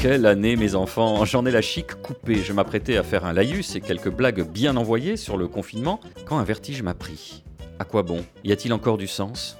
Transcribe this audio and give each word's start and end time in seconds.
Quelle 0.00 0.26
année 0.26 0.54
mes 0.54 0.76
enfants? 0.76 1.24
J'en 1.24 1.44
ai 1.44 1.50
la 1.50 1.60
chic 1.60 2.00
coupée. 2.02 2.36
Je 2.36 2.52
m'apprêtais 2.52 2.96
à 2.96 3.02
faire 3.02 3.24
un 3.24 3.32
laïus 3.32 3.74
et 3.74 3.80
quelques 3.80 4.10
blagues 4.10 4.48
bien 4.48 4.76
envoyées 4.76 5.16
sur 5.16 5.36
le 5.36 5.48
confinement 5.48 5.98
quand 6.24 6.38
un 6.38 6.44
vertige 6.44 6.82
m'a 6.82 6.94
pris. 6.94 7.42
À 7.80 7.84
quoi 7.84 8.04
bon? 8.04 8.24
Y 8.44 8.52
a-t-il 8.52 8.72
encore 8.72 8.96
du 8.96 9.08
sens? 9.08 9.58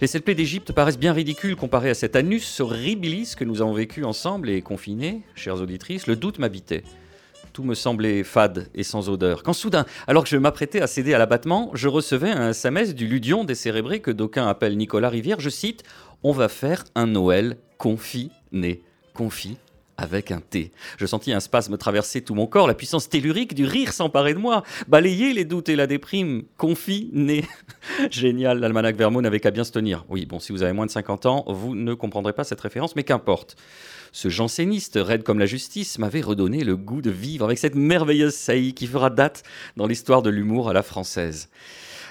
Les 0.00 0.08
plaies 0.20 0.34
d'Égypte 0.34 0.72
paraissent 0.72 0.98
bien 0.98 1.12
ridicules 1.12 1.54
comparées 1.54 1.90
à 1.90 1.94
cet 1.94 2.16
anus 2.16 2.58
horribilis 2.58 3.34
que 3.36 3.44
nous 3.44 3.62
avons 3.62 3.74
vécu 3.74 4.04
ensemble 4.04 4.50
et 4.50 4.60
confinés, 4.60 5.22
chères 5.36 5.60
auditrices. 5.60 6.08
Le 6.08 6.16
doute 6.16 6.40
m'habitait. 6.40 6.82
Tout 7.52 7.62
me 7.62 7.74
semblait 7.74 8.24
fade 8.24 8.68
et 8.74 8.82
sans 8.82 9.08
odeur. 9.08 9.44
Quand 9.44 9.52
soudain, 9.52 9.86
alors 10.08 10.24
que 10.24 10.30
je 10.30 10.36
m'apprêtais 10.36 10.80
à 10.80 10.88
céder 10.88 11.14
à 11.14 11.18
l'abattement, 11.18 11.70
je 11.74 11.86
recevais 11.86 12.32
un 12.32 12.50
SMS 12.50 12.92
du 12.92 13.06
Ludion 13.06 13.44
décérébré 13.44 14.00
que 14.00 14.10
d'aucuns 14.10 14.48
appellent 14.48 14.76
Nicolas 14.76 15.10
Rivière. 15.10 15.38
Je 15.38 15.50
cite 15.50 15.84
On 16.24 16.32
va 16.32 16.48
faire 16.48 16.82
un 16.96 17.06
Noël 17.06 17.56
confiné. 17.78 18.82
Confi 19.16 19.56
avec 19.98 20.30
un 20.30 20.40
T. 20.40 20.72
Je 20.98 21.06
sentis 21.06 21.32
un 21.32 21.40
spasme 21.40 21.76
traverser 21.76 22.20
tout 22.22 22.34
mon 22.34 22.46
corps, 22.46 22.66
la 22.66 22.74
puissance 22.74 23.08
tellurique 23.08 23.54
du 23.54 23.64
rire 23.64 23.92
s'emparer 23.92 24.34
de 24.34 24.38
moi, 24.38 24.62
balayer 24.88 25.32
les 25.32 25.44
doutes 25.44 25.68
et 25.68 25.76
la 25.76 25.86
déprime, 25.86 26.44
confiné. 26.56 27.44
Génial, 28.10 28.60
l'almanach 28.60 28.96
Vermont 28.96 29.20
n'avait 29.20 29.40
qu'à 29.40 29.50
bien 29.50 29.64
se 29.64 29.72
tenir. 29.72 30.04
Oui, 30.08 30.26
bon, 30.26 30.38
si 30.38 30.52
vous 30.52 30.62
avez 30.62 30.72
moins 30.72 30.86
de 30.86 30.90
50 30.90 31.26
ans, 31.26 31.44
vous 31.48 31.74
ne 31.74 31.94
comprendrez 31.94 32.32
pas 32.32 32.44
cette 32.44 32.60
référence, 32.60 32.96
mais 32.96 33.04
qu'importe. 33.04 33.56
Ce 34.12 34.28
janséniste, 34.28 34.98
raide 35.00 35.22
comme 35.22 35.38
la 35.38 35.46
justice, 35.46 35.98
m'avait 35.98 36.20
redonné 36.20 36.64
le 36.64 36.76
goût 36.76 37.02
de 37.02 37.10
vivre 37.10 37.44
avec 37.44 37.58
cette 37.58 37.74
merveilleuse 37.74 38.34
saillie 38.34 38.72
qui 38.74 38.86
fera 38.86 39.10
date 39.10 39.42
dans 39.76 39.86
l'histoire 39.86 40.22
de 40.22 40.30
l'humour 40.30 40.68
à 40.68 40.72
la 40.72 40.82
française. 40.82 41.48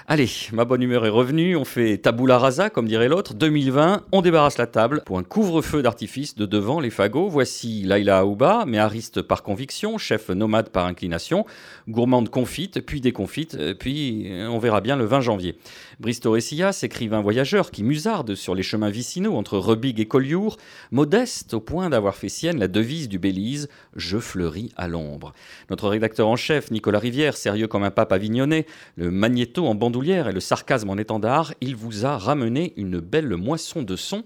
Allez, 0.08 0.30
ma 0.52 0.64
bonne 0.64 0.82
humeur 0.82 1.04
est 1.04 1.08
revenue, 1.08 1.56
on 1.56 1.64
fait 1.64 1.98
tabula 1.98 2.38
rasa, 2.38 2.70
comme 2.70 2.86
dirait 2.86 3.08
l'autre. 3.08 3.34
2020, 3.34 4.04
on 4.12 4.22
débarrasse 4.22 4.56
la 4.56 4.68
table 4.68 5.02
pour 5.04 5.18
un 5.18 5.24
couvre-feu 5.24 5.82
d'artifice 5.82 6.36
de 6.36 6.46
devant 6.46 6.78
les 6.78 6.90
fagots. 6.90 7.28
Voici 7.28 7.82
Laila 7.82 8.18
Aouba, 8.18 8.66
méhariste 8.66 9.20
par 9.20 9.42
conviction, 9.42 9.98
chef 9.98 10.28
nomade 10.28 10.68
par 10.68 10.86
inclination, 10.86 11.44
gourmande 11.88 12.28
confite, 12.28 12.86
puis 12.86 13.00
déconfite, 13.00 13.74
puis 13.80 14.30
on 14.48 14.60
verra 14.60 14.80
bien 14.80 14.94
le 14.94 15.06
20 15.06 15.22
janvier. 15.22 15.58
Brice 15.98 16.20
Torresillas, 16.20 16.78
écrivain 16.84 17.20
voyageur 17.20 17.72
qui 17.72 17.82
musarde 17.82 18.36
sur 18.36 18.54
les 18.54 18.62
chemins 18.62 18.90
vicinaux 18.90 19.34
entre 19.34 19.58
Rebig 19.58 19.98
et 19.98 20.06
Collioure, 20.06 20.56
modeste 20.92 21.54
au 21.54 21.60
point 21.60 21.90
d'avoir 21.90 22.14
fait 22.14 22.28
sienne 22.28 22.60
la 22.60 22.68
devise 22.68 23.08
du 23.08 23.18
Belize 23.18 23.68
Je 23.96 24.18
fleuris 24.18 24.70
à 24.76 24.86
l'ombre. 24.86 25.32
Notre 25.68 25.88
rédacteur 25.88 26.28
en 26.28 26.36
chef, 26.36 26.70
Nicolas 26.70 27.00
Rivière, 27.00 27.36
sérieux 27.36 27.66
comme 27.66 27.82
un 27.82 27.90
pape 27.90 28.12
avignonné, 28.12 28.66
le 28.94 29.10
magnéto 29.10 29.66
en 29.66 29.74
et 30.04 30.32
le 30.32 30.40
sarcasme 30.40 30.90
en 30.90 30.96
étendard, 30.98 31.54
il 31.60 31.74
vous 31.74 32.04
a 32.04 32.18
ramené 32.18 32.74
une 32.76 33.00
belle 33.00 33.34
moisson 33.36 33.82
de 33.82 33.96
sons. 33.96 34.24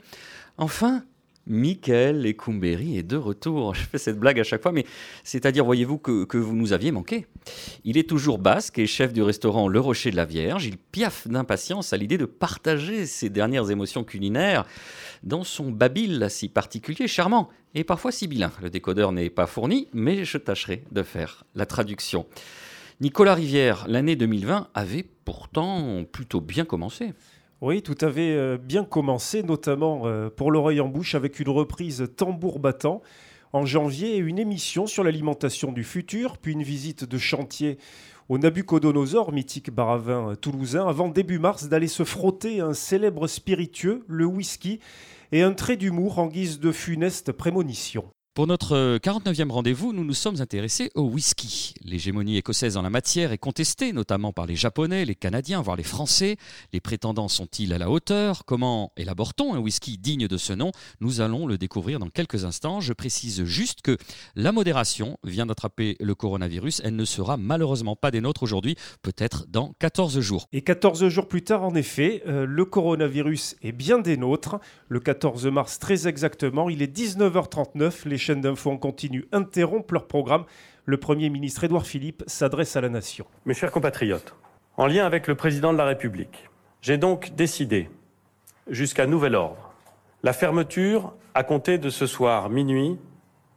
Enfin, 0.59 1.05
Michael 1.47 2.23
Lecumberi 2.23 2.99
est 2.99 3.05
de 3.05 3.17
retour. 3.17 3.75
Je 3.77 3.85
fais 3.85 3.99
cette 3.99 4.19
blague 4.19 4.41
à 4.41 4.45
chaque 4.45 4.63
fois, 4.63 4.73
mais 4.73 4.85
c'est-à-dire, 5.23 5.65
voyez-vous, 5.65 5.99
que, 5.99 6.37
vous 6.37 6.57
nous 6.57 6.73
aviez 6.73 6.91
manqué. 6.91 7.27
Il 7.85 7.99
est 7.99 8.09
toujours 8.09 8.39
basque 8.39 8.79
et 8.79 8.87
chef 8.87 9.13
du 9.13 9.23
restaurant 9.23 9.69
Le 9.69 9.79
Rocher 9.79 10.11
de 10.11 10.17
la 10.17 10.25
Vierge. 10.25 10.67
Il 10.67 10.77
piaffe 10.77 11.29
d'impatience 11.29 11.93
à 11.93 11.97
l'idée 11.97 12.19
de 12.19 12.27
partager 12.27 13.07
ses 13.07 13.31
dernières 13.31 13.71
émotions 13.71 14.03
culinaires 14.03 14.67
dans 15.23 15.45
son 15.45 15.71
babil 15.71 16.27
si 16.31 16.49
particulier, 16.49 17.07
charmant 17.07 17.49
et 17.75 17.85
parfois 17.85 18.11
sibyllin. 18.11 18.51
Le 18.61 18.71
décodeur 18.71 19.13
n'est 19.13 19.31
pas 19.31 19.47
fourni, 19.47 19.89
mais 19.93 20.25
je 20.25 20.37
tâcherai 20.37 20.83
de 20.91 21.03
faire 21.05 21.45
la 21.55 21.65
traduction. 21.65 22.27
Nicolas 23.03 23.35
Rivière, 23.35 23.87
l'année 23.89 24.15
2020 24.15 24.69
avait 24.75 25.07
pourtant 25.25 26.05
plutôt 26.05 26.43
bien 26.43 26.67
commencé. 26.67 27.15
Oui, 27.63 27.81
tout 27.81 27.97
avait 28.03 28.33
euh, 28.33 28.59
bien 28.59 28.85
commencé, 28.85 29.43
notamment 29.43 30.03
euh, 30.05 30.29
pour 30.29 30.51
l'oreille 30.51 30.83
en 30.83 30.89
bouche 30.89 31.15
avec 31.15 31.41
une 31.41 31.49
reprise 31.49 32.11
tambour 32.15 32.59
battant 32.59 33.01
en 33.55 33.65
janvier 33.65 34.19
une 34.19 34.39
émission 34.39 34.87
sur 34.87 35.03
l'alimentation 35.03 35.73
du 35.73 35.83
futur, 35.83 36.37
puis 36.37 36.53
une 36.53 36.63
visite 36.63 37.05
de 37.05 37.17
chantier 37.17 37.79
au 38.29 38.37
Nabucodonosor, 38.37 39.33
mythique 39.33 39.71
baravin 39.71 40.37
toulousain, 40.39 40.87
avant 40.87 41.09
début 41.09 41.39
mars 41.39 41.71
d'aller 41.71 41.89
se 41.89 42.05
frotter 42.05 42.61
un 42.61 42.75
célèbre 42.75 43.29
spiritueux, 43.29 44.05
le 44.09 44.27
whisky, 44.27 44.79
et 45.33 45.41
un 45.41 45.55
trait 45.55 45.79
d'humour 45.79 46.19
en 46.19 46.27
guise 46.27 46.61
de 46.61 46.71
funeste 46.71 47.33
prémonition. 47.33 48.05
Pour 48.41 48.47
notre 48.47 48.97
49e 48.97 49.51
rendez-vous, 49.51 49.93
nous 49.93 50.03
nous 50.03 50.15
sommes 50.15 50.41
intéressés 50.41 50.91
au 50.95 51.03
whisky. 51.03 51.75
L'hégémonie 51.85 52.39
écossaise 52.39 52.79
en 52.79 52.83
la 52.83 52.89
matière 52.89 53.33
est 53.33 53.39
contestée, 53.39 53.93
notamment 53.93 54.33
par 54.33 54.47
les 54.47 54.57
Japonais, 54.57 55.05
les 55.05 55.15
Canadiens, 55.15 55.61
voire 55.61 55.77
les 55.77 55.83
Français. 55.83 56.39
Les 56.73 56.81
prétendants 56.81 57.29
sont-ils 57.29 57.75
à 57.75 57.77
la 57.77 57.91
hauteur? 57.91 58.47
Comment 58.47 58.93
élabore-t-on 58.97 59.53
un 59.53 59.59
whisky 59.59 59.99
digne 59.99 60.27
de 60.27 60.39
ce 60.39 60.55
nom? 60.55 60.73
Nous 61.03 61.21
allons 61.21 61.47
le 61.47 61.59
découvrir 61.59 61.99
dans 61.99 62.09
quelques 62.09 62.47
instants. 62.47 62.81
Je 62.81 62.95
précise 62.95 63.45
juste 63.45 63.83
que 63.83 63.99
la 64.37 64.53
modération 64.53 65.19
vient 65.23 65.45
d'attraper 65.45 65.99
le 66.01 66.15
coronavirus. 66.15 66.81
Elle 66.83 66.97
ne 66.97 67.05
sera 67.05 67.37
malheureusement 67.37 67.95
pas 67.95 68.11
des 68.11 68.23
nôtres 68.23 68.43
aujourd'hui, 68.43 68.75
peut-être 69.03 69.49
dans 69.51 69.75
14 69.81 70.19
jours. 70.21 70.49
Et 70.55 70.63
14 70.63 71.09
jours 71.09 71.29
plus 71.29 71.43
tard, 71.43 71.63
en 71.63 71.75
effet, 71.75 72.23
euh, 72.27 72.47
le 72.47 72.65
coronavirus 72.65 73.57
est 73.61 73.73
bien 73.73 73.99
des 73.99 74.17
nôtres. 74.17 74.57
Le 74.89 74.99
14 74.99 75.47
mars, 75.49 75.79
très 75.79 76.09
exactement, 76.09 76.71
il 76.71 76.81
est 76.81 76.97
19h39. 76.97 78.09
Les 78.09 78.30
d'infos 78.37 78.71
en 78.71 78.77
continu 78.77 79.27
interrompent 79.33 79.93
leur 79.93 80.07
programme. 80.07 80.45
Le 80.85 80.97
Premier 80.97 81.31
ministre 81.31 81.65
Édouard 81.65 81.87
Philippe 81.87 82.23
s'adresse 82.27 82.77
à 82.77 82.81
la 82.81 82.89
nation. 82.89 83.27
Mes 83.47 83.55
chers 83.55 83.71
compatriotes, 83.71 84.35
en 84.77 84.87
lien 84.87 85.05
avec 85.05 85.27
le 85.27 85.35
Président 85.35 85.73
de 85.73 85.79
la 85.79 85.85
République, 85.85 86.49
j'ai 86.83 86.97
donc 86.97 87.35
décidé, 87.35 87.91
jusqu'à 88.69 89.07
nouvel 89.07 89.35
ordre, 89.35 89.73
la 90.23 90.33
fermeture, 90.33 91.13
à 91.35 91.45
compter 91.45 91.79
de 91.79 91.91
ce 91.91 92.07
soir 92.07 92.49
minuit, 92.51 92.99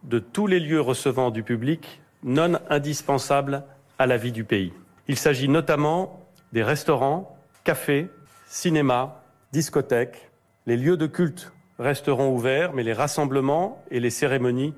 de 0.03 0.19
tous 0.19 0.47
les 0.47 0.59
lieux 0.59 0.81
recevant 0.81 1.31
du 1.31 1.43
public 1.43 2.01
non 2.23 2.53
indispensables 2.69 3.63
à 3.99 4.05
la 4.05 4.17
vie 4.17 4.31
du 4.31 4.43
pays. 4.43 4.73
Il 5.07 5.17
s'agit 5.17 5.49
notamment 5.49 6.25
des 6.51 6.63
restaurants, 6.63 7.37
cafés, 7.63 8.09
cinémas, 8.47 9.21
discothèques, 9.51 10.29
les 10.65 10.77
lieux 10.77 10.97
de 10.97 11.07
culte 11.07 11.52
resteront 11.79 12.33
ouverts, 12.33 12.73
mais 12.73 12.83
les 12.83 12.93
rassemblements 12.93 13.83
et 13.91 13.99
les 13.99 14.09
cérémonies 14.09 14.73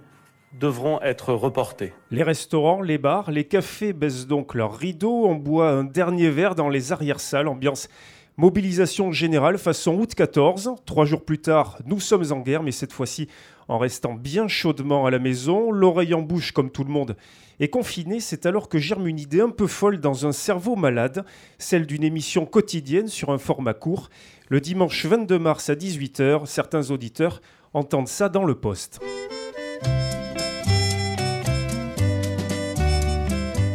devront 0.60 1.02
être 1.02 1.34
reportés. 1.34 1.94
Les 2.12 2.24
restaurants, 2.24 2.82
les 2.82 2.98
bars, 2.98 3.32
les 3.32 3.44
cafés 3.44 3.94
baissent 3.94 4.28
donc 4.28 4.54
leurs 4.54 4.76
rideaux. 4.76 5.26
On 5.26 5.36
boit 5.36 5.70
un 5.70 5.84
dernier 5.84 6.30
verre 6.30 6.56
dans 6.56 6.70
les 6.70 6.92
arrière-salles. 6.92 7.48
Ambiance 7.48 7.90
mobilisation 8.38 9.12
générale 9.12 9.58
façon 9.58 9.96
août 9.96 10.14
14. 10.16 10.76
Trois 10.86 11.06
jours 11.06 11.24
plus 11.24 11.40
tard, 11.40 11.80
nous 11.86 12.00
sommes 12.00 12.32
en 12.32 12.40
guerre, 12.40 12.64
mais 12.64 12.72
cette 12.72 12.94
fois-ci 12.94 13.28
en 13.68 13.78
restant 13.78 14.14
bien 14.14 14.48
chaudement 14.48 15.06
à 15.06 15.12
la 15.12 15.20
maison, 15.20 15.72
l'oreille 15.72 16.14
en 16.14 16.22
bouche 16.22 16.52
comme 16.52 16.70
tout 16.70 16.84
le 16.84 16.92
monde. 16.92 17.16
Et 17.60 17.70
confiné, 17.70 18.20
c'est 18.20 18.46
alors 18.46 18.70
que 18.70 18.78
germe 18.78 19.08
une 19.08 19.20
idée 19.20 19.42
un 19.42 19.50
peu 19.50 19.68
folle 19.68 20.00
dans 20.00 20.28
un 20.28 20.34
cerveau 20.34 20.76
malade, 20.76 21.26
celle 21.58 21.88
d'une 21.88 22.04
émission 22.04 22.46
quotidienne 22.46 23.08
sur 23.08 23.32
un 23.32 23.38
format 23.38 23.74
court. 23.74 24.10
Le 24.48 24.62
dimanche 24.62 25.08
22 25.08 25.40
mars 25.40 25.72
à 25.72 25.74
18h, 25.74 26.46
certains 26.46 26.92
auditeurs 26.92 27.42
entendent 27.74 28.08
ça 28.08 28.30
dans 28.30 28.46
le 28.46 28.54
poste. 28.54 29.00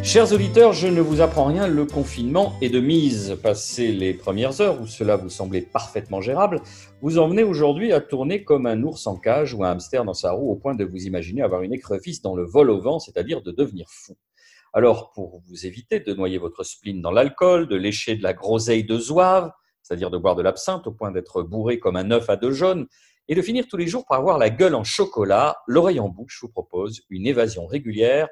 Chers 0.05 0.33
auditeurs, 0.33 0.73
je 0.73 0.87
ne 0.87 1.01
vous 1.01 1.23
apprends 1.23 1.47
rien, 1.47 1.67
le 1.67 1.87
confinement 1.87 2.55
est 2.61 2.69
de 2.69 2.79
mise. 2.79 3.37
Passé 3.43 3.91
les 3.91 4.15
premières 4.15 4.61
heures 4.61 4.81
où 4.81 4.87
cela 4.87 5.17
vous 5.17 5.29
semblait 5.29 5.61
parfaitement 5.61 6.21
gérable, 6.21 6.61
vous 7.03 7.19
en 7.19 7.27
venez 7.27 7.43
aujourd'hui 7.43 7.93
à 7.93 8.01
tourner 8.01 8.45
comme 8.45 8.67
un 8.67 8.81
ours 8.85 9.09
en 9.09 9.17
cage 9.17 9.55
ou 9.55 9.65
un 9.65 9.73
hamster 9.73 10.05
dans 10.05 10.15
sa 10.15 10.31
roue 10.31 10.53
au 10.53 10.55
point 10.55 10.77
de 10.77 10.85
vous 10.85 10.99
imaginer 10.99 11.43
avoir 11.43 11.63
une 11.63 11.75
écrevisse 11.75 12.23
dans 12.23 12.37
le 12.37 12.45
vol 12.45 12.71
au 12.71 12.81
vent, 12.81 13.01
c'est-à-dire 13.01 13.43
de 13.43 13.51
devenir 13.51 13.87
fou. 13.89 14.17
Alors, 14.73 15.11
pour 15.11 15.43
vous 15.49 15.67
éviter 15.67 15.99
de 15.99 16.15
noyer 16.15 16.39
votre 16.39 16.63
spleen 16.63 17.03
dans 17.03 17.11
l'alcool, 17.11 17.67
de 17.67 17.75
lécher 17.75 18.15
de 18.15 18.23
la 18.23 18.35
groseille 18.35 18.85
de 18.85 18.97
zouave, 18.97 19.51
c'est-à-dire 19.91 20.11
de 20.11 20.19
boire 20.19 20.37
de 20.37 20.43
l'absinthe 20.43 20.87
au 20.87 20.93
point 20.93 21.11
d'être 21.11 21.43
bourré 21.43 21.81
comme 21.81 21.97
un 21.97 22.13
œuf 22.13 22.31
à 22.31 22.37
deux 22.37 22.53
jaunes, 22.53 22.87
et 23.27 23.35
de 23.35 23.43
finir 23.43 23.67
tous 23.69 23.77
les 23.77 23.89
jours 23.89 24.07
par 24.07 24.21
avoir 24.21 24.39
la 24.39 24.49
gueule 24.49 24.77
en 24.77 24.85
chocolat, 24.85 25.57
l'oreille 25.67 25.99
en 25.99 26.09
bouche 26.09 26.39
vous 26.43 26.49
propose 26.49 27.03
une 27.11 27.27
évasion 27.27 27.67
régulière 27.67 28.29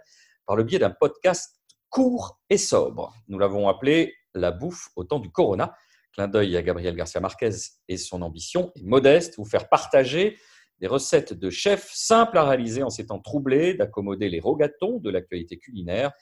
par 0.47 0.55
le 0.55 0.63
biais 0.63 0.79
d'un 0.79 0.91
podcast 0.91 1.57
court 1.89 2.39
et 2.49 2.59
sobre. 2.59 3.13
Nous 3.27 3.41
l'avons 3.41 3.69
appelé 3.69 4.15
la 4.35 4.53
bouffe 4.53 4.91
au 4.95 5.03
temps 5.03 5.19
du 5.19 5.31
corona. 5.31 5.75
Clin 6.13 6.29
d'œil 6.29 6.57
à 6.57 6.63
Gabriel 6.63 6.95
Garcia 6.95 7.21
Marquez 7.21 7.51
et 7.89 7.97
son 7.97 8.23
ambition 8.23 8.71
est 8.77 8.85
modeste, 8.85 9.35
vous 9.37 9.45
faire 9.45 9.69
partager 9.69 10.39
des 10.79 10.87
recettes 10.87 11.33
de 11.33 11.51
chefs 11.51 11.91
simples 11.93 12.39
à 12.39 12.45
réaliser 12.45 12.85
en 12.85 12.91
ces 12.91 13.07
temps 13.07 13.19
troublés, 13.19 13.75
d'accommoder 13.75 14.29
les 14.29 14.39
rogatons 14.39 15.01
de 15.01 15.11
l'actualité 15.11 15.59
culinaire 15.59 16.13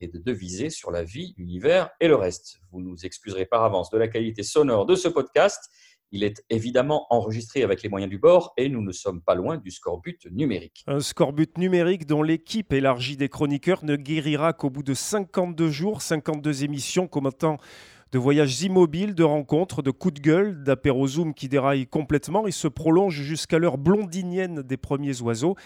et 0.00 0.08
de 0.08 0.18
deviser 0.18 0.70
sur 0.70 0.90
la 0.90 1.02
vie, 1.02 1.34
l'univers 1.36 1.90
et 2.00 2.08
le 2.08 2.16
reste. 2.16 2.58
Vous 2.70 2.80
nous 2.80 3.04
excuserez 3.04 3.46
par 3.46 3.64
avance 3.64 3.90
de 3.90 3.98
la 3.98 4.08
qualité 4.08 4.42
sonore 4.42 4.86
de 4.86 4.94
ce 4.94 5.08
podcast. 5.08 5.70
Il 6.12 6.22
est 6.22 6.44
évidemment 6.50 7.06
enregistré 7.10 7.62
avec 7.62 7.82
les 7.82 7.88
moyens 7.88 8.10
du 8.10 8.18
bord 8.18 8.52
et 8.56 8.68
nous 8.68 8.82
ne 8.82 8.92
sommes 8.92 9.22
pas 9.22 9.34
loin 9.34 9.56
du 9.56 9.70
score-but 9.70 10.26
numérique. 10.30 10.84
Un 10.86 11.00
score-but 11.00 11.58
numérique 11.58 12.06
dont 12.06 12.22
l'équipe 12.22 12.72
élargie 12.72 13.16
des 13.16 13.28
chroniqueurs 13.28 13.84
ne 13.84 13.96
guérira 13.96 14.52
qu'au 14.52 14.70
bout 14.70 14.84
de 14.84 14.94
52 14.94 15.70
jours, 15.70 16.02
52 16.02 16.62
émissions 16.62 17.08
commentant 17.08 17.58
de 18.12 18.18
voyages 18.18 18.62
immobiles, 18.62 19.14
de 19.14 19.24
rencontres, 19.24 19.82
de 19.82 19.90
coups 19.90 20.14
de 20.14 20.20
gueule, 20.20 20.62
d'apéro 20.62 21.08
Zoom 21.08 21.34
qui 21.34 21.48
déraillent 21.48 21.88
complètement 21.88 22.46
et 22.46 22.52
se 22.52 22.68
prolongent 22.68 23.22
jusqu'à 23.22 23.58
l'heure 23.58 23.78
blondinienne 23.78 24.62
des 24.62 24.76
premiers 24.76 25.20
oiseaux. 25.22 25.56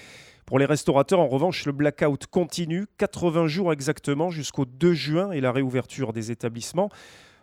Pour 0.51 0.59
les 0.59 0.67
restaurateurs, 0.67 1.21
en 1.21 1.29
revanche, 1.29 1.65
le 1.65 1.71
blackout 1.71 2.27
continue, 2.27 2.89
80 2.99 3.47
jours 3.47 3.73
exactement, 3.73 4.31
jusqu'au 4.31 4.65
2 4.65 4.95
juin 4.95 5.31
et 5.31 5.41
la 5.41 5.53
réouverture 5.53 6.13
des 6.13 6.33
établissements. 6.33 6.89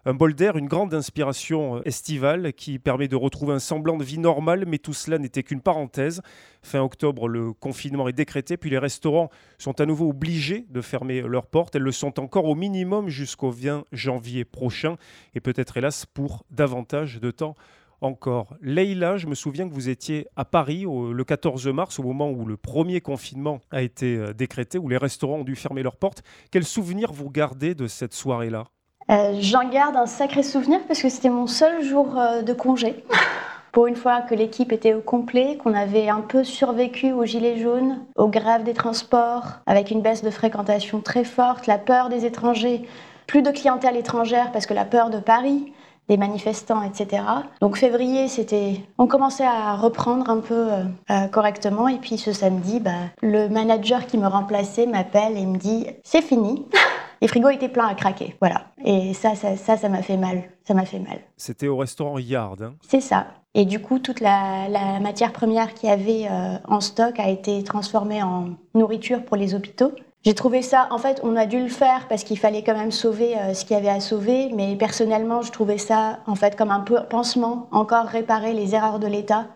Un 0.04 0.14
bol 0.14 0.34
d'air, 0.34 0.58
une 0.58 0.68
grande 0.68 0.94
inspiration 0.94 1.82
estivale 1.84 2.52
qui 2.52 2.80
permet 2.80 3.08
de 3.08 3.16
retrouver 3.16 3.54
un 3.54 3.60
semblant 3.60 3.96
de 3.96 4.04
vie 4.04 4.18
normale, 4.18 4.66
mais 4.68 4.78
tout 4.78 4.92
cela 4.92 5.20
n'était 5.20 5.42
qu'une 5.44 5.62
parenthèse. 5.62 6.22
Fin 6.62 6.82
octobre, 6.82 7.30
le 7.30 7.54
confinement 7.54 8.10
est 8.10 8.14
décrété, 8.14 8.58
puis 8.58 8.70
les 8.70 8.78
restaurants 8.78 9.30
sont 9.58 9.80
à 9.80 9.86
nouveau 9.86 10.10
obligés 10.10 10.66
de 10.70 10.82
fermer 10.82 11.22
leurs 11.22 11.48
portes. 11.48 11.78
Elles 11.78 11.84
le 11.84 11.94
sont 11.94 12.20
encore 12.20 12.44
au 12.44 12.56
minimum 12.56 13.08
jusqu'au 13.08 13.52
20 13.52 13.86
janvier 13.94 14.44
prochain, 14.44 14.98
et 15.34 15.40
peut-être 15.40 15.78
hélas 15.78 16.06
pour 16.06 16.44
davantage 16.52 17.22
de 17.22 17.32
temps 17.32 17.56
encore. 18.02 18.56
Leïla, 18.62 19.18
je 19.18 19.28
me 19.28 19.36
souviens 19.36 19.68
que 19.68 19.74
vous 19.74 19.90
étiez 19.90 20.28
à 20.36 20.46
Paris 20.46 20.86
le 20.86 21.24
14 21.24 21.68
mars, 21.68 22.00
au 22.00 22.04
moment 22.04 22.30
où 22.30 22.46
le 22.46 22.58
premier 22.58 23.02
confinement 23.02 23.60
a 23.72 23.82
été 23.82 24.16
euh, 24.16 24.34
décrété, 24.34 24.78
où 24.78 24.88
les 24.90 24.98
restaurants 24.98 25.38
ont 25.38 25.44
dû 25.44 25.56
fermer 25.56 25.84
leurs 25.84 25.96
portes. 25.96 26.24
Quel 26.52 26.64
souvenir 26.64 27.12
vous 27.12 27.30
gardez 27.30 27.76
de 27.76 27.88
cette 27.88 28.14
soirée-là? 28.14 28.66
Euh, 29.10 29.38
J'en 29.40 29.70
garde 29.70 29.96
un 29.96 30.06
sacré 30.06 30.44
souvenir 30.44 30.80
parce 30.88 31.02
que 31.02 31.10
c'était 31.10 31.30
mon 31.30 31.48
seul 31.48 31.84
jour 31.84 32.18
euh, 32.18 32.42
de 32.42 32.54
congé. 32.54 33.04
Pour 33.72 33.88
une 33.88 33.96
fois 33.96 34.22
que 34.22 34.34
l'équipe 34.34 34.72
était 34.72 34.94
au 34.94 35.02
complet, 35.02 35.58
qu'on 35.58 35.74
avait 35.74 36.10
un 36.10 36.22
peu 36.22 36.44
survécu 36.44 37.12
aux 37.12 37.26
gilets 37.26 37.60
jaunes, 37.60 38.00
aux 38.16 38.28
grèves 38.28 38.64
des 38.64 38.74
transports, 38.74 39.60
avec 39.68 39.92
une 39.92 40.02
baisse 40.02 40.24
de 40.24 40.32
fréquentation 40.32 41.00
très 41.00 41.24
forte, 41.24 41.68
la 41.68 41.78
peur 41.78 42.10
des 42.10 42.26
étrangers, 42.26 42.88
plus 43.28 43.44
de 43.44 43.52
clientèle 43.52 43.96
étrangère 43.96 44.52
parce 44.52 44.66
que 44.66 44.74
la 44.74 44.86
peur 44.86 45.10
de 45.10 45.20
Paris, 45.20 45.72
des 46.08 46.18
manifestants, 46.18 46.82
etc. 46.84 47.24
Donc 47.62 47.78
février, 47.78 48.28
c'était, 48.28 48.82
on 48.98 49.08
commençait 49.08 49.46
à 49.46 49.76
reprendre 49.76 50.30
un 50.30 50.40
peu 50.40 50.72
euh, 50.72 50.84
euh, 51.12 51.28
correctement. 51.28 51.88
Et 51.88 51.98
puis 51.98 52.18
ce 52.18 52.32
samedi, 52.32 52.80
bah, 52.80 52.92
le 53.22 53.50
manager 53.50 54.06
qui 54.06 54.18
me 54.18 54.28
remplaçait 54.28 54.86
m'appelle 54.86 55.38
et 55.38 55.46
me 55.46 55.58
dit 55.58 55.88
c'est 56.04 56.22
fini. 56.22 56.66
Les 57.22 57.28
frigos 57.28 57.50
étaient 57.50 57.68
pleins 57.68 57.88
à 57.88 57.96
craquer, 57.96 58.36
voilà. 58.40 58.66
Et 58.86 59.16
ça, 59.16 59.34
ça, 59.34 59.56
ça, 59.56 59.90
m'a 59.90 60.04
fait 60.04 60.18
mal. 60.18 60.44
Ça 60.68 60.76
m'a 60.76 60.86
fait 60.86 61.00
mal. 61.00 61.20
C'était 61.36 61.68
au 61.68 61.78
restaurant 61.78 62.20
Yard. 62.20 62.62
Hein. 62.62 62.76
C'est 62.88 63.02
ça. 63.02 63.26
Et 63.56 63.66
du 63.66 63.82
coup, 63.82 63.98
toute 63.98 64.20
la, 64.20 64.70
matière 65.00 65.34
première 65.34 65.74
qu'il 65.74 65.90
y 65.90 65.92
avait 65.92 66.28
euh, 66.30 66.58
en 66.68 66.80
stock 66.80 67.20
a 67.20 67.28
été 67.28 67.64
transformée 67.64 68.22
en 68.22 68.50
nourriture 68.76 69.26
pour 69.26 69.36
les 69.36 69.56
hôpitaux. 69.56 69.94
J'ai 70.28 70.36
trouvé 70.36 70.62
ça, 70.62 70.90
en 70.92 70.98
fait, 70.98 71.22
on 71.24 71.38
a 71.38 71.46
dû 71.46 71.58
le 71.58 71.70
faire 71.70 72.10
parce 72.10 72.26
qu'il 72.26 72.38
fallait 72.38 72.62
quand 72.62 72.76
même 72.76 72.92
sauver 72.92 73.38
euh, 73.38 73.54
ce 73.54 73.64
qu'il 73.64 73.78
y 73.78 73.80
avait 73.80 73.88
à 73.88 74.02
sauver, 74.02 74.52
mais 74.54 74.76
personnellement, 74.76 75.42
je 75.42 75.54
trouvais 75.54 75.78
ça, 75.78 76.20
en 76.28 76.36
fait, 76.36 76.58
comme 76.58 76.70
un 76.70 76.82
pansement, 76.82 77.70
encore 77.72 78.08
réparer 78.08 78.52
les 78.52 78.76
erreurs 78.76 79.00
de 79.00 79.08
l'État. 79.08 79.48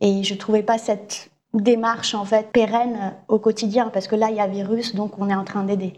Et 0.00 0.22
je 0.22 0.34
trouvais 0.36 0.62
pas 0.62 0.78
cette 0.78 1.32
démarche, 1.52 2.14
en 2.14 2.24
fait, 2.24 2.52
pérenne 2.52 2.96
euh, 3.02 3.10
au 3.26 3.40
quotidien, 3.40 3.88
parce 3.88 4.06
que 4.06 4.14
là, 4.14 4.30
il 4.30 4.36
y 4.36 4.40
a 4.40 4.46
virus, 4.46 4.94
donc 4.94 5.18
on 5.18 5.28
est 5.28 5.34
en 5.34 5.42
train 5.42 5.64
d'aider. 5.64 5.94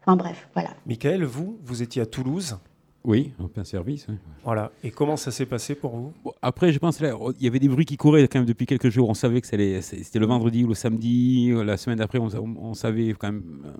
Enfin 0.00 0.16
bref, 0.16 0.48
voilà. 0.54 0.70
Michael, 0.86 1.22
vous, 1.24 1.58
vous 1.62 1.82
étiez 1.82 2.00
à 2.00 2.06
Toulouse 2.06 2.56
oui, 3.04 3.32
en 3.38 3.48
plein 3.48 3.64
service. 3.64 4.06
Voilà. 4.44 4.72
Et 4.82 4.90
comment 4.90 5.16
ça 5.16 5.30
s'est 5.30 5.44
passé 5.44 5.74
pour 5.74 5.94
vous? 5.94 6.12
Après, 6.40 6.72
je 6.72 6.78
pense 6.78 6.96
qu'il 6.96 7.06
y 7.40 7.46
avait 7.46 7.58
des 7.58 7.68
bruits 7.68 7.84
qui 7.84 7.98
couraient 7.98 8.26
quand 8.28 8.38
même 8.38 8.48
depuis 8.48 8.64
quelques 8.64 8.88
jours. 8.88 9.10
On 9.10 9.14
savait 9.14 9.42
que 9.42 9.46
c'était 9.46 10.18
le 10.18 10.26
vendredi 10.26 10.64
ou 10.64 10.68
le 10.68 10.74
samedi. 10.74 11.52
La 11.64 11.76
semaine 11.76 11.98
d'après, 11.98 12.18
on, 12.18 12.74
savait 12.74 13.12
quand 13.12 13.30
même. 13.30 13.62
Euh, 13.66 13.70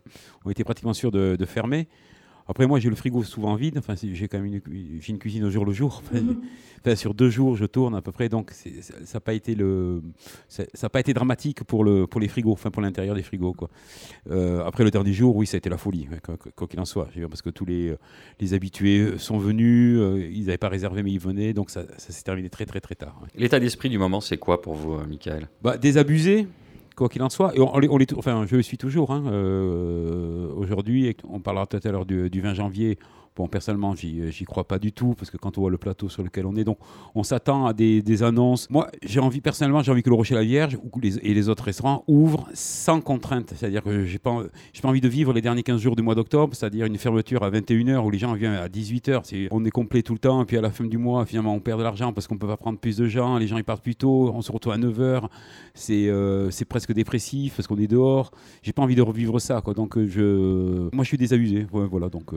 on 0.45 0.51
était 0.51 0.65
pratiquement 0.65 0.93
sûr 0.93 1.11
de, 1.11 1.37
de 1.37 1.45
fermer. 1.47 1.89
Après, 2.47 2.67
moi, 2.67 2.79
j'ai 2.79 2.91
le 2.91 2.97
frigo 2.97 3.23
souvent 3.23 3.55
vide. 3.55 3.79
Enfin, 3.79 3.95
j'ai 3.97 4.29
quand 4.29 4.39
même 4.39 4.47
une, 4.47 5.01
une, 5.09 5.19
cuisine 5.19 5.45
au 5.45 5.51
jour 5.51 5.65
le 5.65 5.73
jour. 5.73 6.03
Enfin, 6.87 6.97
sur 6.97 7.15
deux 7.15 7.31
jours, 7.31 7.57
je 7.57 7.65
tourne 7.65 7.95
à 7.95 8.03
peu 8.03 8.13
près. 8.13 8.29
Donc, 8.29 8.51
ça 8.51 9.15
n'a 9.15 9.21
pas 9.21 9.33
été 9.33 9.55
le, 9.55 10.03
ça 10.49 10.91
pas 10.91 11.01
été 11.01 11.15
dramatique 11.15 11.65
pour 11.65 11.83
le, 11.83 12.07
pour 12.07 12.21
les 12.21 12.29
frigos, 12.29 12.53
enfin 12.53 12.71
pour 12.71 12.83
l'intérieur 12.83 13.15
des 13.15 13.23
frigos, 13.23 13.55
quoi. 13.55 13.71
Euh, 14.31 14.63
après 14.67 14.85
le 14.85 14.91
dernier 14.91 15.15
jour, 15.15 15.35
oui, 15.35 15.47
ça 15.47 15.57
a 15.57 15.59
été 15.59 15.71
la 15.71 15.79
folie, 15.79 16.09
quoi 16.55 16.69
qu'il 16.69 16.79
en 16.79 16.85
soit. 16.85 17.09
Parce 17.31 17.41
que 17.41 17.49
tous 17.49 17.65
les, 17.65 17.95
les 18.39 18.53
habitués 18.53 19.17
sont 19.17 19.39
venus. 19.39 19.99
Euh, 19.99 20.29
ils 20.31 20.45
n'avaient 20.45 20.59
pas 20.59 20.69
réservé, 20.69 21.03
mais 21.03 21.11
ils 21.13 21.19
venaient. 21.19 21.55
Donc, 21.55 21.71
ça, 21.71 21.85
ça 21.97 22.13
s'est 22.13 22.23
terminé 22.23 22.51
très, 22.51 22.67
très, 22.67 22.81
très 22.81 22.97
tard. 22.97 23.19
L'état 23.35 23.59
d'esprit 23.59 23.89
du 23.89 23.97
moment, 23.97 24.21
c'est 24.21 24.37
quoi 24.37 24.61
pour 24.61 24.75
vous, 24.75 24.93
euh, 24.93 25.07
Michael? 25.07 25.49
Bah, 25.63 25.79
Désabusé 25.79 26.47
quoi 26.95 27.09
qu'il 27.09 27.23
en 27.23 27.31
soit. 27.31 27.57
Et 27.57 27.61
on, 27.61 27.73
enfin, 28.17 28.45
je 28.47 28.57
le 28.57 28.63
suis 28.63 28.79
toujours. 28.79 29.11
Hein, 29.13 29.25
euh, 29.27 30.49
Aujourd'hui, 30.55 31.17
on 31.29 31.41
parlera 31.41 31.67
tout 31.67 31.81
à 31.83 31.91
l'heure 31.91 32.07
du 32.07 32.41
20 32.41 32.55
janvier. 32.55 32.99
Bon, 33.37 33.49
personnellement, 33.49 33.95
euh, 33.95 34.31
j'y 34.31 34.45
crois 34.45 34.63
pas 34.63 34.79
du 34.79 34.93
tout, 34.93 35.15
parce 35.19 35.29
que 35.29 35.37
quand 35.37 35.59
on 35.59 35.63
voit 35.63 35.71
le 35.71 35.77
plateau 35.77 36.09
sur 36.09 36.23
lequel 36.23 36.47
on 36.47 36.55
est, 36.55 36.63
donc 36.63 36.79
on 37.17 37.25
s'attend 37.25 37.67
à 37.67 37.73
des, 37.73 38.23
annonces. 38.23 38.71
Moi, 38.71 38.89
j'ai 39.03 39.19
envie, 39.19 39.41
personnellement, 39.41 39.83
j'ai 39.83 39.91
envie 39.91 40.05
que 40.05 40.09
le 40.09 40.15
Rocher 40.15 40.37
la 40.37 40.45
Vierge 40.45 40.79
et 41.21 41.35
les 41.35 41.49
autres 41.49 41.65
restaurants 41.65 42.05
ouvrent 42.07 42.49
sans 42.55 43.01
contrainte. 43.01 43.53
C'est-à-dire 43.57 43.83
que 43.83 44.05
j'ai 44.05 44.21
pas, 44.21 44.45
pas 44.81 44.89
envie 44.89 45.01
de 45.01 45.09
vivre 45.09 45.33
les 45.33 45.41
derniers 45.41 45.65
15 45.65 45.81
jours 45.81 45.97
du 45.97 46.03
mois 46.03 46.15
d'octobre, 46.15 46.55
c'est-à-dire 46.55 46.87
une 46.87 46.97
fermeture 46.97 47.43
à 47.43 47.51
21h 47.51 48.05
où 48.05 48.11
les 48.11 48.19
gens 48.19 48.35
viennent 48.35 48.53
à 48.53 48.69
18h. 48.69 49.49
On 49.51 49.65
est 49.65 49.71
complet 49.71 50.03
tout 50.03 50.13
le 50.13 50.21
temps, 50.21 50.43
et 50.43 50.45
puis 50.45 50.57
à 50.57 50.61
la 50.61 50.71
fin 50.71 50.85
du 50.85 50.97
mois, 50.97 51.27
finalement, 51.27 51.55
on 51.55 51.61
perd 51.61 51.81
de 51.81 51.85
l'argent 51.85 52.13
parce 52.13 52.29
qu'on 52.29 52.39
peut 52.39 52.47
pas 52.47 52.57
prendre 52.57 52.79
plus 52.79 52.97
de 52.97 53.09
gens, 53.09 53.39
les 53.39 53.49
gens 53.49 53.57
ils 53.57 53.65
partent 53.65 53.83
plus 53.83 53.97
tôt, 53.97 54.31
on 54.33 54.43
se 54.43 54.53
retrouve 54.53 54.75
à 54.75 54.79
9h. 54.79 55.25
Euh, 55.91 56.51
c'est 56.53 56.65
presque 56.67 56.93
dépressif 56.93 57.57
parce 57.57 57.67
qu'on 57.67 57.79
est 57.79 57.89
dehors. 57.89 58.31
J'ai 58.63 58.73
pas 58.73 58.83
envie 58.83 58.95
de 58.95 59.03
revivre 59.03 59.41
ça. 59.41 59.61
Donc, 59.75 59.99
euh, 59.99 60.89
moi, 60.93 61.03
je 61.03 61.09
suis 61.09 61.19
désabusé. 61.19 61.67
voilà, 61.73 62.09
donc 62.09 62.31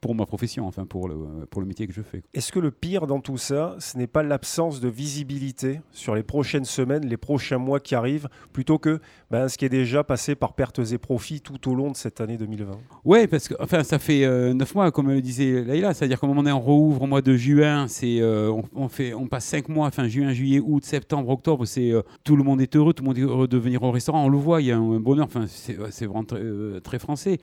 pour 0.00 0.14
ma 0.14 0.24
profession, 0.36 0.66
enfin 0.66 0.84
pour 0.84 1.08
le, 1.08 1.16
pour 1.50 1.62
le 1.62 1.66
métier 1.66 1.86
que 1.86 1.94
je 1.94 2.02
fais. 2.02 2.22
Est-ce 2.34 2.52
que 2.52 2.58
le 2.58 2.70
pire 2.70 3.06
dans 3.06 3.20
tout 3.20 3.38
ça, 3.38 3.74
ce 3.78 3.96
n'est 3.96 4.06
pas 4.06 4.22
l'absence 4.22 4.80
de 4.80 4.88
visibilité 4.88 5.80
sur 5.92 6.14
les 6.14 6.22
prochaines 6.22 6.66
semaines, 6.66 7.06
les 7.06 7.16
prochains 7.16 7.56
mois 7.56 7.80
qui 7.80 7.94
arrivent, 7.94 8.28
plutôt 8.52 8.78
que 8.78 9.00
ben, 9.30 9.48
ce 9.48 9.56
qui 9.56 9.64
est 9.64 9.70
déjà 9.70 10.04
passé 10.04 10.34
par 10.34 10.52
pertes 10.52 10.80
et 10.92 10.98
profits 10.98 11.40
tout 11.40 11.70
au 11.70 11.74
long 11.74 11.90
de 11.90 11.96
cette 11.96 12.20
année 12.20 12.36
2020 12.36 12.72
Oui, 13.06 13.26
parce 13.28 13.48
que 13.48 13.54
enfin, 13.60 13.82
ça 13.82 13.98
fait 13.98 14.24
euh, 14.24 14.52
neuf 14.52 14.74
mois, 14.74 14.90
comme 14.92 15.08
le 15.08 15.22
disait 15.22 15.64
Laïla, 15.64 15.94
c'est-à-dire 15.94 16.20
qu'au 16.20 16.26
moment 16.26 16.42
donné, 16.42 16.52
on 16.52 16.60
rouvre 16.60 17.02
au 17.02 17.06
mois 17.06 17.22
de 17.22 17.34
juin, 17.34 17.88
c'est, 17.88 18.20
euh, 18.20 18.52
on, 18.74 18.88
fait, 18.88 19.14
on 19.14 19.26
passe 19.28 19.46
cinq 19.46 19.70
mois, 19.70 19.86
enfin 19.86 20.06
juin, 20.06 20.34
juillet, 20.34 20.60
août, 20.60 20.84
septembre, 20.84 21.30
octobre, 21.30 21.64
c'est, 21.64 21.92
euh, 21.92 22.02
tout 22.24 22.36
le 22.36 22.44
monde 22.44 22.60
est 22.60 22.76
heureux, 22.76 22.92
tout 22.92 23.02
le 23.02 23.08
monde 23.08 23.18
est 23.18 23.22
heureux 23.22 23.48
de 23.48 23.56
venir 23.56 23.82
au 23.82 23.90
restaurant, 23.90 24.22
on 24.26 24.28
le 24.28 24.36
voit, 24.36 24.60
il 24.60 24.66
y 24.66 24.72
a 24.72 24.76
un 24.76 25.00
bonheur, 25.00 25.24
enfin, 25.24 25.46
c'est, 25.48 26.04
vraiment 26.04 26.24
très, 26.24 26.42
très 26.84 26.98
français. 26.98 27.38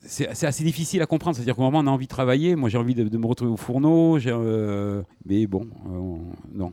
C'est, 0.00 0.46
assez 0.46 0.64
difficile 0.64 1.02
à 1.02 1.06
comprendre, 1.06 1.36
c'est-à-dire 1.36 1.56
qu'au 1.56 1.62
moment 1.62 1.80
on 1.80 1.86
a 1.86 1.90
envie 1.90 2.06
de 2.06 2.12
travailler, 2.22 2.54
moi 2.54 2.68
j'ai 2.68 2.78
envie 2.78 2.94
de, 2.94 3.18
me 3.18 3.26
retrouver 3.26 3.50
au 3.50 3.56
fourneau, 3.56 4.16
euh, 4.26 5.02
mais 5.26 5.48
bon, 5.48 5.66
euh, 5.86 6.16
non. 6.54 6.72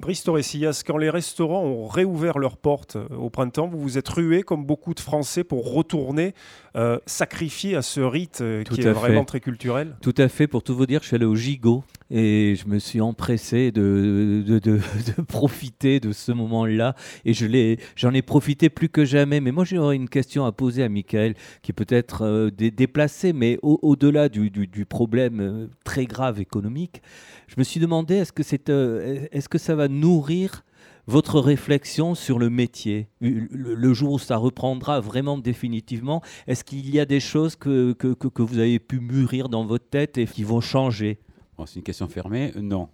Brice 0.00 0.24
Torresillas, 0.24 0.82
quand 0.84 0.96
les 0.96 1.10
restaurants 1.10 1.62
ont 1.62 1.86
réouvert 1.86 2.38
leurs 2.38 2.56
portes 2.56 2.96
euh, 2.96 3.08
au 3.16 3.30
printemps, 3.30 3.68
vous 3.68 3.80
vous 3.80 3.98
êtes 3.98 4.08
rué 4.08 4.42
comme 4.42 4.64
beaucoup 4.64 4.94
de 4.94 5.00
Français 5.00 5.44
pour 5.44 5.72
retourner 5.72 6.34
euh, 6.74 6.98
sacrifier 7.06 7.76
à 7.76 7.82
ce 7.82 8.00
rite 8.00 8.42
qui 8.68 8.80
est 8.80 8.92
vraiment 8.92 9.24
très 9.24 9.38
culturel? 9.38 9.96
Tout 10.00 10.14
à 10.18 10.28
fait. 10.28 10.48
Pour 10.48 10.64
tout 10.64 10.74
vous 10.74 10.86
dire, 10.86 11.02
je 11.02 11.06
suis 11.06 11.16
allé 11.16 11.24
au 11.24 11.36
Gigot 11.36 11.84
et 12.10 12.54
je 12.56 12.66
me 12.68 12.78
suis 12.78 13.00
empressé 13.00 13.70
de, 13.72 14.80
profiter 15.26 16.00
de 16.00 16.12
ce 16.12 16.32
moment-là. 16.32 16.94
Et 17.24 17.34
je 17.34 17.76
j'en 17.96 18.12
ai 18.14 18.22
profité 18.22 18.68
plus 18.68 18.88
que 18.88 19.04
jamais. 19.04 19.40
Mais 19.40 19.52
moi, 19.52 19.64
j'aurais 19.64 19.96
une 19.96 20.08
question 20.08 20.44
à 20.44 20.52
poser 20.52 20.82
à 20.82 20.88
Michael 20.88 21.34
qui 21.62 21.72
peut 21.72 21.86
être 21.88 22.22
euh, 22.22 22.50
déplacée, 22.50 23.32
mais 23.32 23.58
au-delà 23.62 24.28
du, 24.28 24.50
problème 24.88 25.68
très 25.84 26.06
grave 26.06 26.40
économique, 26.40 27.02
je 27.46 27.54
me 27.58 27.64
suis 27.64 27.80
demandé 27.80 28.14
est-ce 28.16 28.32
que, 28.32 28.42
c'est, 28.42 28.68
est-ce 28.68 29.48
que 29.48 29.58
ça 29.58 29.74
va 29.74 29.88
nourrir 29.88 30.64
votre 31.08 31.40
réflexion 31.40 32.14
sur 32.14 32.38
le 32.38 32.50
métier, 32.50 33.08
le, 33.20 33.94
jour 33.94 34.12
où 34.12 34.18
ça 34.18 34.36
reprendra 34.36 35.00
vraiment 35.00 35.38
définitivement, 35.38 36.22
est-ce 36.46 36.64
qu'il 36.64 36.94
y 36.94 37.00
a 37.00 37.06
des 37.06 37.18
choses 37.18 37.56
que, 37.56 37.92
que, 37.94 38.42
vous 38.42 38.58
avez 38.58 38.78
pu 38.78 39.00
mûrir 39.00 39.48
dans 39.48 39.64
votre 39.64 39.88
tête 39.88 40.18
et 40.18 40.26
qui 40.26 40.44
vont 40.44 40.60
changer? 40.60 41.18
C'est 41.66 41.76
une 41.76 41.82
question 41.82 42.08
fermée. 42.08 42.52
Non. 42.68 42.88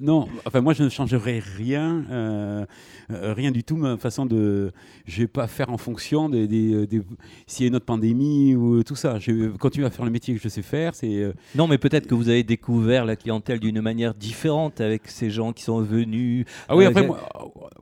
non. 0.00 0.28
Enfin, 0.46 0.60
moi, 0.60 0.72
je 0.72 0.82
ne 0.82 0.88
changerai 0.88 1.38
rien, 1.38 2.04
euh, 2.10 2.66
euh, 3.10 3.32
rien 3.32 3.52
du 3.52 3.62
tout. 3.62 3.76
Ma 3.76 3.96
façon 3.96 4.26
de, 4.26 4.72
je 5.06 5.22
vais 5.22 5.28
pas 5.28 5.46
faire 5.46 5.70
en 5.70 5.78
fonction 5.78 6.28
des, 6.28 6.48
des, 6.48 7.02
s'il 7.46 7.64
y 7.64 7.66
a 7.66 7.68
une 7.68 7.76
autre 7.76 7.84
pandémie 7.84 8.56
ou 8.56 8.82
tout 8.82 8.96
ça. 8.96 9.18
Je 9.18 9.30
vais 9.30 9.58
continuer 9.58 9.86
à 9.86 9.90
faire 9.90 10.04
le 10.04 10.10
métier 10.10 10.34
que 10.34 10.40
je 10.40 10.48
sais 10.48 10.62
faire. 10.62 10.94
C'est. 10.94 11.14
Euh, 11.14 11.32
non, 11.54 11.68
mais 11.68 11.78
peut-être 11.78 12.06
que 12.06 12.14
vous 12.14 12.28
avez 12.28 12.42
découvert 12.42 13.04
la 13.04 13.16
clientèle 13.16 13.60
d'une 13.60 13.80
manière 13.80 14.14
différente 14.14 14.80
avec 14.80 15.08
ces 15.08 15.30
gens 15.30 15.52
qui 15.52 15.62
sont 15.62 15.80
venus. 15.80 16.46
Ah 16.68 16.76
oui, 16.76 16.84
après, 16.84 17.06
moi, 17.06 17.20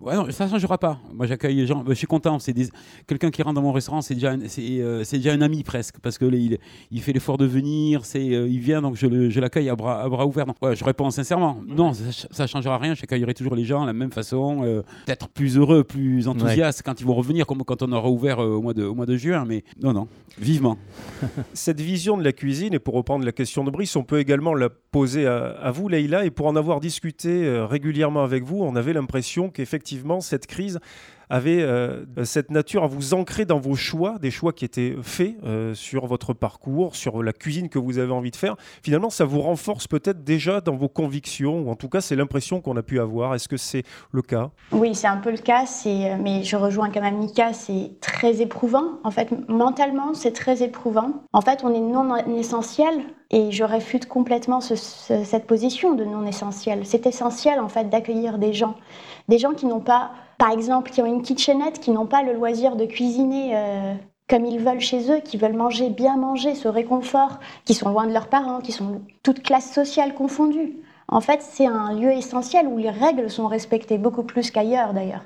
ouais, 0.01 0.15
non, 0.15 0.31
ça 0.31 0.45
ne 0.45 0.51
changera 0.51 0.79
pas. 0.79 1.01
Moi, 1.15 1.27
j'accueille 1.27 1.57
les 1.57 1.67
gens. 1.67 1.85
Je 1.89 1.95
suis 1.95 2.07
content. 2.07 2.39
C'est 2.39 2.55
quelqu'un 3.07 3.31
qui 3.31 3.43
rentre 3.43 3.55
dans 3.55 3.63
mon 3.63 3.73
restaurant, 3.73 4.03
c'est 4.03 4.15
déjà, 4.15 4.37
c'est 4.49 5.17
déjà 5.17 5.33
un 5.33 5.41
ami 5.41 5.63
presque, 5.63 5.99
parce 6.01 6.19
que 6.19 6.27
il, 6.27 6.59
il 6.91 7.01
fait 7.01 7.13
l'effort 7.13 7.39
de 7.39 7.47
venir. 7.47 8.05
C'est, 8.05 8.25
il 8.25 8.59
vient, 8.59 8.83
donc 8.93 9.31
je, 9.31 9.41
l'accueille 9.41 9.71
à 9.71 9.77
bras, 9.77 10.03
à 10.03 10.09
bras 10.09 10.27
ouverts. 10.27 10.47
je 10.63 10.85
réponds 10.85 11.11
sincèrement. 11.11 11.59
Non, 11.67 11.93
ça 11.95 12.43
ne 12.43 12.47
changera 12.47 12.77
rien. 12.77 12.95
J'accueillerai 12.95 13.33
toujours 13.33 13.55
les 13.55 13.65
gens 13.65 13.83
de 13.83 13.87
la 13.87 13.93
même 13.93 14.13
façon. 14.13 14.65
Euh, 14.65 14.83
peut-être 15.07 15.29
plus 15.29 15.57
heureux, 15.57 15.83
plus 15.83 16.29
enthousiastes 16.29 16.83
quand 16.85 17.01
ils 17.01 17.07
vont 17.07 17.15
revenir, 17.15 17.47
comme 17.47 17.65
quand 17.65 17.83
on 17.83 17.93
aura 17.93 18.11
ouvert 18.11 18.41
euh, 18.41 18.49
au, 18.49 18.61
mois 18.61 18.75
de, 18.75 18.85
au 18.85 18.95
mois 18.95 19.07
de 19.07 19.17
juin. 19.17 19.45
Mais 19.47 19.65
non, 19.81 19.93
non, 19.93 20.09
vivement. 20.39 20.77
Cette 21.55 21.81
vision 21.81 22.19
de 22.19 22.25
la 22.25 22.33
cuisine, 22.33 22.75
et 22.75 22.79
pour 22.79 22.95
reprendre 22.95 23.25
la 23.25 23.33
question 23.33 23.65
de 23.65 23.71
Brice, 23.71 23.97
on 23.97 24.05
peut 24.05 24.19
également 24.19 24.55
la 24.55 24.69
poser 24.69 25.27
à, 25.27 25.71
vous, 25.71 25.89
Leïla. 25.89 26.27
Et 26.27 26.31
pour 26.31 26.47
en 26.47 26.57
avoir 26.57 26.81
discuté 26.81 27.47
euh, 27.47 27.65
régulièrement 27.65 28.23
avec 28.23 28.45
vous, 28.45 28.59
on 28.59 28.77
avait 28.77 28.93
l'impression 28.93 29.49
qu'effectivement, 29.49 30.21
cette 30.21 30.47
crise 30.47 30.81
avait 31.33 31.63
euh, 31.63 32.05
cette 32.25 32.51
nature 32.51 32.85
à 32.85 32.87
vous 32.87 33.15
ancrer 33.15 33.47
dans 33.47 33.59
vos 33.59 33.75
choix, 33.75 34.19
des 34.19 34.31
choix 34.31 34.53
qui 34.53 34.67
étaient 34.67 34.95
faits 35.01 35.37
euh, 35.45 35.73
sur 35.73 36.07
votre 36.07 36.35
parcours, 36.35 36.95
sur 36.95 37.23
la 37.23 37.33
cuisine 37.33 37.71
que 37.71 37.79
vous 37.79 37.99
avez 37.99 38.13
envie 38.13 38.31
de 38.31 38.37
faire. 38.37 38.55
Finalement, 38.83 39.09
ça 39.09 39.25
vous 39.25 39.41
renforce 39.41 39.89
peut-être 39.89 40.25
déjà 40.25 40.61
dans 40.61 40.77
vos 40.77 40.91
convictions, 40.91 41.63
ou 41.63 41.71
en 41.71 41.75
tout 41.75 41.89
cas, 41.89 42.03
c'est 42.03 42.17
l'impression 42.17 42.61
qu'on 42.61 42.77
a 42.77 42.83
pu 42.83 43.01
avoir. 43.01 43.35
Est-ce 43.35 43.49
que 43.49 43.57
c'est 43.57 43.83
le 44.13 44.21
cas? 44.21 44.51
Oui, 44.73 44.95
c'est 44.95 45.07
un 45.07 45.17
peu 45.17 45.31
le 45.31 45.39
cas, 45.39 45.65
euh, 45.87 46.17
mais 46.21 46.45
je 46.45 46.55
rejoins 46.55 46.91
quand 46.91 47.01
même 47.01 47.17
Mika, 47.17 47.55
c'est 47.55 47.93
très 48.03 48.43
éprouvant. 48.43 48.99
En 49.03 49.11
fait, 49.11 49.31
mentalement, 49.49 50.13
c'est 50.13 50.33
très 50.33 50.63
éprouvant. 50.63 51.25
En 51.33 51.41
fait, 51.41 51.65
on 51.65 51.73
est 51.73 51.81
non 51.81 52.15
essentiel 52.37 52.93
et 53.31 53.51
je 53.53 53.65
réfute 53.65 54.07
complètement 54.07 54.61
cette 54.61 55.47
position 55.47 55.95
de 55.95 56.05
non 56.05 56.27
essentiel. 56.27 56.85
C'est 56.85 57.07
essentiel, 57.07 57.59
en 57.59 57.71
fait, 57.71 57.89
d'accueillir 57.89 58.37
des 58.37 58.53
gens. 58.53 58.77
Des 59.29 59.39
gens 59.39 59.55
qui 59.55 59.65
n'ont 59.65 59.81
pas 59.81 60.11
par 60.43 60.51
exemple, 60.51 60.91
qui 60.91 61.01
ont 61.01 61.07
une 61.07 61.23
kitchenette, 61.23 61.79
qui 61.79 61.93
n'ont 61.93 62.07
pas 62.07 62.25
le 62.25 62.33
loisir 62.33 62.75
de 62.75 62.85
cuisiner 62.85 63.53
euh, 63.55 63.95
comme 64.29 64.45
ils 64.45 64.59
veulent 64.59 64.81
chez 64.81 65.09
eux, 65.09 65.21
qui 65.21 65.37
veulent 65.37 65.53
manger, 65.53 65.89
bien 65.89 66.17
manger, 66.17 66.57
ce 66.57 66.67
réconfort, 66.67 67.39
qui 67.65 67.75
sont 67.75 67.89
loin 67.89 68.09
de 68.09 68.13
leurs 68.13 68.27
parents, 68.27 68.59
qui 68.59 68.73
sont 68.73 69.03
toutes 69.23 69.45
classes 69.45 69.73
sociales 69.73 70.15
confondues. 70.15 70.73
En 71.07 71.21
fait, 71.21 71.43
c'est 71.43 71.69
un 71.69 71.95
lieu 71.95 72.11
essentiel 72.11 72.67
où 72.67 72.77
les 72.77 72.91
règles 72.91 73.31
sont 73.31 73.47
respectées, 73.47 73.99
beaucoup 73.99 74.25
plus 74.25 74.51
qu'ailleurs 74.51 74.95
d'ailleurs, 74.95 75.23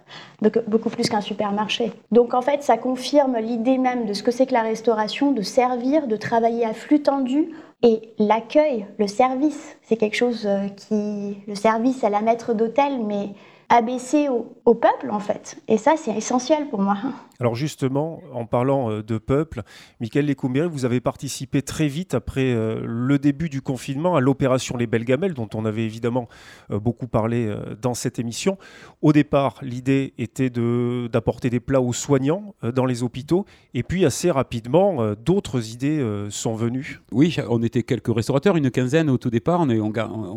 beaucoup 0.67 0.91
plus 0.91 1.09
qu'un 1.09 1.23
supermarché. 1.23 1.93
Donc 2.13 2.35
en 2.35 2.43
fait, 2.43 2.63
ça 2.63 2.77
confirme 2.77 3.39
l'idée 3.39 3.79
même 3.79 4.05
de 4.05 4.13
ce 4.13 4.23
que 4.23 4.31
c'est 4.31 4.45
que 4.45 4.53
la 4.53 4.61
restauration, 4.61 5.33
de 5.33 5.41
servir, 5.41 6.09
de 6.09 6.17
travailler 6.17 6.67
à 6.67 6.75
flux 6.75 7.01
tendu. 7.01 7.55
Et 7.83 8.13
l'accueil, 8.19 8.85
le 8.99 9.07
service, 9.07 9.79
c'est 9.81 9.97
quelque 9.97 10.17
chose 10.17 10.45
euh, 10.45 10.69
qui... 10.69 11.39
Le 11.49 11.55
service 11.55 12.05
à 12.05 12.11
la 12.11 12.21
maître 12.21 12.53
d'hôtel, 12.53 13.01
mais 13.03 13.31
abaissé 13.69 14.29
au, 14.29 14.75
peuple, 14.75 15.11
en 15.11 15.21
fait. 15.21 15.59
Et 15.69 15.79
ça, 15.79 15.95
c'est 15.97 16.17
essentiel 16.17 16.69
pour 16.69 16.81
moi. 16.81 16.97
Alors 17.39 17.55
justement, 17.55 18.23
en 18.33 18.47
parlant 18.47 18.91
euh, 18.91 19.03
de 19.03 19.19
peuple, 19.19 19.63
Michael 20.01 20.27
Lécoumbéry, 20.27 20.69
vous 20.71 20.85
avez 20.85 21.01
participé 21.01 21.61
très 21.63 21.87
vite 21.87 22.15
après 22.15 22.53
euh, 22.53 22.81
le 22.87 23.19
début 23.19 23.49
du 23.49 23.61
confinement 23.61 24.17
à 24.17 24.21
l'opération 24.21 24.77
Les 24.77 24.87
Belles 24.87 25.05
Gamelles, 25.05 25.35
dont 25.35 25.49
on 25.55 25.65
avait 25.67 25.85
évidemment 25.85 26.29
euh, 26.71 26.79
beaucoup 26.79 27.09
parlé 27.09 27.55
dans 27.83 27.95
cette 27.95 28.19
émission. 28.19 28.57
Au 29.03 29.13
départ, 29.13 29.59
l'idée 29.63 30.15
était 30.19 30.51
d'apporter 30.51 31.51
des 31.51 31.61
plats 31.61 31.81
aux 31.81 31.93
soignants 31.93 32.55
dans 32.63 32.87
les 32.87 33.03
hôpitaux, 33.03 33.45
et 33.75 33.83
puis 33.83 34.05
assez 34.05 34.31
rapidement, 34.31 35.15
d'autres 35.15 35.73
idées 35.73 36.05
sont 36.31 36.55
venues. 36.55 37.01
Oui, 37.13 37.37
on 37.49 37.63
était 37.63 37.83
quelques 37.83 38.15
restaurateurs, 38.15 38.57
une 38.57 38.71
quinzaine 38.71 39.11
au 39.11 39.19
tout 39.19 39.31
départ, 39.31 39.61
on, 39.61 39.71
on, 39.71 39.93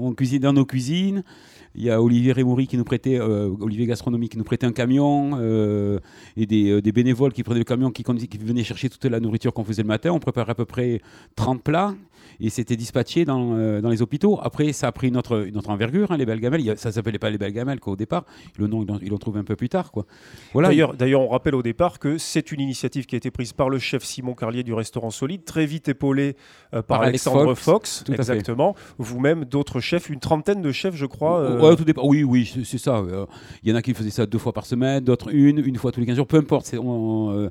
on 0.07 0.13
cuisinait 0.13 0.39
dans 0.39 0.53
nos 0.53 0.65
cuisines. 0.65 1.24
Il 1.75 1.83
y 1.83 1.91
a 1.91 2.01
Olivier 2.01 2.31
Rémoury 2.31 2.67
qui 2.67 2.77
nous 2.77 2.83
prêtait, 2.83 3.19
euh, 3.19 3.53
Olivier 3.59 3.85
Gastronomie 3.85 4.29
qui 4.29 4.38
nous 4.38 4.43
prêtait 4.43 4.65
un 4.65 4.71
camion 4.71 5.31
euh, 5.35 5.99
et 6.35 6.47
euh, 6.51 6.81
des, 6.81 6.91
bénévoles 6.91 7.31
qui 7.31 7.43
prenaient 7.43 7.59
le 7.59 7.65
camion, 7.65 7.91
qui, 7.91 8.03
qui 8.03 8.38
venaient 8.38 8.63
chercher 8.63 8.89
toute 8.89 9.05
la 9.05 9.19
nourriture 9.19 9.53
qu'on 9.53 9.63
faisait 9.63 9.83
le 9.83 9.88
matin. 9.88 10.11
On 10.11 10.19
préparait 10.19 10.51
à 10.51 10.55
peu 10.55 10.65
près 10.65 11.01
30 11.35 11.63
plats 11.63 11.93
et 12.41 12.49
c'était 12.49 12.75
dispatché 12.75 13.25
dans, 13.25 13.81
dans, 13.81 13.89
les 13.89 14.01
hôpitaux. 14.01 14.39
Après, 14.41 14.71
ça 14.71 14.88
a 14.88 14.91
pris 14.91 15.09
une 15.09 15.17
autre, 15.17 15.45
une 15.45 15.57
autre 15.57 15.69
envergure, 15.69 16.11
hein, 16.11 16.17
les 16.17 16.25
belles 16.25 16.39
gamelles. 16.39 16.77
Ça 16.77 16.91
s'appelait 16.91 17.19
pas 17.19 17.29
les 17.29 17.38
belles 17.38 17.53
gamelles 17.53 17.79
qu'au 17.79 17.95
départ. 17.95 18.25
Le 18.57 18.67
nom, 18.67 18.85
ils 19.01 19.09
l'ont 19.09 19.17
trouvé 19.17 19.39
un 19.39 19.43
peu 19.43 19.55
plus 19.55 19.69
tard. 19.69 19.91
Quoi. 19.91 20.05
Voilà. 20.53 20.69
D'ailleurs, 20.97 21.21
on 21.21 21.29
rappelle 21.29 21.55
au 21.55 21.63
départ 21.63 21.99
que 21.99 22.17
c'est 22.17 22.51
une 22.51 22.61
initiative 22.61 23.05
qui 23.05 23.15
a 23.15 23.17
été 23.17 23.29
prise 23.29 23.53
par 23.53 23.69
le 23.69 23.77
chef 23.77 24.03
Simon 24.03 24.35
Carlier 24.35 24.63
du 24.63 24.73
restaurant 24.73 25.11
Solide, 25.11 25.43
très 25.43 25.65
vite 25.65 25.89
épaulé 25.89 26.35
par, 26.88 27.01
Alexandre 27.01 27.53
Fox. 27.55 28.03
exactement. 28.09 28.75
Vous-même, 28.97 29.45
d'autres 29.45 29.79
chefs, 29.79 30.09
une 30.09 30.19
trentaine 30.19 30.61
de 30.61 30.71
chefs, 30.71 30.95
je 30.95 31.05
crois. 31.05 31.58
Oui, 32.03 32.23
oui, 32.23 32.51
c'est 32.65 32.77
ça. 32.77 33.03
Il 33.63 33.69
y 33.69 33.73
en 33.73 33.75
a 33.75 33.81
qui 33.81 33.93
faisaient 33.93 34.09
ça 34.09 34.25
deux 34.25 34.37
fois 34.37 34.53
par 34.53 34.65
semaine, 34.65 35.03
d'autres 35.03 35.33
une, 35.33 35.59
une 35.59 35.75
fois 35.77 35.91
tous 35.91 35.99
les 35.99 36.05
15 36.05 36.15
jours, 36.15 36.27
peu 36.27 36.37
importe. 36.37 36.73
Euh, 36.73 37.49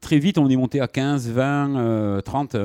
très 0.00 0.18
vite, 0.18 0.38
on 0.38 0.48
est 0.48 0.56
monté 0.56 0.80
à 0.80 0.88
15, 0.88 1.30
20, 1.30 2.22
30. 2.24 2.56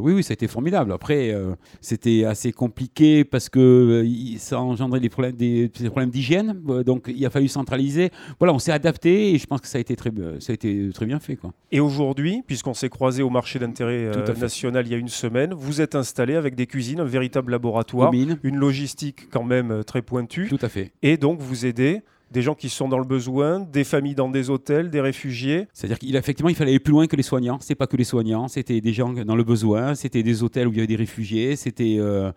oui, 0.00 0.12
oui, 0.12 0.22
ça 0.22 0.32
a 0.32 0.34
été 0.34 0.48
formidable. 0.48 0.92
Après, 0.92 1.30
euh, 1.30 1.54
c'était 1.80 2.24
assez 2.24 2.52
compliqué 2.52 3.24
parce 3.24 3.48
que 3.48 4.06
ça 4.38 4.60
engendrait 4.60 5.00
des 5.00 5.08
problèmes, 5.08 5.36
des, 5.36 5.70
problèmes 5.86 6.10
d'hygiène. 6.10 6.60
donc, 6.84 7.12
il 7.14 7.24
a 7.26 7.30
fallu 7.30 7.48
centraliser. 7.48 8.10
Voilà, 8.38 8.54
on 8.54 8.58
s'est 8.58 8.72
adapté 8.72 9.34
et 9.34 9.38
je 9.38 9.46
pense 9.46 9.60
que 9.60 9.68
ça 9.68 9.78
a 9.78 9.80
été 9.80 9.96
très, 9.96 10.10
ça 10.40 10.52
a 10.52 10.54
été 10.54 10.90
très 10.94 11.06
bien 11.06 11.20
fait. 11.20 11.36
Quoi. 11.36 11.52
Et 11.70 11.80
aujourd'hui, 11.80 12.42
puisqu'on 12.46 12.74
s'est 12.74 12.88
croisé 12.88 13.22
au 13.22 13.30
marché 13.30 13.58
d'intérêt 13.58 14.10
national 14.40 14.86
il 14.86 14.92
y 14.92 14.94
a 14.94 14.98
une 14.98 15.08
semaine, 15.08 15.54
vous 15.54 15.80
êtes 15.80 15.94
installé 15.94 16.34
avec 16.34 16.54
des 16.54 16.66
cuisines, 16.66 17.00
un 17.00 17.04
véritable 17.04 17.52
laboratoire, 17.52 18.12
une 18.12 18.56
logistique 18.56 19.28
quand 19.30 19.44
même 19.44 19.84
très 19.84 20.02
pointue. 20.02 20.48
Tout 20.48 20.58
à 20.62 20.68
fait. 20.68 20.92
Et 21.02 21.16
donc, 21.16 21.40
vous 21.40 21.66
aidez 21.66 22.02
des 22.34 22.42
gens 22.42 22.54
qui 22.54 22.68
sont 22.68 22.88
dans 22.88 22.98
le 22.98 23.04
besoin, 23.04 23.60
des 23.60 23.84
familles 23.84 24.16
dans 24.16 24.28
des 24.28 24.50
hôtels, 24.50 24.90
des 24.90 25.00
réfugiés. 25.00 25.68
C'est-à-dire 25.72 26.00
qu'effectivement, 26.00 26.50
il 26.50 26.56
fallait 26.56 26.72
aller 26.72 26.80
plus 26.80 26.90
loin 26.90 27.06
que 27.06 27.14
les 27.14 27.22
soignants. 27.22 27.58
C'est 27.60 27.76
pas 27.76 27.86
que 27.86 27.96
les 27.96 28.04
soignants, 28.04 28.48
c'était 28.48 28.80
des 28.80 28.92
gens 28.92 29.12
dans 29.12 29.36
le 29.36 29.44
besoin, 29.44 29.94
c'était 29.94 30.24
des 30.24 30.42
hôtels 30.42 30.66
où 30.66 30.72
il 30.72 30.76
y 30.76 30.80
avait 30.80 30.88
des 30.88 30.96
réfugiés, 30.96 31.54
c'était 31.54 31.96
euh, 31.98 32.32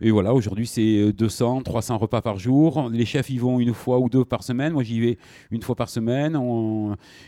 et 0.00 0.10
voilà, 0.10 0.34
aujourd'hui, 0.34 0.66
c'est 0.66 1.12
200, 1.12 1.58
euh, 1.58 1.62
300 1.62 1.98
repas 1.98 2.20
par 2.20 2.38
jour. 2.38 2.90
Les 2.92 3.04
chefs 3.04 3.30
y 3.30 3.38
vont 3.38 3.60
une 3.60 3.74
fois 3.74 3.98
ou 3.98 4.08
deux 4.08 4.24
par 4.24 4.42
semaine. 4.42 4.72
Moi, 4.72 4.82
j'y 4.82 5.00
vais 5.00 5.18
une 5.50 5.62
fois 5.62 5.76
par 5.76 5.88
semaine. 5.88 6.38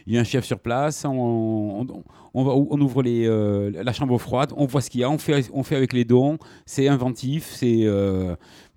Il 0.06 0.14
y 0.14 0.18
a 0.18 0.20
un 0.20 0.25
chef 0.25 0.44
sur 0.44 0.58
place. 0.58 1.04
On, 1.06 1.87
ouvre 2.35 3.02
euh, 3.06 3.70
la 3.75 3.92
chambre 3.92 4.18
froide. 4.18 4.52
On 4.56 4.66
voit 4.66 4.80
ce 4.80 4.90
qu'il 4.90 5.00
y 5.00 5.04
a. 5.04 5.11
On 5.11 5.18
fait, 5.18 5.76
avec 5.76 5.92
les 5.92 6.04
dons. 6.04 6.38
C'est 6.64 6.88
inventif. 6.88 7.50
C'est, 7.52 7.80
euh, 7.85 8.35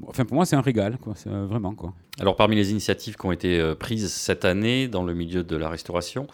enfin, 0.08 0.26
pour 0.26 0.36
moi, 0.36 0.46
c'est 0.46 0.56
un 0.56 0.62
régal. 0.62 0.98
Vraiment. 1.26 1.76
Alors, 2.20 2.36
parmi 2.36 2.56
les 2.56 2.72
initiatives 2.72 3.16
qui 3.16 3.26
ont 3.26 3.32
été 3.32 3.74
prises 3.80 4.12
cette 4.12 4.46
année 4.46 4.88
dans 4.88 5.04
le 5.04 5.14
milieu 5.14 5.44
de 5.44 5.56
la 5.56 5.70
restauration, 5.70 6.28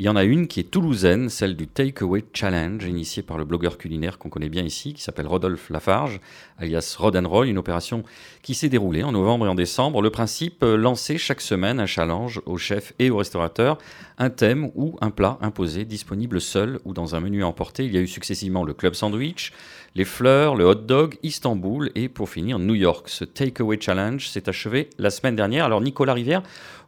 il 0.00 0.06
y 0.06 0.08
en 0.08 0.16
a 0.16 0.24
une 0.24 0.48
qui 0.48 0.60
est 0.60 0.70
toulousaine, 0.70 1.28
celle 1.28 1.54
du 1.54 1.66
Takeaway 1.66 2.24
Challenge, 2.32 2.82
initiée 2.86 3.22
par 3.22 3.36
le 3.36 3.44
blogueur 3.44 3.76
culinaire 3.76 4.16
qu'on 4.16 4.30
connaît 4.30 4.48
bien 4.48 4.64
ici, 4.64 4.94
qui 4.94 5.02
s'appelle 5.02 5.26
Rodolphe 5.26 5.68
Lafarge, 5.68 6.20
alias 6.60 6.96
Rod 6.98 7.16
Roll, 7.16 7.48
une 7.48 7.58
opération 7.58 8.02
qui 8.42 8.54
s'est 8.54 8.68
déroulée 8.68 9.02
en 9.02 9.12
novembre 9.12 9.46
et 9.46 9.48
en 9.48 9.54
décembre. 9.54 10.02
Le 10.02 10.10
principe, 10.10 10.62
euh, 10.62 10.76
lancer 10.76 11.18
chaque 11.18 11.40
semaine 11.40 11.80
un 11.80 11.86
challenge 11.86 12.40
aux 12.46 12.58
chefs 12.58 12.92
et 12.98 13.10
aux 13.10 13.16
restaurateurs, 13.16 13.78
un 14.18 14.30
thème 14.30 14.70
ou 14.74 14.96
un 15.00 15.10
plat 15.10 15.38
imposé, 15.40 15.84
disponible 15.84 16.40
seul 16.40 16.78
ou 16.84 16.92
dans 16.92 17.14
un 17.14 17.20
menu 17.20 17.42
à 17.42 17.46
emporter. 17.46 17.84
Il 17.84 17.94
y 17.94 17.98
a 17.98 18.00
eu 18.00 18.06
successivement 18.06 18.64
le 18.64 18.74
club 18.74 18.94
sandwich, 18.94 19.52
les 19.94 20.04
fleurs, 20.04 20.54
le 20.54 20.64
hot 20.64 20.74
dog, 20.74 21.16
Istanbul 21.22 21.90
et 21.94 22.08
pour 22.08 22.28
finir 22.28 22.58
New 22.58 22.74
York. 22.74 23.08
Ce 23.08 23.24
Takeaway 23.24 23.78
Challenge 23.80 24.26
s'est 24.28 24.48
achevé 24.48 24.90
la 24.98 25.10
semaine 25.10 25.36
dernière. 25.36 25.64
Alors 25.64 25.80
Nicolas 25.80 26.14
Rivière, 26.14 26.42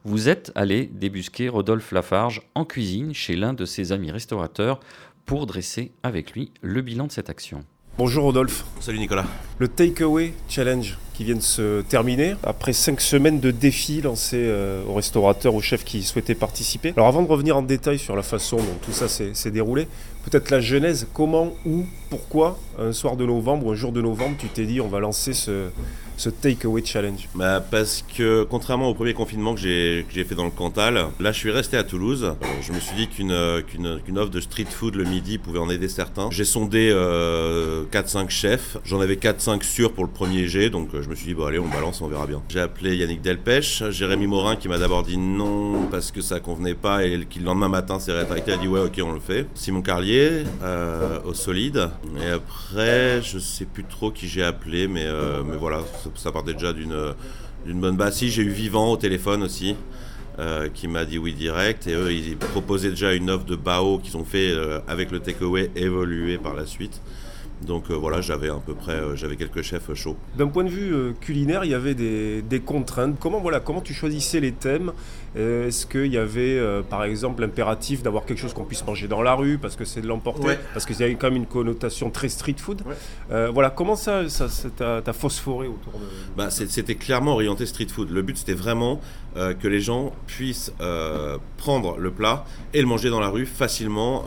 vous 0.05 0.29
êtes 0.29 0.51
allé 0.55 0.85
débusquer 0.85 1.49
Rodolphe 1.49 1.91
Lafarge 1.91 2.41
en 2.55 2.65
cuisine 2.65 3.13
chez 3.13 3.35
l'un 3.35 3.53
de 3.53 3.65
ses 3.65 3.91
amis 3.91 4.11
restaurateurs 4.11 4.79
pour 5.25 5.45
dresser 5.45 5.93
avec 6.03 6.31
lui 6.31 6.51
le 6.61 6.81
bilan 6.81 7.07
de 7.07 7.11
cette 7.11 7.29
action. 7.29 7.65
Bonjour 7.95 8.23
Rodolphe. 8.23 8.65
Salut 8.79 8.97
Nicolas. 8.97 9.23
Le 9.59 9.67
Takeaway 9.67 10.33
Challenge 10.49 10.97
qui 11.13 11.25
vient 11.25 11.35
de 11.35 11.41
se 11.41 11.81
terminer 11.81 12.33
après 12.41 12.73
cinq 12.73 12.99
semaines 12.99 13.39
de 13.39 13.51
défis 13.51 14.01
lancés 14.01 14.47
euh, 14.47 14.83
aux 14.87 14.95
restaurateurs, 14.95 15.53
aux 15.53 15.61
chefs 15.61 15.83
qui 15.83 16.01
souhaitaient 16.01 16.33
participer. 16.33 16.93
Alors 16.97 17.07
avant 17.07 17.21
de 17.21 17.27
revenir 17.27 17.55
en 17.55 17.61
détail 17.61 17.99
sur 17.99 18.15
la 18.15 18.23
façon 18.23 18.57
dont 18.57 18.77
tout 18.83 18.91
ça 18.91 19.07
s'est 19.07 19.51
déroulé, 19.51 19.87
peut-être 20.25 20.49
la 20.49 20.59
genèse, 20.59 21.05
comment, 21.13 21.53
où, 21.67 21.85
pourquoi, 22.09 22.57
un 22.79 22.93
soir 22.93 23.15
de 23.15 23.27
novembre, 23.27 23.73
un 23.73 23.75
jour 23.75 23.91
de 23.91 24.01
novembre, 24.01 24.37
tu 24.39 24.47
t'es 24.47 24.65
dit 24.65 24.81
on 24.81 24.87
va 24.87 24.99
lancer 24.99 25.33
ce, 25.33 25.69
ce 26.17 26.29
Takeaway 26.29 26.83
Challenge 26.85 27.27
bah 27.35 27.59
Parce 27.59 28.03
que 28.15 28.43
contrairement 28.43 28.89
au 28.89 28.93
premier 28.93 29.13
confinement 29.13 29.53
que 29.55 29.59
j'ai 29.59 30.05
fait 30.23 30.35
dans 30.35 30.45
le 30.45 30.51
Cantal, 30.51 31.07
là 31.19 31.31
je 31.31 31.37
suis 31.37 31.51
resté 31.51 31.77
à 31.77 31.83
Toulouse. 31.83 32.33
Je 32.61 32.71
me 32.71 32.79
suis 32.79 32.95
dit 32.95 33.07
qu'une 33.07 33.31
offre 33.31 34.29
de 34.29 34.39
street 34.39 34.67
food 34.69 34.95
le 34.95 35.03
midi 35.03 35.37
pouvait 35.37 35.59
en 35.59 35.69
aider 35.69 35.89
certains. 35.89 36.29
J'ai 36.31 36.45
sondé 36.45 36.91
4-5 36.91 38.29
chefs, 38.29 38.77
j'en 38.85 38.99
avais 39.01 39.15
4-5 39.15 39.63
sûrs 39.63 39.93
pour 39.93 40.03
le 40.03 40.09
premier 40.09 40.47
jet, 40.47 40.69
donc 40.69 40.89
je 40.93 41.09
me 41.09 41.15
suis 41.15 41.27
dit, 41.27 41.33
bon 41.33 41.45
allez 41.45 41.59
on 41.59 41.67
balance, 41.67 42.01
on 42.01 42.07
verra 42.07 42.27
bien. 42.27 42.41
J'ai 42.49 42.59
appelé 42.59 42.95
Yannick 42.95 43.21
Delpech, 43.21 43.83
Jérémy 43.89 44.27
Morin 44.27 44.55
qui 44.55 44.67
m'a 44.67 44.77
d'abord 44.77 45.03
dit 45.03 45.17
non 45.17 45.87
parce 45.89 46.11
que 46.11 46.21
ça 46.21 46.39
convenait 46.39 46.75
pas 46.75 47.05
et 47.05 47.25
qui 47.29 47.39
le 47.39 47.45
lendemain 47.45 47.69
matin 47.69 47.99
s'est 47.99 48.13
rétracté, 48.13 48.53
a 48.53 48.57
dit 48.57 48.67
ouais 48.67 48.81
ok 48.81 49.01
on 49.03 49.13
le 49.13 49.19
fait. 49.19 49.47
Simon 49.55 49.81
Carlier 49.81 50.43
au 51.25 51.33
solide. 51.33 51.89
Et 52.23 52.29
après 52.29 53.21
je 53.21 53.39
sais 53.39 53.65
plus 53.65 53.83
trop 53.83 54.11
qui 54.11 54.27
j'ai 54.27 54.43
appelé 54.43 54.87
mais, 54.87 55.07
mais 55.45 55.57
voilà 55.57 55.81
ça, 56.15 56.31
partait 56.31 56.53
déjà 56.53 56.73
d'une 56.73 57.79
bonne 57.79 57.97
base. 57.97 58.17
Si, 58.17 58.29
j'ai 58.29 58.43
eu 58.43 58.49
Vivant 58.49 58.91
au 58.91 58.97
téléphone 58.97 59.43
aussi. 59.43 59.75
Euh, 60.39 60.67
qui 60.67 60.87
m'a 60.87 61.05
dit 61.05 61.19
oui 61.19 61.31
direct 61.35 61.85
et 61.85 61.93
eux 61.93 62.11
ils 62.11 62.35
proposaient 62.35 62.89
déjà 62.89 63.13
une 63.13 63.29
offre 63.29 63.45
de 63.45 63.55
Bao 63.55 63.99
qu'ils 63.99 64.17
ont 64.17 64.23
fait 64.23 64.49
euh, 64.49 64.79
avec 64.87 65.11
le 65.11 65.19
takeaway 65.19 65.69
évoluer 65.75 66.39
par 66.39 66.55
la 66.55 66.65
suite 66.65 67.03
donc 67.67 67.91
euh, 67.91 67.93
voilà, 67.93 68.19
j'avais 68.19 68.49
à 68.49 68.55
peu 68.55 68.73
près, 68.73 68.99
j'avais 69.15 69.35
quelques 69.35 69.61
chefs 69.61 69.93
chauds. 69.93 70.17
D'un 70.35 70.47
point 70.47 70.63
de 70.63 70.69
vue 70.69 71.13
culinaire, 71.21 71.63
il 71.63 71.71
y 71.71 71.73
avait 71.73 71.93
des, 71.93 72.59
contraintes. 72.59 73.15
Comment 73.19 73.39
voilà, 73.39 73.61
comment 73.61 73.79
tu 73.79 73.93
choisissais 73.93 74.41
les 74.41 74.51
thèmes 74.51 74.91
Est-ce 75.35 75.85
qu'il 75.85 76.13
y 76.13 76.17
avait, 76.17 76.61
par 76.89 77.03
exemple, 77.03 77.41
l'impératif 77.41 78.03
d'avoir 78.03 78.25
quelque 78.25 78.39
chose 78.39 78.53
qu'on 78.53 78.65
puisse 78.65 78.85
manger 78.85 79.07
dans 79.07 79.21
la 79.21 79.33
rue 79.33 79.57
parce 79.57 79.75
que 79.75 79.85
c'est 79.85 80.01
de 80.01 80.07
l'emporter, 80.07 80.57
parce 80.73 80.85
qu'il 80.85 80.99
y 80.99 81.03
avait 81.03 81.15
quand 81.15 81.27
même 81.27 81.37
une 81.37 81.47
connotation 81.47 82.09
très 82.09 82.29
street 82.29 82.55
food. 82.57 82.83
voilà, 83.29 83.69
comment 83.69 83.95
ça, 83.95 84.29
ça, 84.29 84.47
t'a 84.77 85.13
phosphoré 85.13 85.67
autour 85.67 85.93
de 85.93 86.05
bah, 86.37 86.49
C'était 86.49 86.95
clairement 86.95 87.33
orienté 87.33 87.65
street 87.65 87.87
food. 87.87 88.11
Le 88.11 88.21
but, 88.21 88.37
c'était 88.37 88.53
vraiment 88.53 89.01
que 89.35 89.67
les 89.67 89.81
gens 89.81 90.13
puissent 90.27 90.73
prendre 91.57 91.97
le 91.97 92.11
plat 92.11 92.45
et 92.73 92.81
le 92.81 92.87
manger 92.87 93.09
dans 93.09 93.19
la 93.19 93.29
rue 93.29 93.45
facilement 93.45 94.25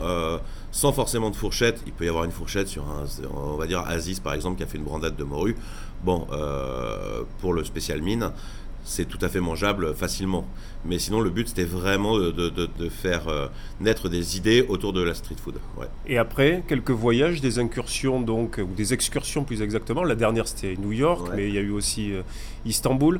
sans 0.77 0.93
forcément 0.93 1.31
de 1.31 1.35
fourchette. 1.35 1.81
Il 1.87 1.93
peut 1.93 2.05
y 2.05 2.09
avoir 2.09 2.23
une 2.23 2.31
fourchette 2.31 2.67
sur 2.67 2.83
un, 2.83 3.05
on 3.33 3.55
va 3.55 3.65
dire 3.65 3.83
Aziz 3.87 4.19
par 4.19 4.33
exemple, 4.33 4.57
qui 4.57 4.63
a 4.63 4.67
fait 4.67 4.77
une 4.77 4.83
brandade 4.83 5.15
de 5.15 5.23
morue. 5.23 5.55
Bon, 6.03 6.27
euh, 6.31 7.23
pour 7.41 7.53
le 7.53 7.63
spécial 7.63 8.01
mine, 8.01 8.31
c'est 8.87 9.05
tout 9.05 9.17
à 9.21 9.29
fait 9.29 9.39
mangeable 9.39 9.93
facilement. 9.93 10.47
Mais 10.85 10.97
sinon, 10.99 11.19
le 11.19 11.29
but, 11.29 11.49
c'était 11.49 11.65
vraiment 11.65 12.17
de, 12.17 12.89
faire 12.89 13.27
euh, 13.27 13.47
naître 13.81 14.09
des 14.09 14.37
idées 14.37 14.65
autour 14.67 14.93
de 14.93 15.01
la 15.01 15.13
street 15.13 15.35
food. 15.43 15.55
Et 16.07 16.17
après, 16.17 16.63
quelques 16.67 16.91
voyages, 16.91 17.41
des 17.41 17.59
incursions, 17.59 18.21
donc, 18.21 18.59
ou 18.59 18.73
des 18.73 18.93
excursions 18.93 19.43
plus 19.43 19.61
exactement. 19.61 20.03
La 20.03 20.15
dernière, 20.15 20.47
c'était 20.47 20.75
New 20.77 20.93
York, 20.93 21.27
mais 21.35 21.47
il 21.47 21.53
y 21.53 21.57
a 21.57 21.61
eu 21.61 21.71
aussi 21.71 22.13
euh, 22.13 22.21
Istanbul. 22.65 23.19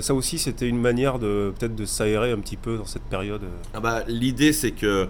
ça 0.00 0.14
aussi, 0.14 0.38
c'était 0.38 0.68
une 0.68 0.80
manière 0.80 1.18
de 1.18 1.52
peut-être 1.58 1.74
de 1.74 1.84
s'aérer 1.84 2.32
un 2.32 2.38
petit 2.38 2.56
peu 2.56 2.76
dans 2.76 2.86
cette 2.86 3.04
période. 3.04 3.42
Ah 3.72 3.80
bah, 3.80 4.04
L'idée, 4.08 4.52
c'est 4.52 4.72
que 4.72 5.08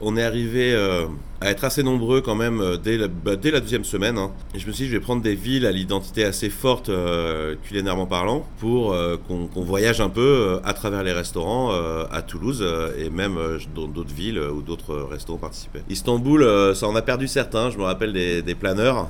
on 0.00 0.16
est 0.16 0.22
arrivé 0.22 0.72
euh, 0.72 1.06
à 1.40 1.50
être 1.50 1.64
assez 1.64 1.82
nombreux 1.82 2.20
quand 2.20 2.34
même 2.34 2.60
euh, 2.60 2.76
dès, 2.76 2.96
la, 2.96 3.08
bah, 3.08 3.36
dès, 3.36 3.50
la, 3.50 3.60
deuxième 3.60 3.84
semaine. 3.84 4.18
Hein. 4.18 4.30
Je 4.54 4.66
me 4.66 4.72
suis 4.72 4.84
dit, 4.84 4.90
je 4.90 4.96
vais 4.96 5.02
prendre 5.02 5.22
des 5.22 5.34
villes 5.34 5.66
à 5.66 5.72
l'identité 5.72 6.24
assez 6.24 6.50
forte, 6.50 6.88
euh, 6.88 7.54
culinairement 7.64 8.06
parlant, 8.06 8.46
pour 8.58 8.94
qu'on 9.28 9.62
voyage 9.62 10.00
un 10.00 10.08
peu 10.08 10.60
à 10.64 10.72
travers 10.72 11.02
les 11.02 11.12
restaurants 11.12 11.72
à 12.10 12.22
Toulouse 12.22 12.66
et 12.98 13.10
même 13.10 13.38
dans 13.74 13.86
d'autres 13.86 14.14
villes 14.14 14.38
où 14.38 14.62
d'autres 14.62 14.94
restaurants 15.10 15.38
participaient. 15.38 15.82
Istanbul, 15.88 16.74
ça 16.74 16.86
en 16.88 16.96
a 16.96 17.02
perdu 17.02 17.28
certains. 17.28 17.70
Je 17.70 17.78
me 17.78 17.84
rappelle 17.84 18.12
des 18.12 18.54
planeurs 18.54 19.08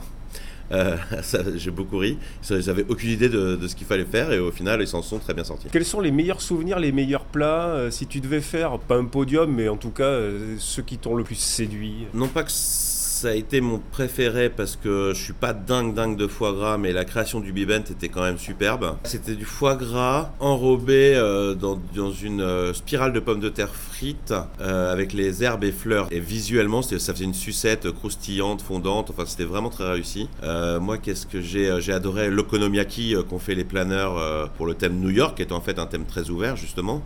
euh, 0.72 0.96
j'ai 1.56 1.70
beaucoup 1.70 1.98
ri. 1.98 2.18
Ils 2.50 2.66
n'avaient 2.66 2.86
aucune 2.88 3.10
idée 3.10 3.28
de, 3.28 3.58
ce 3.66 3.74
qu'il 3.74 3.86
fallait 3.86 4.04
faire 4.04 4.32
et 4.32 4.38
au 4.38 4.50
final, 4.50 4.80
ils 4.80 4.88
s'en 4.88 5.02
sont 5.02 5.18
très 5.18 5.34
bien 5.34 5.44
sortis. 5.44 5.68
Quels 5.70 5.84
sont 5.84 6.00
les 6.00 6.10
meilleurs 6.10 6.40
souvenirs, 6.40 6.78
les 6.78 6.92
meilleurs 6.92 7.24
plats 7.24 7.68
euh, 7.68 7.90
Si 7.90 8.06
tu 8.06 8.20
devais 8.20 8.40
faire, 8.40 8.78
pas 8.78 8.96
un 8.96 9.04
podium, 9.04 9.52
mais 9.52 9.68
en 9.68 9.76
tout 9.76 9.90
cas, 9.90 10.04
euh, 10.04 10.56
ceux 10.58 10.82
qui 10.82 10.98
t'ont 10.98 11.14
le 11.14 11.24
plus 11.24 11.36
séduit? 11.36 12.06
Non 12.14 12.28
pas 12.28 12.42
que 12.42 12.50
ça 13.16 13.28
a 13.28 13.34
été 13.34 13.62
mon 13.62 13.78
préféré 13.78 14.50
parce 14.50 14.76
que 14.76 15.12
je 15.14 15.22
suis 15.22 15.32
pas 15.32 15.54
dingue 15.54 15.94
dingue 15.94 16.18
de 16.18 16.26
foie 16.26 16.52
gras, 16.52 16.76
mais 16.76 16.92
la 16.92 17.06
création 17.06 17.40
du 17.40 17.50
bibent 17.50 17.70
était 17.70 18.10
quand 18.10 18.20
même 18.20 18.36
superbe. 18.36 18.94
C'était 19.04 19.34
du 19.34 19.46
foie 19.46 19.74
gras 19.74 20.32
enrobé 20.38 21.14
euh, 21.14 21.54
dans, 21.54 21.80
une 22.12 22.42
euh, 22.42 22.74
spirale 22.74 23.14
de 23.14 23.20
pommes 23.20 23.40
de 23.40 23.48
terre 23.48 23.74
frites 23.74 24.34
euh, 24.60 24.92
avec 24.92 25.14
les 25.14 25.42
herbes 25.42 25.64
et 25.64 25.72
fleurs. 25.72 26.08
Et 26.10 26.20
visuellement, 26.20 26.82
ça 26.82 26.98
faisait 26.98 27.24
une 27.24 27.32
sucette 27.32 27.90
croustillante, 27.90 28.60
fondante. 28.60 29.08
Enfin, 29.08 29.24
c'était 29.24 29.44
vraiment 29.44 29.70
très 29.70 29.90
réussi. 29.90 30.28
moi, 30.80 30.98
qu'est-ce 30.98 31.26
que 31.26 31.40
j'ai 31.40 31.80
J'ai 31.80 31.94
adoré 31.94 32.28
l'okonomiyaki 32.28 33.14
qu'ont 33.30 33.38
fait 33.38 33.54
les 33.54 33.64
planeurs 33.64 34.50
pour 34.56 34.66
le 34.66 34.74
thème 34.74 35.00
New 35.00 35.10
York, 35.10 35.36
qui 35.36 35.42
est 35.42 35.52
en 35.52 35.62
fait 35.62 35.78
un 35.78 35.86
thème 35.86 36.04
très 36.04 36.28
ouvert 36.28 36.56
justement. 36.56 37.02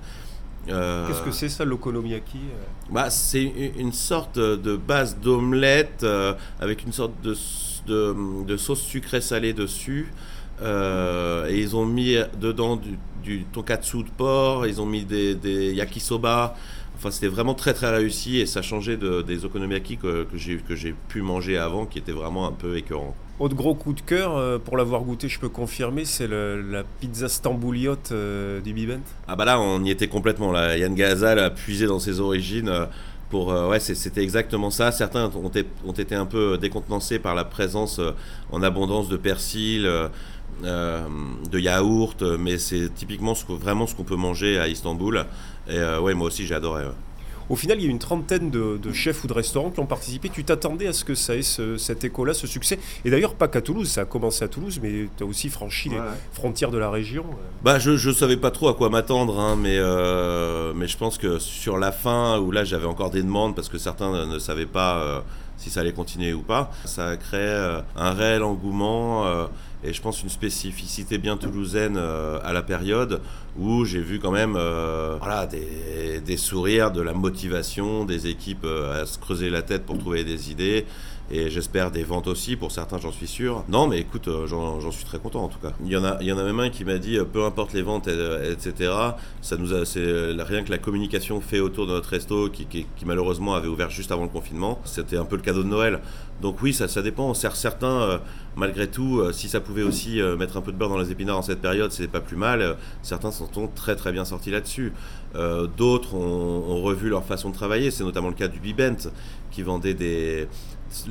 Euh, 0.68 1.08
Qu'est-ce 1.08 1.22
que 1.22 1.30
c'est 1.30 1.48
ça, 1.48 1.64
l'okonomiyaki 1.64 2.38
euh 2.38 2.92
bah, 2.92 3.10
C'est 3.10 3.42
une 3.78 3.92
sorte 3.92 4.38
de 4.38 4.76
base 4.76 5.16
d'omelette 5.18 6.02
euh, 6.02 6.34
avec 6.60 6.84
une 6.84 6.92
sorte 6.92 7.12
de, 7.22 7.34
de, 8.44 8.56
sauce 8.56 8.82
sucrée 8.82 9.20
salée 9.20 9.52
dessus. 9.52 10.12
et 10.62 11.60
ils 11.60 11.76
ont 11.76 11.86
mis 11.86 12.16
dedans 12.38 12.76
du, 12.76 12.98
du, 13.22 13.44
tonkatsu 13.44 14.04
de 14.04 14.10
porc, 14.16 14.66
ils 14.66 14.80
ont 14.80 14.86
mis 14.86 15.04
des, 15.04 15.34
des 15.34 15.72
yakisoba. 15.72 16.54
Enfin, 16.96 17.10
c'était 17.10 17.28
vraiment 17.28 17.54
très 17.54 17.72
très 17.72 17.90
réussi 17.90 18.38
et 18.40 18.46
ça 18.46 18.60
changeait 18.60 18.98
de, 18.98 19.22
des 19.22 19.46
okonomiyaki 19.46 19.96
que, 19.96 20.24
que 20.24 20.76
j'ai 20.76 20.94
pu 21.08 21.22
manger 21.22 21.56
avant 21.56 21.86
qui 21.86 21.98
étaient 21.98 22.12
vraiment 22.12 22.46
un 22.46 22.52
peu 22.52 22.76
écœurants. 22.76 23.16
Autre 23.40 23.56
gros 23.56 23.74
coup 23.74 23.94
de 23.94 24.02
cœur, 24.02 24.36
euh, 24.36 24.58
pour 24.58 24.76
l'avoir 24.76 25.00
goûté, 25.00 25.26
je 25.30 25.40
peux 25.40 25.48
confirmer, 25.48 26.04
c'est 26.04 26.28
la 26.28 26.84
pizza 27.00 27.26
stambouliote 27.26 28.10
euh, 28.12 28.60
du 28.60 28.74
Bibent. 28.74 29.00
Ah 29.26 29.34
bah 29.34 29.46
là, 29.46 29.58
on 29.58 29.82
y 29.82 29.90
était 29.90 30.08
complètement. 30.08 30.52
Là. 30.52 30.76
Yann 30.76 30.94
Gazal 30.94 31.38
a 31.38 31.48
puisé 31.48 31.86
dans 31.86 31.98
ses 31.98 32.20
origines. 32.20 32.68
Euh, 32.68 32.84
pour, 33.30 33.48
ouais, 33.48 33.80
c'était 33.80 34.22
exactement 34.22 34.70
ça. 34.70 34.90
Certains 34.92 35.30
ont, 35.36 35.92
été 35.92 36.14
un 36.16 36.26
peu 36.26 36.58
décontenancés 36.58 37.20
par 37.20 37.36
la 37.36 37.44
présence 37.44 38.00
en 38.50 38.60
abondance 38.60 39.08
de 39.08 39.16
persil, 39.16 39.88
de 40.64 41.58
yaourt, 41.60 42.22
mais 42.22 42.58
c'est 42.58 42.92
typiquement 42.92 43.34
vraiment 43.48 43.86
ce 43.86 43.94
qu'on 43.94 44.02
peut 44.02 44.16
manger 44.16 44.58
à 44.58 44.66
Istanbul. 44.66 45.26
Et 45.68 45.78
ouais, 45.78 46.14
moi 46.14 46.26
aussi 46.26 46.44
j'ai 46.44 46.56
adoré. 46.56 46.86
Au 47.50 47.56
final, 47.56 47.78
il 47.78 47.84
y 47.84 47.88
a 47.88 47.90
une 47.90 47.98
trentaine 47.98 48.48
de, 48.48 48.92
chefs 48.92 49.24
ou 49.24 49.26
de 49.26 49.32
restaurants 49.32 49.70
qui 49.70 49.80
ont 49.80 49.86
participé. 49.86 50.28
Tu 50.28 50.44
t'attendais 50.44 50.86
à 50.86 50.92
ce 50.92 51.04
que 51.04 51.16
ça 51.16 51.34
ait 51.34 51.42
cet 51.42 52.04
écho-là, 52.04 52.32
ce 52.32 52.46
succès 52.46 52.78
Et 53.04 53.10
d'ailleurs, 53.10 53.34
pas 53.34 53.48
qu'à 53.48 53.60
Toulouse, 53.60 53.90
ça 53.90 54.02
a 54.02 54.04
commencé 54.04 54.44
à 54.44 54.48
Toulouse, 54.48 54.78
mais 54.80 55.08
tu 55.16 55.24
as 55.24 55.26
aussi 55.26 55.48
franchi 55.48 55.88
les 55.88 55.98
frontières 56.32 56.70
de 56.70 56.78
la 56.78 56.90
région. 56.90 57.24
Bah, 57.64 57.80
je 57.80 57.90
ne 57.90 58.14
savais 58.14 58.36
pas 58.36 58.52
trop 58.52 58.68
à 58.68 58.74
quoi 58.74 58.88
m'attendre, 58.88 59.40
hein, 59.40 59.56
mais, 59.60 59.78
euh, 59.78 60.72
mais 60.76 60.86
je 60.86 60.96
pense 60.96 61.18
que 61.18 61.40
sur 61.40 61.76
la 61.76 61.90
fin, 61.90 62.38
où 62.38 62.52
là 62.52 62.62
j'avais 62.64 62.86
encore 62.86 63.10
des 63.10 63.22
demandes 63.22 63.56
parce 63.56 63.68
que 63.68 63.78
certains 63.78 64.26
ne 64.26 64.38
savaient 64.38 64.64
pas 64.66 64.98
euh, 64.98 65.20
si 65.56 65.70
ça 65.70 65.80
allait 65.80 65.92
continuer 65.92 66.32
ou 66.32 66.42
pas, 66.42 66.70
ça 66.84 67.08
a 67.08 67.16
créé 67.16 67.40
euh, 67.40 67.80
un 67.96 68.12
réel 68.12 68.44
engouement 68.44 69.24
et 69.82 69.92
je 69.92 70.02
pense 70.02 70.22
une 70.22 70.28
spécificité 70.28 71.18
bien 71.18 71.36
toulousaine 71.36 71.96
euh, 71.96 72.38
à 72.44 72.52
la 72.52 72.62
période 72.62 73.20
où 73.58 73.84
j'ai 73.84 74.00
vu 74.00 74.18
quand 74.18 74.30
même 74.30 74.54
euh, 74.56 75.16
voilà, 75.18 75.46
des, 75.46 76.36
sourires, 76.36 76.90
de 76.90 77.00
la 77.00 77.12
motivation, 77.12 78.04
des 78.04 78.26
équipes 78.26 78.64
euh, 78.64 79.02
à 79.02 79.06
se 79.06 79.18
creuser 79.18 79.50
la 79.50 79.62
tête 79.62 79.84
pour 79.84 79.98
trouver 79.98 80.24
des 80.24 80.50
idées 80.50 80.86
et 81.30 81.50
j'espère 81.50 81.90
des 81.90 82.02
ventes 82.02 82.26
aussi 82.26 82.56
pour 82.56 82.72
certains 82.72 82.98
j'en 82.98 83.12
suis 83.12 83.26
sûr 83.26 83.64
non 83.68 83.86
mais 83.86 84.00
écoute 84.00 84.28
j'en 84.46 84.90
suis 84.90 85.04
très 85.04 85.18
content 85.18 85.44
en 85.44 85.48
tout 85.48 85.58
cas 85.58 85.72
il 85.84 85.90
y 85.90 85.96
en 85.96 86.04
a 86.04 86.18
il 86.20 86.26
y 86.26 86.32
en 86.32 86.38
a 86.38 86.44
même 86.44 86.60
un 86.60 86.70
qui 86.70 86.84
m'a 86.84 86.98
dit 86.98 87.18
peu 87.32 87.44
importe 87.44 87.72
les 87.72 87.82
ventes 87.82 88.08
etc 88.08 88.92
ça 89.40 89.56
nous 89.56 89.84
c'est 89.84 90.32
rien 90.42 90.62
que 90.62 90.70
la 90.70 90.78
communication 90.78 91.40
fait 91.40 91.60
autour 91.60 91.86
de 91.86 91.92
notre 91.92 92.10
resto 92.10 92.48
qui, 92.48 92.86
malheureusement 93.04 93.54
avait 93.54 93.68
ouvert 93.68 93.90
juste 93.90 94.12
avant 94.12 94.24
le 94.24 94.28
confinement 94.28 94.80
c'était 94.84 95.16
un 95.16 95.24
peu 95.24 95.36
le 95.36 95.42
cadeau 95.42 95.62
de 95.62 95.68
Noël 95.68 96.00
donc 96.40 96.62
oui 96.62 96.72
ça, 96.72 96.88
ça 96.88 97.02
dépend 97.02 97.32
certains 97.34 98.20
malgré 98.56 98.88
tout, 98.88 99.20
euh, 99.20 99.32
si 99.32 99.48
ça 99.48 99.60
pouvait 99.60 99.82
aussi 99.82 100.20
euh, 100.20 100.36
mettre 100.36 100.56
un 100.56 100.60
peu 100.60 100.72
de 100.72 100.76
beurre 100.76 100.90
dans 100.90 100.98
les 100.98 101.10
épinards 101.10 101.38
en 101.38 101.42
cette 101.42 101.60
période, 101.60 101.92
c'est 101.92 102.08
pas 102.08 102.20
plus 102.20 102.36
mal. 102.36 102.60
Euh, 102.60 102.74
certains 103.02 103.30
s'en 103.30 103.50
sont 103.52 103.68
très 103.68 103.96
très 103.96 104.12
bien 104.12 104.24
sortis 104.24 104.50
là-dessus. 104.50 104.92
D'autres 105.76 106.14
ont, 106.14 106.82
revu 106.82 107.08
leur 107.08 107.24
façon 107.24 107.50
de 107.50 107.54
travailler. 107.54 107.92
C'est 107.92 108.02
notamment 108.02 108.28
le 108.28 108.34
cas 108.34 108.48
du 108.48 108.58
Bibent, 108.58 108.96
qui 109.52 109.62
vendait 109.62 109.94
des, 109.94 110.48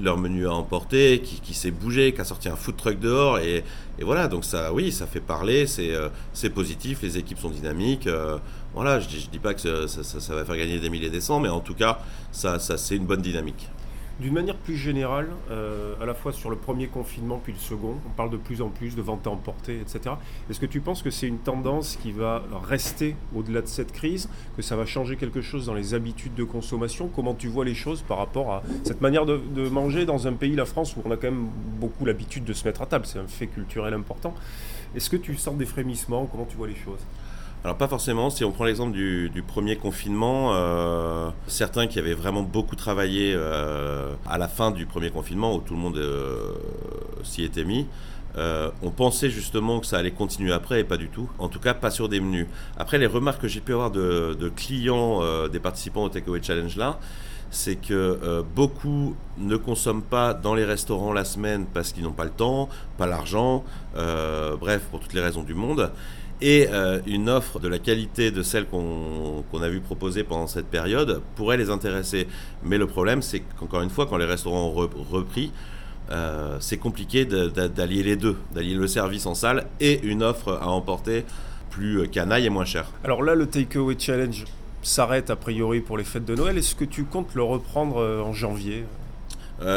leur 0.02 0.18
menu 0.18 0.48
à 0.48 0.54
emporter, 0.54 1.22
qui, 1.22 1.54
s'est 1.54 1.72
bougé, 1.72 2.14
qui 2.14 2.22
a 2.22 2.26
sorti 2.26 2.50
un 2.50 2.56
food 2.56 2.76
truck 2.78 3.00
dehors. 3.00 3.40
Et, 3.40 3.64
voilà, 4.02 4.28
donc 4.28 4.46
ça, 4.46 4.74
oui, 4.74 4.92
ça 4.92 5.08
fait 5.08 5.20
parler, 5.20 5.66
c'est 5.68 6.50
positif, 6.50 7.02
les 7.02 7.18
équipes 7.18 7.40
sont 7.40 7.50
dynamiques. 7.50 8.08
voilà, 8.74 9.00
je 9.00 9.08
dis, 9.08 9.30
dis 9.32 9.40
pas 9.40 9.54
que 9.54 9.88
ça, 9.88 10.36
va 10.36 10.46
faire 10.46 10.58
gagner 10.58 10.80
des 10.80 10.90
milliers 10.90 11.10
des 11.10 11.22
cents, 11.22 11.40
mais 11.40 11.50
en 11.50 11.60
tout 11.60 11.76
cas, 11.76 12.00
ça 12.32 12.60
c'est 12.60 12.96
une 12.96 13.06
bonne 13.06 13.22
dynamique. 13.22 13.70
D'une 14.20 14.34
manière 14.34 14.58
plus 14.58 14.76
générale, 14.76 15.30
euh, 15.50 15.94
à 16.02 16.06
la 16.06 16.14
fois 16.14 16.34
sur 16.34 16.50
le 16.50 16.58
premier 16.58 16.88
confinement 16.88 17.40
puis 17.42 17.54
le 17.54 17.60
second, 17.60 17.96
on 18.06 18.10
parle 18.10 18.30
de 18.30 18.36
plus 18.36 18.62
en 18.62 18.68
plus 18.68 18.94
de 18.94 19.02
vente 19.02 19.26
à 19.26 19.30
emporter, 19.30 19.80
etc. 19.80 20.16
Est-ce 20.50 20.60
que 20.60 20.66
tu 20.66 20.82
penses 20.82 21.02
que 21.02 21.10
c'est 21.10 21.28
une 21.28 21.38
tendance 21.38 21.96
qui 21.96 22.12
va 22.12 22.44
rester 22.68 23.16
au-delà 23.34 23.62
de 23.62 23.68
cette 23.68 23.94
crise, 23.94 24.28
que 24.58 24.62
ça 24.62 24.76
va 24.76 24.86
changer 24.86 25.16
quelque 25.16 25.42
chose 25.42 25.68
dans 25.68 25.74
les 25.74 25.94
habitudes 25.94 26.36
de 26.36 26.44
consommation? 26.44 27.10
Comment 27.16 27.34
tu 27.34 27.48
vois 27.48 27.64
les 27.64 27.74
choses 27.74 28.02
par 28.02 28.18
rapport 28.18 28.52
à 28.52 28.64
cette 28.84 29.00
manière 29.00 29.26
de, 29.26 29.40
manger 29.70 30.06
dans 30.06 30.28
un 30.28 30.34
pays, 30.34 30.54
la 30.56 30.66
France, 30.66 30.98
où 30.98 31.02
on 31.06 31.12
a 31.12 31.16
quand 31.16 31.32
même 31.32 31.48
beaucoup 31.80 32.04
l'habitude 32.04 32.44
de 32.44 32.54
se 32.54 32.66
mettre 32.68 32.82
à 32.82 32.88
table, 32.88 33.06
c'est 33.06 33.20
un 33.20 33.28
fait 33.28 33.48
culturel 33.48 33.94
important. 33.94 34.34
Est-ce 34.96 35.10
que 35.10 35.18
tu 35.18 35.36
sens 35.36 35.56
des 35.56 35.66
frémissements? 35.66 36.26
Comment 36.26 36.46
tu 36.46 36.58
vois 36.58 36.68
les 36.68 36.76
choses? 36.76 37.00
Alors 37.66 37.76
pas 37.76 37.90
forcément, 37.90 38.30
si 38.30 38.46
on 38.46 38.52
prend 38.52 38.64
l'exemple 38.64 38.94
du, 38.94 39.44
premier 39.46 39.76
confinement, 39.76 40.52
euh, 40.54 41.30
certains 41.48 41.88
qui 41.88 42.00
avaient 42.00 42.14
vraiment 42.14 42.42
beaucoup 42.42 42.78
travaillé 42.78 43.34
euh, 43.36 44.14
à 44.26 44.38
la 44.38 44.48
fin 44.48 44.72
du 44.72 44.86
premier 44.86 45.10
confinement, 45.10 45.56
où 45.56 45.60
tout 45.60 45.74
le 45.74 45.80
monde 45.80 45.98
euh, 45.98 46.54
s'y 47.24 47.44
était 47.44 47.66
mis, 47.66 47.86
on 48.82 48.92
pensait 48.92 49.30
justement 49.30 49.82
que 49.82 49.86
ça 49.86 49.98
allait 49.98 50.12
continuer 50.12 50.54
après 50.54 50.80
et 50.80 50.84
pas 50.86 50.96
du 50.96 51.10
tout. 51.10 51.30
En 51.38 51.50
tout 51.50 51.60
cas, 51.60 51.74
pas 51.74 51.92
sur 51.92 52.08
des 52.08 52.22
menus. 52.22 52.48
Après, 52.78 52.98
les 52.98 53.08
remarques 53.08 53.42
que 53.42 53.50
j'ai 53.50 53.60
pu 53.60 53.74
avoir 53.74 53.92
de, 53.92 54.38
de 54.40 54.48
clients, 54.48 55.20
des 55.50 55.60
participants 55.60 56.04
au 56.04 56.10
Takeaway 56.10 56.42
Challenge 56.42 56.78
là, 56.78 57.00
c'est 57.52 57.76
que 57.76 58.42
beaucoup 58.56 59.18
ne 59.38 59.58
consomment 59.58 60.04
pas 60.04 60.34
dans 60.34 60.56
les 60.56 60.64
restaurants 60.64 61.12
la 61.12 61.26
semaine 61.26 61.66
parce 61.74 61.92
qu'ils 61.92 62.04
n'ont 62.04 62.14
pas 62.14 62.24
le 62.24 62.30
temps, 62.30 62.70
pas 62.98 63.08
l'argent, 63.08 63.66
bref, 63.94 64.84
pour 64.90 65.02
toutes 65.02 65.14
les 65.14 65.22
raisons 65.22 65.44
du 65.44 65.54
monde 65.54 65.92
et 66.42 66.68
euh, 66.72 67.00
une 67.06 67.30
offre 67.30 67.60
de 67.60 67.68
la 67.68 67.80
qualité 67.80 68.32
de 68.32 68.44
celle 68.44 68.66
qu'on 68.66 69.44
a 69.62 69.70
vu 69.70 69.82
proposer 69.82 70.24
pendant 70.24 70.48
cette 70.48 70.68
période 70.68 71.22
pourrait 71.36 71.58
les 71.58 71.70
intéresser. 71.70 72.28
Mais 72.64 72.78
le 72.78 72.88
problème, 72.88 73.22
c'est 73.22 73.42
qu'encore 73.60 73.82
une 73.82 73.90
fois, 73.90 74.06
quand 74.06 74.18
les 74.18 74.26
restaurants 74.26 74.68
ont 74.68 74.90
repris, 75.12 75.52
euh, 76.12 76.58
c'est 76.60 76.78
compliqué 76.78 77.26
d'allier 77.26 78.04
les 78.04 78.16
deux, 78.16 78.38
d'allier 78.54 78.76
le 78.76 78.88
service 78.88 79.26
en 79.26 79.36
salle 79.36 79.68
et 79.80 80.00
une 80.04 80.24
offre 80.24 80.58
à 80.62 80.70
emporter 80.70 81.26
plus 81.70 82.08
canaille 82.10 82.46
et 82.46 82.50
moins 82.50 82.66
chère. 82.66 82.92
Alors 83.04 83.22
là, 83.22 83.36
le 83.36 83.46
Takeaway 83.46 83.96
Challenge 84.00 84.46
s'arrête 84.82 85.30
a 85.30 85.36
priori 85.36 85.82
pour 85.82 85.98
les 85.98 86.04
fêtes 86.04 86.26
de 86.26 86.36
Noël. 86.36 86.58
Est-ce 86.58 86.74
que 86.74 86.86
tu 86.86 87.04
comptes 87.04 87.36
le 87.36 87.44
reprendre 87.44 87.98
euh, 87.98 88.22
en 88.22 88.34
janvier? 88.34 88.86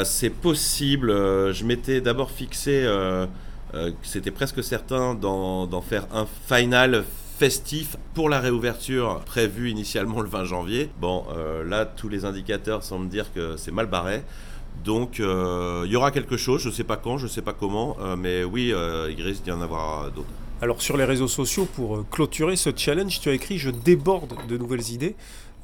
C'est 0.05 0.31
possible. 0.31 1.11
Je 1.11 1.65
m'étais 1.65 2.01
d'abord 2.01 2.31
fixé 2.31 2.85
euh, 2.85 3.27
c'était 4.03 4.31
presque 4.31 4.63
certain 4.63 5.15
d'en 5.15 5.83
faire 5.83 6.07
un 6.13 6.27
final 6.47 7.05
festif 7.39 7.97
pour 8.15 8.29
la 8.29 8.39
réouverture 8.41 9.21
prévue 9.25 9.71
initialement 9.71 10.21
le 10.21 10.29
20 10.29 10.45
janvier. 10.45 10.91
Bon, 11.01 11.25
euh, 11.35 11.65
là, 11.65 11.87
tous 11.87 12.09
les 12.09 12.25
indicateurs 12.25 12.83
semblent 12.83 13.09
dire 13.09 13.33
que 13.33 13.57
c'est 13.57 13.73
mal 13.73 13.87
barré. 13.87 14.23
Donc, 14.85 15.21
euh, 15.21 15.83
il 15.87 15.93
y 15.93 15.97
aura 15.97 16.11
quelque 16.11 16.37
chose, 16.37 16.63
je 16.63 16.69
ne 16.69 16.73
sais 16.73 16.85
pas 16.85 16.97
quand, 16.97 17.19
je 17.19 17.25
ne 17.25 17.31
sais 17.31 17.43
pas 17.43 17.53
comment, 17.53 17.97
mais 18.17 18.45
oui, 18.45 18.73
il 19.11 19.23
risque 19.23 19.43
d'y 19.43 19.53
en 19.53 19.61
avoir 19.61 20.11
d'autres. 20.11 20.29
Alors, 20.63 20.81
sur 20.81 20.97
les 20.97 21.05
réseaux 21.05 21.29
sociaux, 21.29 21.67
pour 21.75 22.09
clôturer 22.09 22.55
ce 22.55 22.71
challenge, 22.75 23.21
tu 23.21 23.29
as 23.29 23.33
écrit 23.33 23.59
Je 23.59 23.71
déborde 23.71 24.35
de 24.49 24.57
nouvelles 24.57 24.91
idées. 24.91 25.17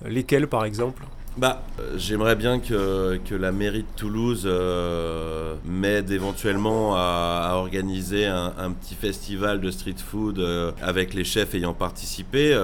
Lesquelles, 0.04 0.48
par 0.48 0.64
exemple? 0.64 1.04
Bah, 1.38 1.62
euh, 1.78 1.94
j'aimerais 1.96 2.34
bien 2.34 2.58
que, 2.58 3.20
que, 3.24 3.34
la 3.36 3.52
mairie 3.52 3.82
de 3.84 3.96
Toulouse 3.96 4.42
euh, 4.44 5.54
m'aide 5.64 6.10
éventuellement 6.10 6.96
à, 6.96 7.52
organiser 7.54 8.26
un, 8.26 8.72
petit 8.72 8.96
festival 8.96 9.60
de 9.60 9.70
street 9.70 9.94
food 10.04 10.40
euh, 10.40 10.72
avec 10.82 11.14
les 11.14 11.22
chefs 11.22 11.54
ayant 11.54 11.74
participé. 11.74 12.56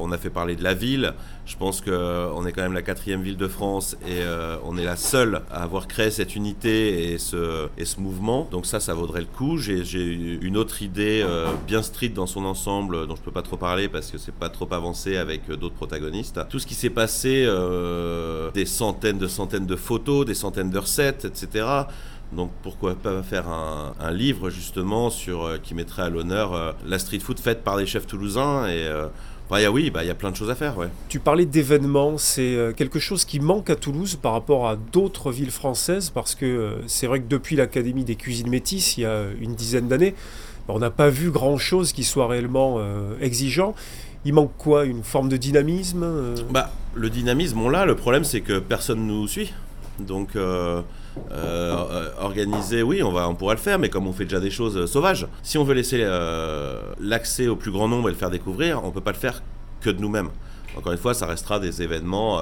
on 0.00 0.12
a 0.12 0.18
fait 0.18 0.30
parler 0.30 0.56
de 0.56 0.64
la 0.64 0.72
ville. 0.72 1.12
Je 1.44 1.56
pense 1.56 1.80
qu'on 1.80 2.46
est 2.46 2.52
quand 2.52 2.62
même 2.62 2.72
la 2.72 2.82
quatrième 2.82 3.20
ville 3.20 3.36
de 3.36 3.48
France 3.48 3.96
et 4.06 4.22
on 4.64 4.78
est 4.78 4.84
la 4.84 4.96
seule 4.96 5.42
à 5.50 5.64
avoir 5.64 5.88
créé 5.88 6.10
cette 6.10 6.36
unité 6.36 7.12
et 7.12 7.18
ce, 7.18 7.68
et 7.76 7.84
ce 7.84 8.00
mouvement. 8.00 8.48
Donc 8.50 8.64
ça, 8.64 8.78
ça 8.78 8.94
vaudrait 8.94 9.20
le 9.20 9.26
coup. 9.26 9.58
J'ai 9.58 10.38
une 10.40 10.56
autre 10.56 10.82
idée 10.82 11.26
bien 11.66 11.82
street 11.82 12.10
dans 12.10 12.26
son 12.26 12.44
ensemble 12.44 13.08
dont 13.08 13.16
je 13.16 13.22
peux 13.22 13.32
pas 13.32 13.42
trop 13.42 13.56
parler 13.56 13.88
parce 13.88 14.10
que 14.12 14.18
c'est 14.18 14.34
pas 14.34 14.50
trop 14.50 14.72
avancé 14.72 15.16
avec 15.16 15.48
d'autres 15.50 15.74
protagonistes. 15.74 16.40
Tout 16.48 16.60
ce 16.60 16.66
qui 16.66 16.74
s'est 16.74 16.90
passé 16.90 17.44
euh, 17.44 18.21
des 18.54 18.66
centaines 18.66 19.18
de 19.18 19.28
centaines 19.28 19.66
de 19.66 19.76
photos, 19.76 20.26
des 20.26 20.34
centaines 20.34 20.70
de 20.70 20.78
recettes, 20.78 21.24
etc. 21.24 21.84
Donc 22.32 22.50
pourquoi 22.62 22.94
pas 22.94 23.22
faire 23.22 23.46
un, 23.48 24.10
livre 24.10 24.50
justement 24.50 25.10
sur 25.10 25.44
euh, 25.44 25.58
qui 25.62 25.74
mettrait 25.74 26.02
à 26.02 26.08
l'honneur 26.08 26.54
euh, 26.54 26.72
la 26.86 26.98
street 26.98 27.18
food 27.20 27.38
faite 27.38 27.62
par 27.62 27.76
des 27.76 27.86
chefs 27.86 28.06
toulousains 28.06 28.66
et 28.68 28.88
bah, 29.50 29.58
oui, 29.70 29.90
bah, 29.90 30.02
il 30.02 30.06
y 30.06 30.10
a 30.10 30.14
plein 30.14 30.30
de 30.30 30.36
choses 30.36 30.48
à 30.48 30.54
faire. 30.54 30.74
Tu 31.10 31.18
parlais 31.18 31.44
d'événements, 31.44 32.16
c'est 32.16 32.56
quelque 32.74 32.98
chose 32.98 33.26
qui 33.26 33.38
manque 33.38 33.68
à 33.68 33.76
Toulouse 33.76 34.16
par 34.16 34.32
rapport 34.32 34.66
à 34.66 34.76
d'autres 34.76 35.30
villes 35.30 35.50
françaises, 35.50 36.08
parce 36.08 36.34
que 36.34 36.78
c'est 36.86 37.06
vrai 37.06 37.20
que 37.20 37.28
depuis 37.28 37.54
l'Académie 37.54 38.04
des 38.04 38.16
cuisines 38.16 38.48
métisses, 38.48 38.96
il 38.96 39.02
y 39.02 39.04
a 39.04 39.24
une 39.42 39.54
dizaine 39.54 39.88
d'années, 39.88 40.14
on 40.68 40.78
n'a 40.78 40.88
pas 40.88 41.10
vu 41.10 41.30
grand-chose 41.30 41.92
qui 41.92 42.02
soit 42.02 42.28
réellement 42.28 42.80
exigeant. 43.20 43.74
Il 44.24 44.34
manque 44.34 44.52
quoi 44.56 44.84
Une 44.84 45.02
forme 45.02 45.28
de 45.28 45.36
dynamisme 45.36 46.02
euh 46.04 46.36
Bah, 46.50 46.70
le 46.94 47.10
dynamisme, 47.10 47.60
on 47.60 47.68
l'a. 47.68 47.84
Le 47.84 47.96
problème, 47.96 48.24
c'est 48.24 48.40
que 48.40 48.58
personne 48.58 49.06
nous 49.06 49.26
suit. 49.26 49.52
Donc, 49.98 50.36
euh, 50.36 50.80
euh, 51.32 52.08
organiser, 52.20 52.82
oui, 52.82 53.02
on, 53.02 53.12
va, 53.12 53.28
on 53.28 53.34
pourra 53.34 53.54
le 53.54 53.60
faire, 53.60 53.78
mais 53.78 53.88
comme 53.88 54.06
on 54.06 54.12
fait 54.12 54.24
déjà 54.24 54.40
des 54.40 54.50
choses 54.50 54.90
sauvages, 54.90 55.26
si 55.42 55.58
on 55.58 55.64
veut 55.64 55.74
laisser 55.74 56.06
l'accès 57.00 57.48
au 57.48 57.56
plus 57.56 57.70
grand 57.70 57.88
nombre 57.88 58.08
et 58.08 58.12
le 58.12 58.18
faire 58.18 58.30
découvrir, 58.30 58.82
on 58.82 58.88
ne 58.88 58.92
peut 58.92 59.00
pas 59.00 59.12
le 59.12 59.18
faire 59.18 59.42
que 59.80 59.90
de 59.90 60.00
nous-mêmes. 60.00 60.30
Encore 60.76 60.92
une 60.92 60.98
fois, 60.98 61.14
ça 61.14 61.26
restera 61.26 61.58
des 61.58 61.82
événements 61.82 62.40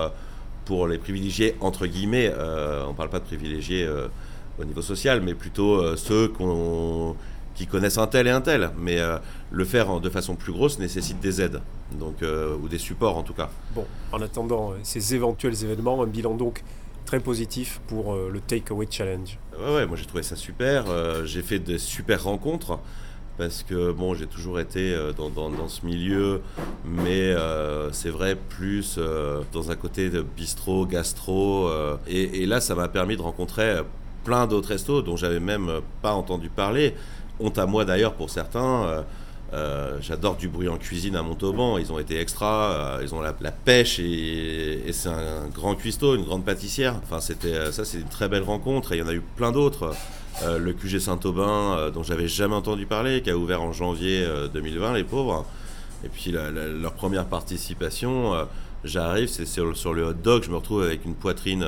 pour 0.65 0.87
les 0.87 0.99
privilégiés, 0.99 1.57
entre 1.61 1.87
guillemets. 1.87 2.33
on 2.87 2.91
ne 2.91 2.97
parle 2.97 3.11
pas 3.11 3.19
de 3.19 3.25
privilégiés 3.25 3.89
au 4.59 4.65
niveau 4.65 4.83
social, 4.83 5.21
mais 5.23 5.35
plutôt 5.35 5.97
ceux 5.97 6.29
qu'on 6.29 7.17
qui 7.61 7.67
connaissent 7.67 7.99
un 7.99 8.07
tel 8.07 8.27
et 8.27 8.31
un 8.31 8.41
tel, 8.41 8.71
mais 8.79 8.99
euh, 9.01 9.19
le 9.51 9.67
faire 9.67 10.01
de 10.01 10.09
façon 10.09 10.35
plus 10.35 10.51
grosse 10.51 10.79
nécessite 10.79 11.21
des 11.21 11.43
aides, 11.43 11.61
donc, 11.93 12.23
euh, 12.23 12.57
ou 12.57 12.69
des 12.69 12.79
supports 12.79 13.19
en 13.19 13.23
tout 13.23 13.35
cas. 13.35 13.51
Bon, 13.75 13.85
en 14.13 14.23
attendant 14.23 14.71
euh, 14.71 14.77
ces 14.83 15.15
éventuels 15.15 15.63
événements, 15.63 16.03
un 16.03 16.07
bilan 16.07 16.37
donc 16.37 16.65
très 17.05 17.21
positif 17.21 17.83
pour 17.87 18.15
le 18.15 18.41
Takeaway 18.41 18.87
Challenge. 18.91 19.39
Ouais, 19.59 19.75
ouais 19.75 19.87
moi 19.87 19.99
j'ai 19.99 20.07
trouvé 20.07 20.23
ça 20.23 20.37
super, 20.37 20.85
j'ai 21.27 21.43
fait 21.43 21.59
de 21.59 21.77
super 21.77 22.23
rencontres, 22.23 22.79
parce 23.37 23.63
que 23.63 23.91
bon, 23.91 24.15
j'ai 24.15 24.27
toujours 24.27 24.61
été 24.61 24.97
dans, 25.17 25.29
dans, 25.29 25.69
ce 25.69 25.85
milieu, 25.85 26.41
mais 26.85 27.35
c'est 27.91 28.11
vrai, 28.11 28.37
plus 28.37 28.99
dans 29.53 29.71
un 29.73 29.77
côté 29.77 30.09
de 30.09 30.23
bistrot, 30.23 30.87
gastro, 30.87 31.69
et, 32.07 32.43
et 32.43 32.47
là 32.47 32.61
ça 32.61 32.77
m'a 32.77 32.87
permis 32.87 33.17
de 33.17 33.23
rencontrer 33.23 33.81
plein 34.23 34.47
d'autres 34.47 34.69
restos 34.69 35.03
dont 35.03 35.17
j'avais 35.17 35.41
même 35.41 35.81
pas 36.03 36.13
entendu 36.13 36.49
parler 36.49 36.95
honte 37.41 37.59
à 37.59 37.67
moi 37.67 37.85
d'ailleurs 37.85 38.15
pour 38.15 38.31
certains. 38.31 38.85
Euh, 38.85 39.03
euh, 39.53 39.99
j'adore 40.01 40.37
du 40.37 40.49
bruit 40.49 40.69
en 40.69 40.77
cuisine 40.77 41.17
à 41.17 41.23
Montauban. 41.23 41.79
Ils 41.79 41.93
ont 41.93 41.99
été 41.99 42.21
extra. 42.21 42.73
Euh, 42.73 43.01
ils 43.03 43.15
ont 43.15 43.21
la, 43.21 43.33
pêche 43.33 43.99
et, 43.99 44.85
c'est 44.93 45.09
un, 45.09 45.49
grand 45.53 45.75
cuistot, 45.75 46.15
une 46.15 46.25
grande 46.25 46.45
pâtissière. 46.45 46.95
Enfin, 47.03 47.21
c'était 47.21 47.73
ça, 47.73 47.85
c'est 47.85 47.99
une 47.99 48.09
très 48.09 48.29
belle 48.29 48.45
rencontre. 48.45 48.93
Et 48.93 48.97
il 48.97 49.01
y 49.01 49.03
en 49.03 49.09
a 49.09 49.15
eu 49.15 49.23
plein 49.37 49.53
d'autres. 49.53 49.95
le 50.43 50.73
QG 50.73 51.01
Saint-Aubin, 51.01 51.91
dont 51.93 52.03
j'avais 52.03 52.29
jamais 52.29 52.55
entendu 52.55 52.87
parler, 52.87 53.23
qui 53.23 53.31
a 53.31 53.37
ouvert 53.37 53.63
en 53.63 53.73
janvier 53.73 54.27
2020, 54.55 54.95
les 54.95 55.05
pauvres. 55.05 55.45
Et 56.05 56.09
puis 56.09 56.33
leur 56.33 56.93
première 56.93 57.27
participation, 57.27 58.47
j'arrive, 58.85 59.29
c'est 59.29 59.47
sur, 59.47 59.93
le 59.93 60.05
hot 60.05 60.13
dog. 60.13 60.45
Je 60.45 60.51
me 60.51 60.57
retrouve 60.57 60.83
avec 60.83 61.05
une 61.05 61.15
poitrine 61.15 61.67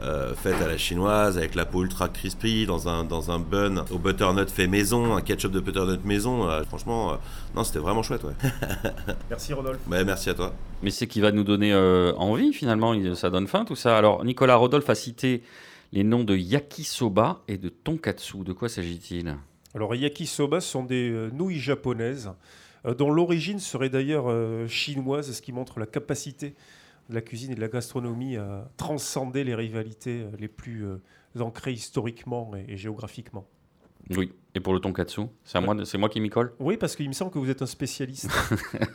euh, 0.00 0.34
faite 0.34 0.54
à 0.62 0.66
la 0.66 0.78
chinoise, 0.78 1.36
avec 1.36 1.54
la 1.54 1.66
peau 1.66 1.82
ultra 1.82 2.08
crispy, 2.08 2.64
dans 2.64 2.88
un, 2.88 3.04
dans 3.04 3.30
un 3.30 3.38
bun 3.38 3.84
au 3.90 3.98
butternut 3.98 4.48
fait 4.48 4.66
maison, 4.66 5.14
un 5.14 5.20
ketchup 5.20 5.52
de 5.52 5.60
butternut 5.60 6.02
maison. 6.06 6.48
Euh, 6.48 6.62
franchement, 6.64 7.12
euh, 7.12 7.16
non, 7.54 7.62
c'était 7.62 7.78
vraiment 7.78 8.02
chouette. 8.02 8.24
Ouais. 8.24 8.32
merci 9.30 9.52
Rodolphe. 9.52 9.80
merci 9.86 10.30
à 10.30 10.34
toi. 10.34 10.54
Mais 10.82 10.90
c'est 10.90 11.06
qui 11.06 11.20
va 11.20 11.30
nous 11.30 11.44
donner 11.44 11.74
envie 12.16 12.54
finalement, 12.54 12.94
ça 13.14 13.28
donne 13.28 13.46
faim 13.46 13.66
tout 13.66 13.76
ça. 13.76 13.98
Alors 13.98 14.24
Nicolas 14.24 14.56
Rodolphe 14.56 14.88
a 14.88 14.94
cité 14.94 15.42
les 15.92 16.04
noms 16.04 16.24
de 16.24 16.36
yakisoba 16.36 17.42
et 17.46 17.58
de 17.58 17.68
tonkatsu. 17.68 18.44
De 18.44 18.54
quoi 18.54 18.70
s'agit-il? 18.70 19.36
Alors 19.74 19.94
yakisoba 19.94 20.60
sont 20.60 20.84
des 20.84 21.28
nouilles 21.34 21.60
japonaises 21.60 22.30
dont 22.84 23.12
l'origine 23.12 23.60
serait 23.60 23.90
d'ailleurs 23.90 24.26
chinoise, 24.68 25.30
ce 25.30 25.42
qui 25.42 25.52
montre 25.52 25.78
la 25.78 25.86
capacité 25.86 26.54
de 27.08 27.14
la 27.14 27.20
cuisine 27.20 27.52
et 27.52 27.54
de 27.54 27.60
la 27.60 27.68
gastronomie 27.68 28.36
à 28.36 28.70
transcender 28.76 29.44
les 29.44 29.54
rivalités 29.54 30.22
euh, 30.22 30.30
les 30.38 30.48
plus 30.48 30.84
euh, 30.84 30.98
ancrées 31.40 31.72
historiquement 31.72 32.52
et, 32.68 32.76
géographiquement. 32.76 33.46
Oui, 34.10 34.32
et 34.54 34.60
pour 34.60 34.74
le 34.74 34.80
tonkatsu, 34.80 35.22
c'est 35.44 35.60
moi, 35.60 35.76
c'est 35.84 35.96
moi 35.96 36.08
qui 36.08 36.20
m'y 36.20 36.28
colle? 36.28 36.52
Oui, 36.58 36.76
parce 36.76 36.96
qu'il 36.96 37.06
me 37.06 37.12
semble 37.12 37.30
que 37.30 37.38
vous 37.38 37.48
êtes 37.48 37.62
un 37.62 37.66
spécialiste. 37.66 38.28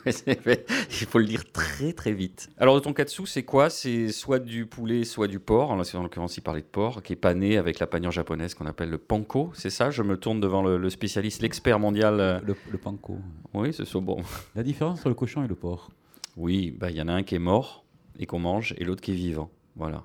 Il 0.06 1.06
faut 1.06 1.18
le 1.18 1.24
dire 1.24 1.50
très 1.50 1.94
très 1.94 2.12
vite. 2.12 2.50
Alors 2.58 2.74
le 2.74 2.82
tonkatsu, 2.82 3.24
c'est 3.26 3.42
quoi? 3.42 3.70
C'est 3.70 4.12
soit 4.12 4.38
du 4.38 4.66
poulet, 4.66 5.04
soit 5.04 5.26
du 5.26 5.40
porc. 5.40 5.70
En 5.70 5.76
l'occurrence, 5.76 6.36
il 6.36 6.42
parlait 6.42 6.60
de 6.60 6.66
porc, 6.66 7.02
qui 7.02 7.14
est 7.14 7.16
pané 7.16 7.56
avec 7.56 7.78
la 7.78 7.86
panure 7.86 8.12
japonaise 8.12 8.54
qu'on 8.54 8.66
appelle 8.66 8.90
le 8.90 8.98
panko. 8.98 9.50
C'est 9.54 9.70
ça? 9.70 9.90
Je 9.90 10.02
me 10.02 10.18
tourne 10.18 10.40
devant 10.40 10.62
le, 10.62 10.90
spécialiste, 10.90 11.40
l'expert 11.40 11.78
mondial. 11.78 12.20
Euh. 12.20 12.40
Le, 12.44 12.54
le 12.70 12.78
panko. 12.78 13.16
Oui, 13.54 13.72
c'est 13.72 13.86
ça. 13.86 13.98
Bon. 13.98 14.18
La 14.54 14.62
différence 14.62 15.00
entre 15.00 15.08
le 15.08 15.14
cochon 15.14 15.42
et 15.42 15.48
le 15.48 15.54
porc? 15.54 15.90
Oui, 16.36 16.70
bah, 16.70 16.90
il 16.90 16.96
y 16.96 17.02
en 17.02 17.08
a 17.08 17.12
un 17.12 17.22
qui 17.22 17.34
est 17.34 17.40
mort 17.40 17.84
et 18.18 18.26
qu'on 18.26 18.38
mange, 18.38 18.74
et 18.78 18.84
l'autre 18.84 19.00
qui 19.00 19.12
est 19.12 19.16
vivant. 19.16 19.50
Voilà. 19.76 20.04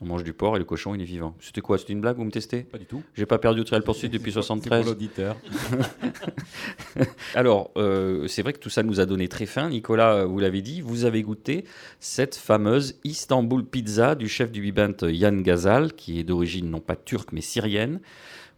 On 0.00 0.06
mange 0.06 0.24
du 0.24 0.32
porc 0.32 0.56
et 0.56 0.58
le 0.58 0.64
cochon, 0.64 0.94
il 0.94 1.00
est 1.00 1.06
vivant. 1.06 1.36
C'était 1.40 1.60
quoi? 1.60 1.78
C'était 1.78 1.92
une 1.92 2.00
blague? 2.00 2.16
Vous 2.16 2.24
me 2.24 2.30
testez? 2.30 2.64
Pas 2.64 2.78
du 2.78 2.84
tout. 2.84 3.02
J'ai 3.14 3.26
pas 3.26 3.38
perdu 3.38 3.60
au 3.60 3.64
Trial 3.64 3.82
Poursuite 3.82 4.12
depuis 4.12 4.32
C'est 4.32 4.40
pour 4.40 4.44
73. 4.44 4.86
l'auditeur. 4.86 5.36
Alors, 7.34 7.70
euh, 7.76 8.26
c'est 8.26 8.42
vrai 8.42 8.52
que 8.52 8.58
tout 8.58 8.70
ça 8.70 8.82
nous 8.82 9.00
a 9.00 9.06
donné 9.06 9.28
très 9.28 9.46
faim. 9.46 9.70
Nicolas, 9.70 10.14
euh, 10.14 10.24
vous 10.26 10.40
l'avez 10.40 10.62
dit, 10.62 10.80
vous 10.80 11.04
avez 11.04 11.22
goûté 11.22 11.64
cette 12.00 12.34
fameuse 12.34 12.98
Istanbul 13.04 13.64
Pizza 13.64 14.14
du 14.14 14.28
chef 14.28 14.50
du 14.50 14.60
Bibent 14.60 15.02
Yann 15.02 15.42
Gazal, 15.42 15.94
qui 15.94 16.18
est 16.18 16.24
d'origine 16.24 16.68
non 16.68 16.80
pas 16.80 16.96
turque 16.96 17.32
mais 17.32 17.40
syrienne. 17.40 18.00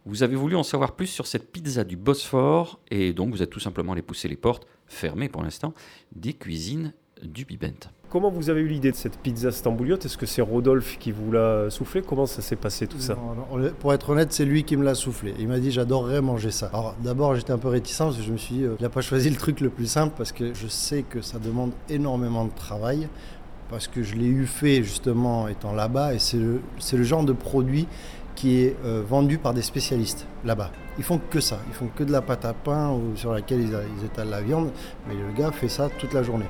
Vous 0.05 0.23
avez 0.23 0.35
voulu 0.35 0.55
en 0.55 0.63
savoir 0.63 0.95
plus 0.95 1.07
sur 1.07 1.27
cette 1.27 1.51
pizza 1.51 1.83
du 1.83 1.97
Bosphore 1.97 2.79
et 2.89 3.13
donc 3.13 3.31
vous 3.31 3.43
êtes 3.43 3.49
tout 3.49 3.59
simplement 3.59 3.91
allé 3.91 4.01
pousser 4.01 4.27
les 4.27 4.37
portes, 4.37 4.65
fermées 4.87 5.29
pour 5.29 5.43
l'instant, 5.43 5.73
des 6.15 6.33
cuisines 6.33 6.93
du 7.23 7.45
Bibent. 7.45 7.85
Comment 8.09 8.29
vous 8.31 8.49
avez 8.49 8.61
eu 8.61 8.67
l'idée 8.67 8.91
de 8.91 8.95
cette 8.95 9.17
pizza 9.17 9.51
stambouliote? 9.51 10.05
Est-ce 10.05 10.17
que 10.17 10.25
c'est 10.25 10.41
Rodolphe 10.41 10.97
qui 10.97 11.11
vous 11.11 11.31
l'a 11.31 11.69
soufflé? 11.69 12.01
Comment 12.01 12.25
ça 12.25 12.41
s'est 12.41 12.55
passé 12.55 12.87
tout 12.87 12.99
ça? 12.99 13.15
Non, 13.15 13.35
non, 13.51 13.57
le- 13.57 13.71
pour 13.71 13.93
être 13.93 14.09
honnête, 14.11 14.31
c'est 14.31 14.45
lui 14.45 14.63
qui 14.63 14.77
me 14.77 14.83
l'a 14.85 14.95
soufflé. 14.95 15.33
Il 15.39 15.47
m'a 15.49 15.59
dit 15.59 15.71
j'adorerais 15.71 16.21
manger 16.21 16.51
ça. 16.51 16.67
Alors 16.73 16.95
d'abord 17.03 17.35
j'étais 17.35 17.51
un 17.51 17.57
peu 17.57 17.67
réticent 17.67 17.97
parce 17.97 18.15
que 18.17 18.23
je 18.23 18.31
me 18.31 18.37
suis 18.37 18.55
dit 18.55 18.63
euh, 18.63 18.75
il 18.79 18.83
n'a 18.83 18.89
pas 18.89 19.01
choisi 19.01 19.29
le 19.29 19.35
truc 19.35 19.59
le 19.59 19.69
plus 19.69 19.87
simple 19.87 20.13
parce 20.17 20.31
que 20.31 20.53
je 20.53 20.67
sais 20.67 21.03
que 21.03 21.21
ça 21.21 21.37
demande 21.37 21.71
énormément 21.89 22.45
de 22.45 22.51
travail 22.55 23.09
parce 23.69 23.87
que 23.89 24.03
je 24.03 24.15
l'ai 24.15 24.27
eu 24.27 24.45
fait 24.45 24.81
justement 24.83 25.49
étant 25.49 25.73
là-bas 25.73 26.13
et 26.13 26.19
c'est 26.19 26.37
le, 26.37 26.61
c'est 26.79 26.95
le 26.95 27.03
genre 27.03 27.25
de 27.25 27.33
produit 27.33 27.87
qui 28.35 28.61
est 28.61 28.77
euh, 28.85 29.03
vendu 29.05 29.37
par 29.37 29.53
des 29.53 29.61
spécialistes 29.63 30.25
là-bas. 30.45 30.71
Ils 30.97 31.03
font 31.03 31.19
que 31.29 31.39
ça, 31.39 31.59
ils 31.67 31.73
font 31.73 31.89
que 31.95 32.03
de 32.03 32.11
la 32.11 32.21
pâte 32.21 32.45
à 32.45 32.53
pain 32.53 32.91
ou 32.91 33.15
sur 33.15 33.31
laquelle 33.31 33.61
ils, 33.61 34.05
étalent 34.05 34.29
la 34.29 34.41
viande, 34.41 34.69
mais 35.07 35.13
le 35.13 35.31
gars 35.37 35.51
fait 35.51 35.69
ça 35.69 35.89
toute 35.97 36.13
la 36.13 36.23
journée. 36.23 36.47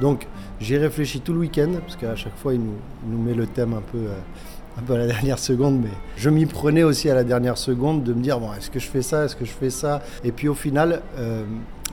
Donc 0.00 0.26
j'ai 0.60 0.76
réfléchi 0.76 1.20
tout 1.20 1.32
le 1.32 1.40
week-end 1.40 1.70
parce 1.80 1.96
qu'à 1.96 2.14
chaque 2.14 2.36
fois 2.36 2.54
il 2.54 2.60
nous, 2.60 3.22
met 3.22 3.34
le 3.34 3.46
thème 3.46 3.72
un 3.72 3.80
peu 3.80 3.98
euh, 3.98 4.94
à 4.94 4.98
la 4.98 5.06
dernière 5.12 5.38
seconde, 5.38 5.80
mais 5.82 5.90
je 6.16 6.28
m'y 6.28 6.46
prenais 6.46 6.82
aussi 6.82 7.08
à 7.08 7.14
la 7.14 7.24
dernière 7.24 7.56
seconde 7.56 8.04
de 8.04 8.12
me 8.12 8.22
dire 8.22 8.38
bon, 8.38 8.52
est-ce 8.52 8.70
que 8.70 8.78
je 8.78 8.88
fais 8.88 9.02
ça, 9.02 9.24
est-ce 9.24 9.36
que 9.36 9.44
je 9.44 9.52
fais 9.52 9.70
ça? 9.70 10.02
Et 10.24 10.32
puis 10.32 10.48
au 10.48 10.54
final, 10.54 11.02
euh, 11.18 11.44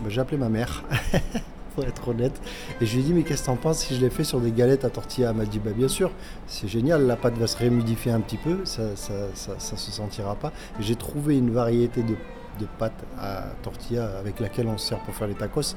bah, 0.01 0.09
j'ai 0.09 0.19
appelé 0.19 0.37
ma 0.37 0.49
mère, 0.49 0.83
pour 1.75 1.83
être 1.83 2.07
honnête, 2.07 2.39
et 2.81 2.85
je 2.85 2.93
lui 2.93 3.01
ai 3.01 3.03
dit 3.03 3.13
mais 3.13 3.23
qu'est-ce 3.23 3.43
que 3.43 3.47
t'en 3.47 3.55
penses 3.55 3.79
si 3.79 3.95
je 3.95 4.01
l'ai 4.01 4.09
fait 4.09 4.23
sur 4.23 4.39
des 4.39 4.51
galettes 4.51 4.85
à 4.85 4.89
tortilla 4.89 5.29
Elle 5.31 5.37
m'a 5.37 5.45
dit 5.45 5.59
bien 5.59 5.87
sûr, 5.87 6.11
c'est 6.47 6.67
génial, 6.67 7.05
la 7.07 7.15
pâte 7.15 7.37
va 7.37 7.47
se 7.47 7.57
réhumidifier 7.57 8.11
un 8.11 8.21
petit 8.21 8.37
peu, 8.37 8.59
ça, 8.65 8.95
ça, 8.95 9.57
se 9.57 9.91
sentira 9.91 10.35
pas. 10.35 10.51
J'ai 10.79 10.95
trouvé 10.95 11.37
une 11.37 11.51
variété 11.51 12.03
de, 12.03 12.15
de 12.59 12.67
pâte 12.77 13.03
à 13.19 13.45
tortilla 13.61 14.09
avec 14.19 14.39
laquelle 14.39 14.67
on 14.67 14.77
se 14.77 14.89
sert 14.89 14.99
pour 14.99 15.15
faire 15.15 15.27
les 15.27 15.35
tacos 15.35 15.75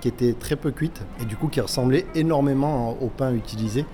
qui 0.00 0.08
était 0.08 0.34
très 0.34 0.56
peu 0.56 0.70
cuite 0.70 1.00
et 1.20 1.24
du 1.24 1.36
coup 1.36 1.48
qui 1.48 1.60
ressemblait 1.60 2.06
énormément 2.14 2.96
au 3.00 3.08
pain 3.08 3.32
utilisé. 3.32 3.84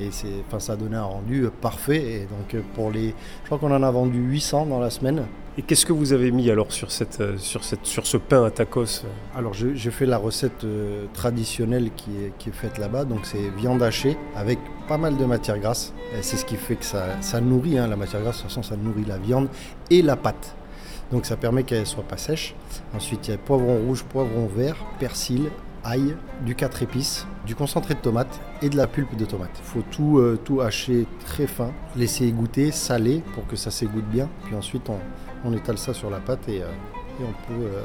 Et 0.00 0.10
enfin, 0.48 0.58
ça 0.58 0.72
a 0.72 0.76
donné 0.76 0.96
un 0.96 1.04
rendu 1.04 1.44
euh, 1.44 1.50
parfait. 1.50 2.02
Et 2.02 2.20
donc 2.20 2.54
euh, 2.54 2.62
pour 2.74 2.90
les, 2.90 3.08
je 3.08 3.46
crois 3.46 3.58
qu'on 3.58 3.72
en 3.72 3.82
a 3.82 3.90
vendu 3.90 4.18
800 4.18 4.66
dans 4.66 4.80
la 4.80 4.90
semaine. 4.90 5.24
Et 5.56 5.62
qu'est-ce 5.62 5.86
que 5.86 5.92
vous 5.92 6.12
avez 6.12 6.32
mis 6.32 6.50
alors 6.50 6.72
sur, 6.72 6.88
euh, 7.20 7.36
ce 7.38 8.16
pain 8.16 8.44
à 8.44 8.50
tacos 8.50 9.04
Alors 9.36 9.54
je- 9.54 9.74
j'ai 9.74 9.92
fait 9.92 10.04
la 10.04 10.18
recette 10.18 10.64
euh, 10.64 11.04
traditionnelle 11.14 11.90
qui 11.96 12.10
est, 12.48 12.52
faite 12.52 12.78
là-bas. 12.78 13.04
Donc 13.04 13.20
c'est 13.24 13.50
viande 13.56 13.80
hachée 13.82 14.16
avec 14.34 14.58
pas 14.88 14.98
mal 14.98 15.16
de 15.16 15.24
matière 15.24 15.58
grasse. 15.60 15.92
C'est 16.22 16.36
ce 16.36 16.44
qui 16.44 16.56
fait 16.56 16.74
que 16.74 16.84
ça, 16.84 17.40
nourrit, 17.40 17.78
hein, 17.78 17.86
la 17.86 17.94
matière 17.96 18.20
grasse, 18.22 18.38
de 18.38 18.42
toute 18.42 18.50
façon 18.50 18.62
ça 18.64 18.76
nourrit 18.76 19.04
la 19.06 19.16
viande 19.18 19.48
et 19.90 20.02
la 20.02 20.16
pâte. 20.16 20.56
Donc 21.12 21.24
ça 21.24 21.36
permet 21.36 21.62
qu'elle 21.62 21.86
soit 21.86 22.02
pas 22.02 22.16
sèche. 22.16 22.54
Ensuite 22.92 23.28
il 23.28 23.30
y 23.30 23.34
a 23.34 23.38
poivron 23.38 23.78
rouge, 23.78 24.02
poivron 24.02 24.46
vert, 24.46 24.76
persil, 24.98 25.50
ail, 25.84 26.16
du 26.44 26.56
4 26.56 26.82
épices, 26.82 27.26
du 27.46 27.54
concentré 27.54 27.94
de 27.94 28.00
tomate 28.00 28.40
et 28.60 28.68
de 28.70 28.76
la 28.76 28.88
pulpe 28.88 29.16
de 29.16 29.24
tomate. 29.24 29.50
Il 29.60 29.82
faut 29.94 30.18
euh, 30.18 30.36
tout 30.44 30.60
hacher 30.62 31.06
très 31.24 31.46
fin, 31.46 31.70
laisser 31.94 32.24
égoutter, 32.26 32.72
saler 32.72 33.22
pour 33.34 33.46
que 33.46 33.54
ça 33.54 33.70
s'égoutte 33.70 34.08
bien. 34.08 34.28
Puis 34.46 34.56
ensuite 34.56 34.88
on, 34.88 34.98
on 35.44 35.52
étale 35.52 35.78
ça 35.78 35.94
sur 35.94 36.10
la 36.10 36.20
pâte 36.20 36.48
et, 36.48 36.62
euh, 36.62 36.66
et 37.20 37.24
on, 37.24 37.52
peut, 37.52 37.64
euh, 37.66 37.84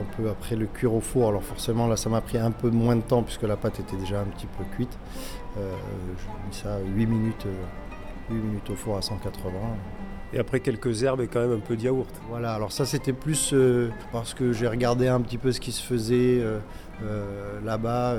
on 0.00 0.16
peut 0.16 0.30
après 0.30 0.56
le 0.56 0.66
cuire 0.66 0.94
au 0.94 1.00
four. 1.00 1.28
Alors 1.28 1.44
forcément 1.44 1.86
là 1.86 1.96
ça 1.96 2.08
m'a 2.10 2.20
pris 2.20 2.38
un 2.38 2.50
peu 2.50 2.70
moins 2.70 2.96
de 2.96 3.02
temps 3.02 3.22
puisque 3.22 3.42
la 3.42 3.56
pâte 3.56 3.80
était 3.80 3.96
déjà 3.96 4.20
un 4.20 4.24
petit 4.24 4.46
peu 4.46 4.64
cuite. 4.74 4.98
Euh, 5.58 5.72
je 6.18 6.48
mis 6.48 6.54
ça 6.54 6.78
8 6.84 7.06
minutes, 7.06 7.46
8 8.30 8.34
minutes 8.34 8.70
au 8.70 8.74
four 8.74 8.96
à 8.96 9.02
180. 9.02 9.50
Et 10.34 10.38
après 10.38 10.60
quelques 10.60 11.02
herbes 11.02 11.20
et 11.20 11.28
quand 11.28 11.40
même 11.40 11.52
un 11.52 11.60
peu 11.60 11.76
de 11.76 11.82
yaourt. 11.82 12.10
Voilà, 12.30 12.54
alors 12.54 12.72
ça 12.72 12.86
c'était 12.86 13.12
plus 13.12 13.54
parce 14.12 14.32
que 14.32 14.52
j'ai 14.52 14.66
regardé 14.66 15.06
un 15.06 15.20
petit 15.20 15.36
peu 15.36 15.52
ce 15.52 15.60
qui 15.60 15.72
se 15.72 15.82
faisait 15.82 16.42
là-bas 17.62 18.16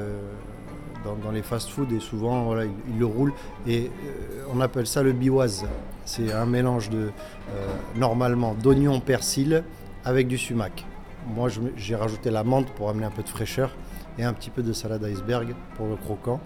dans, 1.03 1.31
les 1.31 1.41
fast-foods 1.41 1.93
et 1.93 1.99
souvent 1.99 2.43
voilà, 2.43 2.65
ils, 2.65 2.99
le 2.99 3.05
roulent 3.05 3.33
et 3.67 3.85
euh, 3.87 4.45
on 4.53 4.61
appelle 4.61 4.87
ça 4.87 5.03
le 5.03 5.13
biwaz. 5.13 5.65
C'est 6.05 6.31
un 6.31 6.45
mélange 6.45 6.89
de 6.89 7.09
euh, 7.51 7.67
normalement 7.95 8.53
d'oignons 8.53 8.99
persil 8.99 9.63
avec 10.05 10.27
du 10.27 10.37
sumac. 10.37 10.85
Moi 11.27 11.49
j'ai 11.77 11.95
rajouté 11.95 12.29
la 12.31 12.43
menthe 12.43 12.69
pour 12.71 12.89
amener 12.89 13.05
un 13.05 13.11
peu 13.11 13.23
de 13.23 13.29
fraîcheur 13.29 13.71
et 14.17 14.23
un 14.23 14.33
petit 14.33 14.49
peu 14.49 14.61
de 14.61 14.73
salade 14.73 15.03
iceberg 15.03 15.55
pour 15.75 15.87
le 15.87 15.95
croquant 15.95 16.39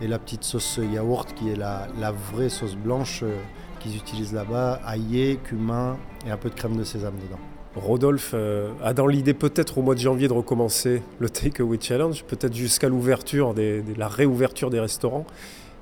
et 0.00 0.06
la 0.06 0.18
petite 0.18 0.44
sauce 0.44 0.78
yaourt 0.92 1.32
qui 1.34 1.50
est 1.50 1.56
la, 1.56 1.88
la 1.98 2.12
vraie 2.12 2.48
sauce 2.50 2.76
blanche 2.76 3.20
euh, 3.22 3.36
qu'ils 3.80 3.96
utilisent 3.96 4.32
là-bas, 4.32 4.80
aillé, 4.84 5.38
cumin 5.42 5.96
et 6.26 6.30
un 6.30 6.36
peu 6.36 6.50
de 6.50 6.54
crème 6.54 6.76
de 6.76 6.84
sésame 6.84 7.14
dedans. 7.16 7.57
Rodolphe 7.76 8.32
euh, 8.34 8.70
a 8.82 8.92
dans 8.94 9.06
l'idée 9.06 9.34
peut-être 9.34 9.78
au 9.78 9.82
mois 9.82 9.94
de 9.94 10.00
janvier 10.00 10.26
de 10.28 10.32
recommencer 10.32 11.02
le 11.18 11.28
Takeaway 11.30 11.78
Challenge, 11.80 12.24
peut-être 12.24 12.54
jusqu'à 12.54 12.88
l'ouverture, 12.88 13.54
des- 13.54 13.82
la 13.96 14.08
réouverture 14.08 14.70
des 14.70 14.80
restaurants. 14.80 15.26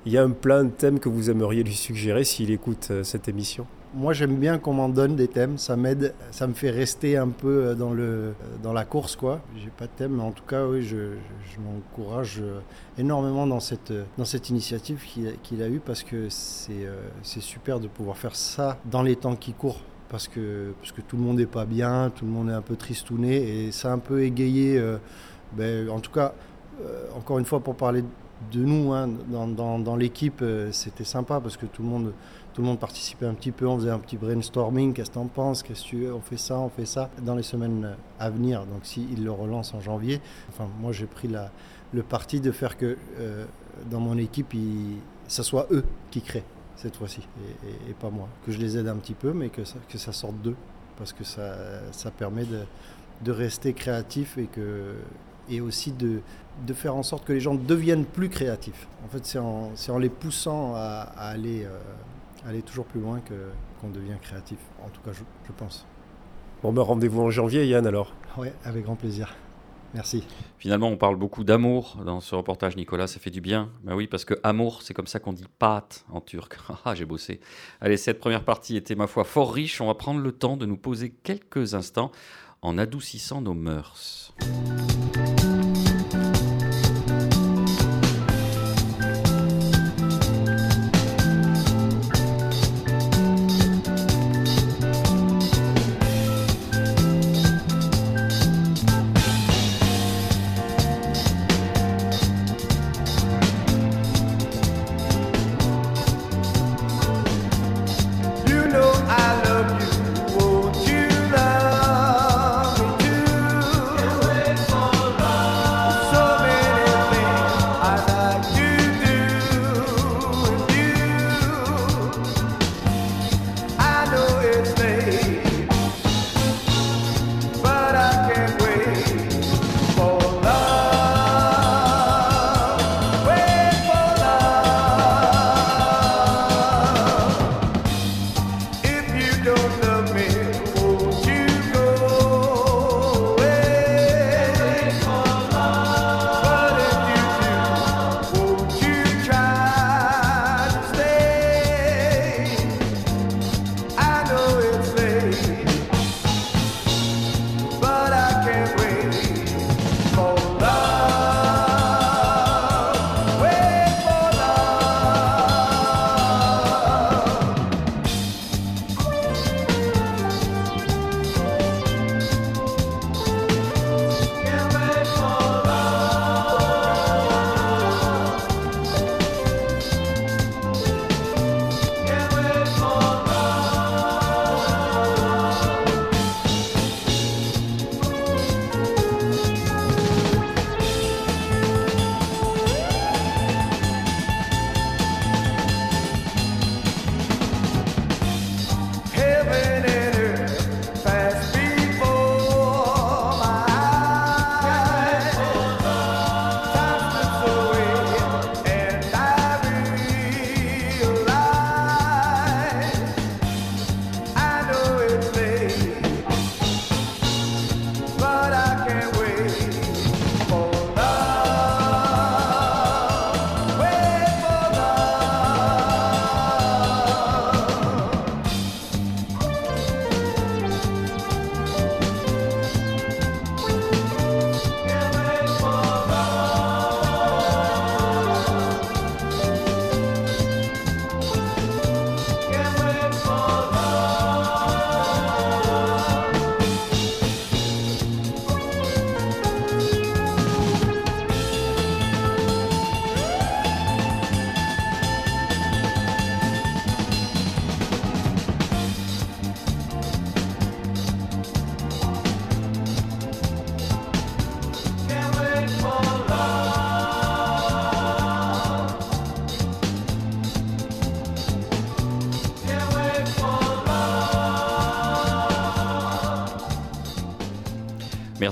Il 0.05 0.13
y 0.13 0.19
a 0.19 0.23
un 0.23 0.31
plan, 0.31 0.57
un 0.59 0.69
thème 0.69 1.01
que 1.01 1.09
vous 1.09 1.31
aimeriez 1.31 1.63
lui 1.65 1.75
suggérer 1.75 2.23
s'il 2.25 2.51
écoute 2.51 2.89
euh, 2.91 3.03
cette 3.03 3.29
émission 3.29 3.67
Moi 3.95 4.13
j'aime 4.13 4.37
bien 4.37 4.59
qu'on 4.59 4.75
m'en 4.75 4.89
donne 4.89 5.17
des 5.17 5.27
thèmes, 5.27 5.59
ça 5.59 5.75
m'aide, 5.77 6.15
ça 6.31 6.47
me 6.47 6.53
fait 6.55 6.71
rester 6.71 7.17
un 7.17 7.29
peu 7.29 7.75
euh, 7.75 8.33
dans, 8.63 8.73
la 8.73 8.85
course 8.85 9.17
quoi. 9.17 9.41
J'ai 9.57 9.71
pas 9.71 9.87
de 9.87 9.91
thème, 9.97 10.17
mais 10.17 10.23
en 10.23 10.33
tout 10.33 10.45
cas 10.45 10.67
oui, 10.67 10.83
je, 10.83 10.97
m'encourage 11.59 12.43
énormément 12.99 13.47
dans 13.47 13.59
cette, 13.61 13.93
initiative 14.51 15.03
qu'il 15.43 15.63
a- 15.63 15.69
eue 15.69 15.81
parce 15.85 16.03
que 16.03 16.29
c'est 16.29 17.41
super 17.41 17.81
de 17.81 17.89
pouvoir 17.89 18.17
faire 18.19 18.37
ça 18.37 18.79
dans 18.85 19.03
les 19.03 19.17
temps 19.17 19.35
qui 19.35 19.55
courent. 19.55 19.81
Parce 20.09 20.29
que, 20.29 20.73
parce 20.81 20.93
que 20.93 21.01
tout 21.01 21.17
le 21.17 21.23
monde 21.23 21.39
n'est 21.39 21.47
pas 21.47 21.65
bien, 21.65 22.11
tout 22.15 22.25
le 22.25 22.31
monde 22.31 22.49
est 22.49 22.55
un 22.55 22.63
peu 22.63 22.77
tristouné 22.77 23.67
et 23.67 23.73
ça 23.73 23.91
a 23.91 23.93
un 23.93 23.99
peu 23.99 24.23
égayé, 24.23 24.79
euh, 24.79 24.99
ben, 25.53 25.89
en 25.91 25.99
tout 25.99 26.13
cas, 26.13 26.33
euh, 26.81 27.07
encore 27.17 27.39
une 27.39 27.45
fois 27.45 27.61
pour 27.61 27.75
parler 27.75 28.05
de 28.53 28.65
nous, 28.65 28.93
hein, 28.93 29.09
dans, 29.29 29.97
l'équipe, 29.97 30.41
euh, 30.43 30.71
c'était 30.71 31.05
sympa 31.05 31.41
parce 31.41 31.57
que 31.57 31.67
tout 31.67 31.83
le 31.83 31.89
monde 31.89 32.13
tout 32.53 32.63
le 32.63 32.69
monde 32.69 32.79
participait 32.79 33.27
un 33.27 33.35
petit 33.35 33.51
peu, 33.51 33.67
on 33.67 33.77
faisait 33.77 33.91
un 33.91 33.99
petit 33.99 34.17
brainstorming, 34.17 34.95
qu'est-ce 34.95 35.11
que 35.11 35.15
t'en 35.17 35.27
penses, 35.27 35.63
qu'est-ce 35.63 35.83
que 35.83 35.89
tu 35.89 36.11
on 36.11 36.21
fait 36.21 36.39
ça, 36.39 36.59
on 36.59 36.71
fait 36.71 36.87
ça, 36.87 37.11
dans 37.21 37.35
les 37.35 37.43
semaines 37.43 37.97
à 38.19 38.31
venir. 38.31 38.61
Donc 38.61 38.85
s'il 38.85 39.25
le 39.25 39.31
relance 39.31 39.75
en 39.75 39.81
janvier, 39.81 40.23
enfin 40.49 40.67
moi 40.81 40.91
j'ai 40.93 41.05
pris 41.05 41.29
le 41.93 42.03
parti 42.03 42.41
de 42.41 42.53
faire 42.53 42.79
que 42.79 42.97
dans 43.91 44.01
mon 44.01 44.17
équipe, 44.17 44.55
ça 45.29 45.43
soit 45.43 45.67
eux 45.71 45.85
qui 46.11 46.23
créent 46.23 46.45
cette 46.77 46.97
fois-ci, 46.97 47.21
et, 47.21 47.67
et- 47.69 47.91
et 47.91 47.95
pas 47.95 48.11
moi. 48.11 48.29
Que 48.45 48.53
je 48.53 48.59
les 48.59 48.77
aide 48.79 48.89
un 48.89 48.97
petit 48.97 49.15
peu, 49.15 49.33
mais 49.33 49.49
que 49.49 49.65
ça, 49.65 49.77
que 49.89 49.99
ça 49.99 50.13
sorte 50.13 50.37
d'eux, 50.43 50.57
parce 50.99 51.13
que 51.13 51.25
ça, 51.25 51.55
ça 51.93 52.11
permet 52.11 52.45
de, 52.45 52.61
de 53.23 53.33
rester 53.33 53.73
créatif 53.73 54.37
et, 54.39 54.47
que, 54.47 54.95
et 55.49 55.61
aussi 55.61 55.93
de, 55.93 56.21
de 56.67 56.73
faire 56.75 56.95
en 56.97 57.03
sorte 57.03 57.25
que 57.25 57.33
les 57.33 57.41
gens 57.41 57.55
deviennent 57.55 58.05
plus 58.05 58.29
créatifs. 58.29 58.87
En 59.05 59.09
fait, 59.09 59.25
c'est 59.25 59.39
en, 59.39 59.73
en 59.89 59.99
les 59.99 60.09
poussant 60.11 60.75
à, 60.75 61.09
à 61.17 61.29
aller, 61.29 61.65
euh, 61.65 61.79
aller 62.49 62.63
toujours 62.63 62.85
plus 62.87 63.01
loin 63.01 63.21
qu'on 63.83 63.89
devient 63.91 64.17
créatif. 64.23 64.59
En 64.85 64.89
tout 64.89 65.01
cas, 65.03 65.13
je, 65.13 65.23
je 65.47 65.53
pense. 65.53 65.87
Bon, 66.63 66.73
ben 66.73 66.83
rendez-vous 66.83 67.23
en 67.23 67.31
janvier, 67.31 67.67
Yann, 67.67 67.87
alors. 67.87 68.13
Ouais, 68.37 68.53
avec 68.65 68.85
grand 68.85 68.97
plaisir. 68.97 69.35
Merci. 69.97 70.23
Finalement, 70.59 70.89
on 70.89 70.99
parle 70.99 71.17
beaucoup 71.17 71.43
d'amour 71.43 71.97
dans 72.05 72.21
ce 72.21 72.35
reportage, 72.35 72.77
Nicolas, 72.77 73.07
ça 73.07 73.19
fait 73.19 73.31
du 73.31 73.41
bien. 73.41 73.71
Ben 73.83 73.95
oui, 73.95 74.07
parce 74.07 74.27
que 74.27 74.35
amour, 74.43 74.83
c'est 74.83 74.93
comme 74.93 75.07
ça 75.07 75.21
qu'on 75.21 75.33
dit 75.33 75.47
pâte 75.59 76.05
en 76.13 76.21
turc. 76.21 76.59
Ah, 76.85 76.95
j'ai 76.95 77.07
bossé. 77.07 77.41
Allez, 77.81 77.97
cette 77.97 78.21
première 78.21 78.45
partie 78.45 78.77
était, 78.77 78.95
ma 78.95 79.07
foi, 79.07 79.25
fort 79.25 79.55
riche. 79.55 79.81
On 79.81 79.87
va 79.87 79.95
prendre 79.95 80.21
le 80.21 80.33
temps 80.33 80.59
de 80.59 80.67
nous 80.67 80.77
poser 80.77 81.15
quelques 81.23 81.73
instants 81.73 82.13
en 82.61 82.77
adoucissant 82.77 83.41
nos 83.41 83.55
mœurs. 83.55 84.35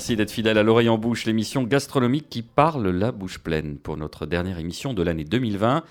Merci 0.05 0.17
d'être 0.17 0.33
fidèle 0.33 0.59
à 0.59 0.63
l'oreille 0.63 0.91
en 0.91 0.99
bouche, 0.99 1.25
l'émission 1.25 1.63
gastronomique 1.63 2.29
qui 2.29 2.43
parle 2.43 2.91
la 2.91 3.11
bouche 3.11 3.39
pleine 3.39 3.79
pour 3.79 3.97
notre 3.97 4.27
dernière 4.27 4.59
émission 4.59 4.93
de 4.93 5.03
l'année 5.03 5.25
2020. 5.25 5.83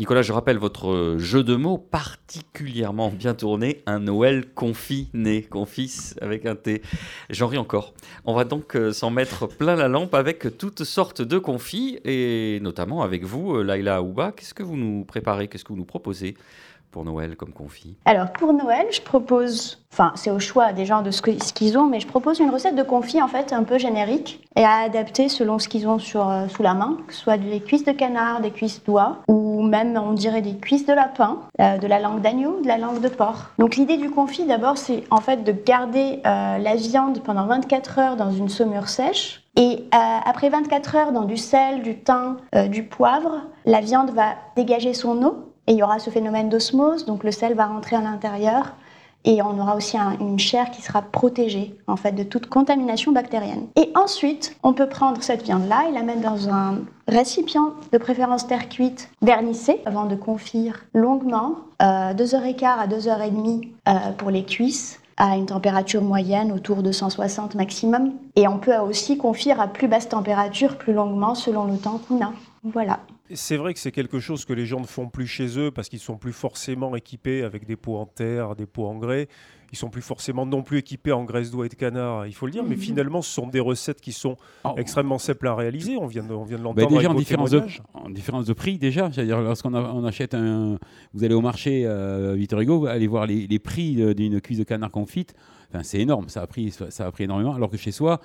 Nicolas, 0.00 0.22
je 0.22 0.32
rappelle 0.32 0.58
votre 0.58 1.14
jeu 1.18 1.44
de 1.44 1.54
mots 1.54 1.78
particulièrement 1.78 3.10
bien 3.10 3.32
tourné, 3.32 3.84
un 3.86 4.00
Noël 4.00 4.44
confiné, 4.56 5.42
confis 5.42 6.14
avec 6.20 6.46
un 6.46 6.56
T. 6.56 6.82
J'en 7.30 7.46
ris 7.46 7.58
encore. 7.58 7.94
On 8.24 8.34
va 8.34 8.42
donc 8.42 8.74
euh, 8.74 8.92
s'en 8.92 9.10
mettre 9.10 9.46
plein 9.46 9.76
la 9.76 9.86
lampe 9.86 10.16
avec 10.16 10.58
toutes 10.58 10.82
sortes 10.82 11.22
de 11.22 11.38
confits 11.38 12.00
et 12.04 12.58
notamment 12.60 13.02
avec 13.04 13.22
vous, 13.22 13.54
euh, 13.54 13.62
Laila 13.62 13.98
Aouba. 13.98 14.32
Qu'est-ce 14.32 14.52
que 14.52 14.64
vous 14.64 14.76
nous 14.76 15.04
préparez? 15.04 15.46
Qu'est-ce 15.46 15.62
que 15.62 15.72
vous 15.72 15.78
nous 15.78 15.84
proposez? 15.84 16.34
Pour 16.94 17.04
Noël 17.04 17.34
comme 17.34 17.50
confit 17.50 17.96
Alors 18.04 18.30
pour 18.30 18.52
Noël, 18.52 18.86
je 18.92 19.00
propose, 19.00 19.84
enfin 19.92 20.12
c'est 20.14 20.30
au 20.30 20.38
choix 20.38 20.72
des 20.72 20.86
gens 20.86 21.02
de 21.02 21.10
ce 21.10 21.20
qu'ils 21.20 21.76
ont, 21.76 21.86
mais 21.86 21.98
je 21.98 22.06
propose 22.06 22.38
une 22.38 22.50
recette 22.50 22.76
de 22.76 22.84
confit 22.84 23.20
en 23.20 23.26
fait 23.26 23.52
un 23.52 23.64
peu 23.64 23.78
générique 23.78 24.46
et 24.54 24.64
à 24.64 24.84
adapter 24.84 25.28
selon 25.28 25.58
ce 25.58 25.66
qu'ils 25.66 25.88
ont 25.88 25.98
sur, 25.98 26.30
euh, 26.30 26.46
sous 26.46 26.62
la 26.62 26.72
main, 26.74 26.98
que 27.08 27.12
ce 27.12 27.20
soit 27.20 27.36
des 27.36 27.58
cuisses 27.58 27.82
de 27.84 27.90
canard, 27.90 28.40
des 28.42 28.52
cuisses 28.52 28.80
d'oie 28.84 29.18
ou 29.26 29.62
même 29.62 30.00
on 30.00 30.12
dirait 30.12 30.40
des 30.40 30.54
cuisses 30.54 30.86
de 30.86 30.92
lapin, 30.92 31.40
euh, 31.60 31.78
de 31.78 31.86
la 31.88 31.98
langue 31.98 32.20
d'agneau, 32.20 32.60
de 32.60 32.68
la 32.68 32.78
langue 32.78 33.00
de 33.00 33.08
porc. 33.08 33.50
Donc 33.58 33.74
l'idée 33.74 33.96
du 33.96 34.10
confit 34.10 34.44
d'abord 34.44 34.78
c'est 34.78 35.02
en 35.10 35.20
fait 35.20 35.42
de 35.42 35.50
garder 35.50 36.20
euh, 36.24 36.58
la 36.58 36.76
viande 36.76 37.24
pendant 37.24 37.46
24 37.46 37.98
heures 37.98 38.16
dans 38.16 38.30
une 38.30 38.48
saumure 38.48 38.88
sèche 38.88 39.42
et 39.56 39.84
après 39.92 40.48
24 40.48 40.96
heures 40.96 41.12
dans 41.12 41.24
du 41.24 41.36
sel, 41.36 41.82
du 41.82 42.00
thym, 42.00 42.38
du 42.68 42.82
poivre, 42.82 43.42
la 43.66 43.80
viande 43.80 44.10
va 44.10 44.34
dégager 44.56 44.94
son 44.94 45.22
eau 45.22 45.53
et 45.66 45.72
il 45.72 45.78
y 45.78 45.82
aura 45.82 45.98
ce 45.98 46.10
phénomène 46.10 46.48
d'osmose, 46.48 47.06
donc 47.06 47.24
le 47.24 47.32
sel 47.32 47.54
va 47.54 47.66
rentrer 47.66 47.96
à 47.96 48.00
l'intérieur 48.00 48.74
et 49.24 49.40
on 49.42 49.58
aura 49.58 49.76
aussi 49.76 49.96
une 50.20 50.38
chair 50.38 50.70
qui 50.70 50.82
sera 50.82 51.02
protégée 51.02 51.74
en 51.86 51.96
fait 51.96 52.12
de 52.12 52.22
toute 52.22 52.46
contamination 52.46 53.12
bactérienne. 53.12 53.66
Et 53.76 53.90
ensuite, 53.94 54.56
on 54.62 54.74
peut 54.74 54.88
prendre 54.88 55.22
cette 55.22 55.42
viande-là 55.42 55.86
et 55.88 55.92
la 55.92 56.02
mettre 56.02 56.20
dans 56.20 56.48
un 56.48 56.80
récipient 57.08 57.72
de 57.92 57.98
préférence 57.98 58.46
terre 58.46 58.68
cuite 58.68 59.08
vernissé 59.22 59.80
avant 59.86 60.04
de 60.04 60.14
confire 60.14 60.84
longuement, 60.92 61.56
euh, 61.82 62.12
2h15 62.12 62.64
à 62.64 62.86
2h30 62.86 63.68
euh, 63.88 63.92
pour 64.18 64.30
les 64.30 64.44
cuisses 64.44 65.00
à 65.16 65.36
une 65.36 65.46
température 65.46 66.02
moyenne 66.02 66.52
autour 66.52 66.82
de 66.82 66.92
160 66.92 67.54
maximum. 67.54 68.12
Et 68.36 68.48
on 68.48 68.58
peut 68.58 68.76
aussi 68.76 69.16
confire 69.16 69.60
à 69.60 69.68
plus 69.68 69.88
basse 69.88 70.08
température 70.08 70.76
plus 70.76 70.92
longuement 70.92 71.34
selon 71.34 71.64
le 71.64 71.78
temps 71.78 72.00
qu'on 72.08 72.22
a. 72.22 72.32
Voilà. 72.64 72.98
C'est 73.34 73.56
vrai 73.56 73.74
que 73.74 73.80
c'est 73.80 73.92
quelque 73.92 74.20
chose 74.20 74.44
que 74.44 74.52
les 74.52 74.66
gens 74.66 74.80
ne 74.80 74.86
font 74.86 75.08
plus 75.08 75.26
chez 75.26 75.58
eux 75.58 75.70
parce 75.70 75.88
qu'ils 75.88 76.00
sont 76.00 76.16
plus 76.16 76.32
forcément 76.32 76.94
équipés 76.96 77.42
avec 77.42 77.66
des 77.66 77.76
pots 77.76 77.96
en 77.96 78.06
terre, 78.06 78.56
des 78.56 78.66
pots 78.66 78.86
en 78.86 78.96
grès. 78.96 79.28
Ils 79.72 79.76
sont 79.76 79.90
plus 79.90 80.02
forcément 80.02 80.46
non 80.46 80.62
plus 80.62 80.78
équipés 80.78 81.10
en 81.10 81.24
graisse 81.24 81.50
d'oie 81.50 81.66
et 81.66 81.68
de 81.68 81.74
canard, 81.74 82.26
il 82.26 82.32
faut 82.34 82.46
le 82.46 82.52
dire. 82.52 82.62
Mais 82.62 82.76
mhm. 82.76 82.80
finalement, 82.80 83.22
ce 83.22 83.32
sont 83.32 83.48
des 83.48 83.58
recettes 83.58 84.00
qui 84.00 84.12
sont 84.12 84.36
oh. 84.64 84.74
extrêmement 84.76 85.18
simples 85.18 85.48
à 85.48 85.54
réaliser. 85.56 85.96
On 85.96 86.06
vient 86.06 86.22
de, 86.22 86.32
on 86.32 86.44
vient 86.44 86.58
de 86.58 86.62
bah, 86.62 86.82
l'entendre. 86.82 86.96
déjà 86.96 87.10
en 87.10 87.14
différence, 87.14 87.50
de, 87.50 87.62
en 87.92 88.08
différence 88.08 88.46
de 88.46 88.52
prix, 88.52 88.78
déjà. 88.78 89.10
C'est-à-dire 89.12 89.40
lorsqu'on 89.40 89.74
on 89.74 90.04
achète 90.04 90.34
un, 90.34 90.78
vous 91.12 91.24
allez 91.24 91.34
au 91.34 91.40
marché 91.40 91.84
euh, 91.86 92.34
Victor 92.36 92.60
Hugo, 92.60 92.78
vous 92.80 92.86
allez 92.86 93.08
voir 93.08 93.26
les, 93.26 93.48
les 93.48 93.58
prix 93.58 94.14
d'une 94.14 94.40
cuisse 94.40 94.58
de 94.58 94.64
canard 94.64 94.92
confite. 94.92 95.34
Enfin, 95.70 95.82
c'est 95.82 95.98
énorme. 95.98 96.28
Ça 96.28 96.42
a 96.42 96.46
pris, 96.46 96.70
ça 96.70 97.06
a 97.06 97.10
pris 97.10 97.24
énormément. 97.24 97.54
Alors 97.54 97.68
que 97.68 97.76
chez 97.76 97.90
soi 97.90 98.20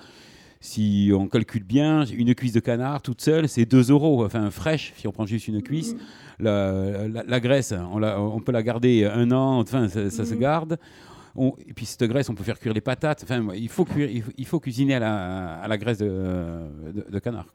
si 0.60 1.10
on 1.14 1.26
calcule 1.26 1.64
bien, 1.64 2.04
une 2.04 2.34
cuisse 2.34 2.52
de 2.52 2.60
canard 2.60 3.00
toute 3.00 3.22
seule, 3.22 3.48
c'est 3.48 3.64
2 3.64 3.90
euros. 3.90 4.24
Enfin, 4.24 4.50
fraîche, 4.50 4.92
si 4.96 5.08
on 5.08 5.12
prend 5.12 5.24
juste 5.24 5.48
une 5.48 5.62
cuisse. 5.62 5.96
La, 6.38 7.40
graisse, 7.40 7.72
on, 7.92 8.40
peut 8.40 8.52
la 8.52 8.62
garder 8.62 9.04
un 9.06 9.30
an, 9.30 9.60
enfin, 9.60 9.88
ça, 9.88 10.10
se 10.10 10.34
mhm. 10.34 10.38
garde. 10.38 10.78
et 11.38 11.72
puis 11.74 11.86
cette 11.86 12.04
graisse, 12.04 12.28
on 12.28 12.34
peut 12.34 12.44
faire 12.44 12.58
cuire 12.58 12.74
les 12.74 12.82
patates. 12.82 13.22
Enfin, 13.22 13.48
il 13.54 13.70
faut, 13.70 13.86
il 13.96 14.46
faut, 14.46 14.60
cuisiner 14.60 14.94
à 14.96 15.66
la, 15.66 15.78
graisse 15.78 15.98
de, 15.98 17.18
canard. 17.22 17.46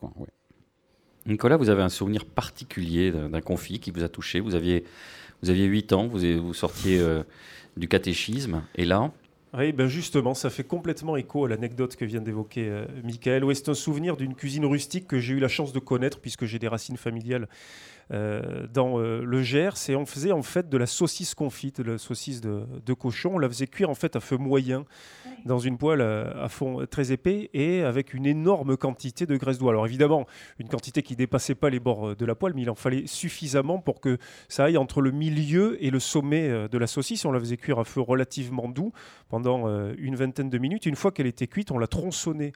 Nicolas, 1.27 1.57
vous 1.57 1.69
avez 1.69 1.83
un 1.83 1.89
souvenir 1.89 2.25
particulier 2.25 3.11
d'un 3.11 3.41
confit 3.41 3.79
qui 3.79 3.91
vous 3.91 4.03
a 4.03 4.09
touché? 4.09 4.39
Vous 4.39 4.55
aviez, 4.55 4.83
vous 5.43 5.51
aviez 5.51 5.65
8 5.65 5.93
ans, 5.93 6.07
vous, 6.07 6.19
vous 6.41 6.53
sortiez 6.53 6.99
euh, 6.99 7.23
du 7.77 7.87
catéchisme, 7.87 8.63
et 8.75 8.85
là, 8.85 9.11
oui, 9.57 9.71
ben 9.71 9.87
justement, 9.87 10.33
ça 10.33 10.49
fait 10.49 10.63
complètement 10.63 11.15
écho 11.15 11.45
à 11.45 11.49
l'anecdote 11.49 11.95
que 11.95 12.05
vient 12.05 12.21
d'évoquer 12.21 12.67
euh, 12.67 12.85
Michael. 13.03 13.43
c'est 13.55 13.69
un 13.69 13.73
souvenir 13.73 14.17
d'une 14.17 14.35
cuisine 14.35 14.65
rustique 14.65 15.07
que 15.07 15.19
j'ai 15.19 15.33
eu 15.33 15.39
la 15.39 15.47
chance 15.47 15.71
de 15.71 15.79
connaître 15.79 16.19
puisque 16.19 16.45
j'ai 16.45 16.59
des 16.59 16.67
racines 16.67 16.97
familiales 16.97 17.47
euh, 18.11 18.67
dans 18.71 18.99
euh, 18.99 19.23
le 19.23 19.41
Gers. 19.41 19.89
Et 19.89 19.95
on 19.95 20.05
faisait 20.05 20.31
en 20.31 20.43
fait 20.43 20.69
de 20.69 20.77
la 20.77 20.85
saucisse 20.85 21.33
confite, 21.33 21.81
de 21.81 21.93
la 21.93 21.97
saucisse 21.97 22.39
de, 22.39 22.93
cochon. 22.93 23.31
On 23.33 23.39
la 23.39 23.49
faisait 23.49 23.65
cuire 23.65 23.89
en 23.89 23.95
fait 23.95 24.15
à 24.15 24.19
feu 24.19 24.37
moyen 24.37 24.85
dans 25.45 25.57
une 25.59 25.77
poêle 25.77 26.01
à, 26.01 26.47
fond 26.49 26.85
très 26.89 27.11
épais 27.11 27.49
et 27.53 27.81
avec 27.81 28.13
une 28.13 28.25
énorme 28.25 28.77
quantité 28.77 29.25
de 29.25 29.35
graisse 29.37 29.57
d'oie. 29.57 29.71
Alors 29.71 29.85
évidemment, 29.85 30.25
une 30.59 30.67
quantité 30.67 31.01
qui 31.01 31.15
dépassait 31.15 31.55
pas 31.55 31.69
les 31.69 31.79
bords 31.79 32.15
de 32.15 32.25
la 32.25 32.35
poêle, 32.35 32.53
mais 32.55 32.61
il 32.61 32.69
en 32.69 32.75
fallait 32.75 33.07
suffisamment 33.07 33.79
pour 33.79 33.99
que 33.99 34.17
ça 34.49 34.65
aille 34.65 34.77
entre 34.77 35.01
le 35.01 35.11
milieu 35.11 35.83
et 35.83 35.89
le 35.89 35.99
sommet 35.99 36.67
de 36.69 36.77
la 36.77 36.87
saucisse. 36.87 37.25
On 37.25 37.31
la 37.31 37.39
faisait 37.39 37.57
cuire 37.57 37.79
à 37.79 37.83
feu 37.83 38.01
relativement 38.01 38.69
doux 38.69 38.91
pendant 39.29 39.67
une 39.97 40.15
vingtaine 40.15 40.49
de 40.49 40.57
minutes. 40.57 40.85
Une 40.85 40.95
fois 40.95 41.11
qu'elle 41.11 41.27
était 41.27 41.47
cuite, 41.47 41.71
on 41.71 41.77
la 41.77 41.87
tronçonnait 41.87 42.53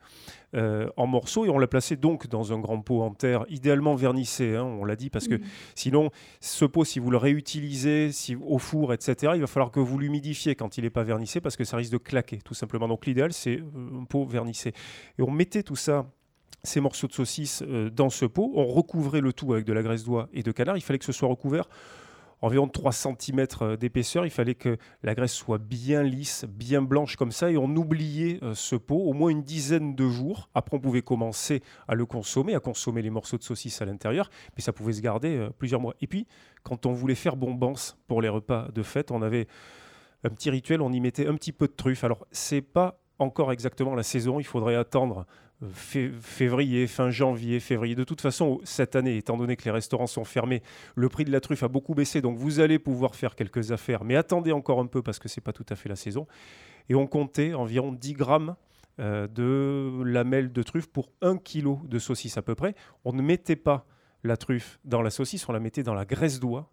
en 0.53 1.07
morceaux 1.07 1.45
et 1.45 1.49
on 1.49 1.59
la 1.59 1.67
plaçait 1.67 1.95
donc 1.95 2.27
dans 2.27 2.53
un 2.53 2.59
grand 2.59 2.81
pot 2.81 3.01
en 3.01 3.13
terre, 3.13 3.45
idéalement 3.49 3.95
vernissé, 3.95 4.55
hein, 4.55 4.63
on 4.63 4.85
l'a 4.85 4.95
dit, 4.95 5.09
parce 5.09 5.27
que 5.27 5.38
sinon, 5.75 6.11
ce 6.39 6.65
pot, 6.65 6.85
si 6.85 6.99
vous 6.99 7.11
le 7.11 7.17
réutilisez 7.17 8.11
si, 8.11 8.35
au 8.35 8.57
four, 8.57 8.93
etc., 8.93 9.33
il 9.35 9.41
va 9.41 9.47
falloir 9.47 9.71
que 9.71 9.79
vous 9.79 9.97
l'humidifiez 9.97 10.55
quand 10.55 10.77
il 10.77 10.83
n'est 10.83 10.89
pas 10.89 11.03
vernissé 11.03 11.41
parce 11.41 11.55
que 11.55 11.63
ça 11.63 11.77
risque 11.77 11.91
de 11.91 11.97
claquer, 11.97 12.37
tout 12.37 12.53
simplement. 12.53 12.87
Donc 12.87 13.05
l'idéal, 13.05 13.33
c'est 13.33 13.57
euh, 13.57 14.01
un 14.01 14.05
pot 14.05 14.25
vernissé. 14.25 14.73
Et 15.17 15.21
on 15.21 15.31
mettait 15.31 15.63
tout 15.63 15.75
ça 15.75 16.09
ces 16.63 16.81
morceaux 16.81 17.07
de 17.07 17.13
saucisse 17.13 17.63
euh, 17.65 17.89
dans 17.89 18.09
ce 18.09 18.25
pot. 18.25 18.51
On 18.55 18.65
recouvrait 18.65 19.21
le 19.21 19.33
tout 19.33 19.53
avec 19.53 19.65
de 19.65 19.73
la 19.73 19.83
graisse 19.83 20.03
d'oie 20.03 20.29
et 20.33 20.43
de 20.43 20.51
canard. 20.51 20.77
Il 20.77 20.81
fallait 20.81 20.99
que 20.99 21.05
ce 21.05 21.11
soit 21.11 21.27
recouvert 21.27 21.65
environ 22.41 22.67
3 22.67 22.91
cm 22.91 23.45
euh, 23.61 23.77
d'épaisseur. 23.77 24.25
Il 24.25 24.31
fallait 24.31 24.55
que 24.55 24.77
la 25.03 25.15
graisse 25.15 25.33
soit 25.33 25.57
bien 25.57 26.03
lisse, 26.03 26.45
bien 26.45 26.81
blanche 26.81 27.15
comme 27.15 27.31
ça, 27.31 27.51
et 27.51 27.57
on 27.57 27.75
oubliait 27.75 28.39
euh, 28.43 28.53
ce 28.53 28.75
pot 28.75 28.97
au 28.97 29.13
moins 29.13 29.29
une 29.29 29.43
dizaine 29.43 29.95
de 29.95 30.07
jours. 30.07 30.49
Après, 30.53 30.77
on 30.77 30.79
pouvait 30.79 31.01
commencer 31.01 31.61
à 31.87 31.95
le 31.95 32.05
consommer, 32.05 32.55
à 32.55 32.59
consommer 32.59 33.01
les 33.01 33.09
morceaux 33.09 33.37
de 33.37 33.43
saucisse 33.43 33.81
à 33.81 33.85
l'intérieur, 33.85 34.29
mais 34.55 34.61
ça 34.61 34.73
pouvait 34.73 34.93
se 34.93 35.01
garder 35.01 35.37
euh, 35.37 35.49
plusieurs 35.49 35.81
mois. 35.81 35.95
Et 36.01 36.07
puis, 36.07 36.27
quand 36.63 36.85
on 36.85 36.93
voulait 36.93 37.15
faire 37.15 37.35
bombance 37.35 37.97
pour 38.07 38.21
les 38.21 38.29
repas 38.29 38.69
de 38.73 38.83
fête, 38.83 39.11
on 39.11 39.21
avait 39.21 39.47
un 40.23 40.29
petit 40.29 40.49
rituel, 40.49 40.81
on 40.81 40.91
y 40.91 40.99
mettait 40.99 41.27
un 41.27 41.35
petit 41.35 41.51
peu 41.51 41.67
de 41.67 41.73
truffe. 41.73 42.03
Alors, 42.03 42.25
c'est 42.31 42.61
pas 42.61 42.99
encore 43.19 43.51
exactement 43.51 43.95
la 43.95 44.03
saison, 44.03 44.39
il 44.39 44.45
faudrait 44.45 44.75
attendre 44.75 45.25
février, 45.71 46.87
fin 46.87 47.09
janvier, 47.09 47.59
février. 47.59 47.95
De 47.95 48.03
toute 48.03 48.21
façon, 48.21 48.59
cette 48.63 48.95
année, 48.95 49.17
étant 49.17 49.37
donné 49.37 49.55
que 49.55 49.65
les 49.65 49.71
restaurants 49.71 50.07
sont 50.07 50.23
fermés, 50.23 50.61
le 50.95 51.09
prix 51.09 51.25
de 51.25 51.31
la 51.31 51.41
truffe 51.41 51.63
a 51.63 51.67
beaucoup 51.67 51.93
baissé, 51.93 52.21
donc 52.21 52.37
vous 52.37 52.59
allez 52.59 52.79
pouvoir 52.79 53.15
faire 53.15 53.35
quelques 53.35 53.71
affaires, 53.71 54.03
mais 54.03 54.15
attendez 54.15 54.51
encore 54.51 54.79
un 54.79 54.87
peu 54.87 55.01
parce 55.01 55.19
que 55.19 55.27
c'est 55.27 55.41
pas 55.41 55.53
tout 55.53 55.65
à 55.69 55.75
fait 55.75 55.89
la 55.89 55.95
saison. 55.95 56.27
Et 56.87 56.95
on 56.95 57.07
comptait 57.07 57.53
environ 57.53 57.91
10 57.91 58.13
grammes 58.13 58.55
euh, 58.99 59.27
de 59.27 60.01
lamelles 60.03 60.51
de 60.51 60.63
truffe 60.63 60.87
pour 60.87 61.09
1 61.21 61.37
kg 61.37 61.87
de 61.87 61.99
saucisse 61.99 62.37
à 62.37 62.41
peu 62.41 62.55
près. 62.55 62.73
On 63.05 63.13
ne 63.13 63.21
mettait 63.21 63.55
pas 63.55 63.85
la 64.23 64.37
truffe 64.37 64.79
dans 64.85 65.01
la 65.01 65.09
saucisse, 65.09 65.47
on 65.47 65.53
la 65.53 65.59
mettait 65.59 65.83
dans 65.83 65.93
la 65.93 66.05
graisse 66.05 66.39
d'oie. 66.39 66.71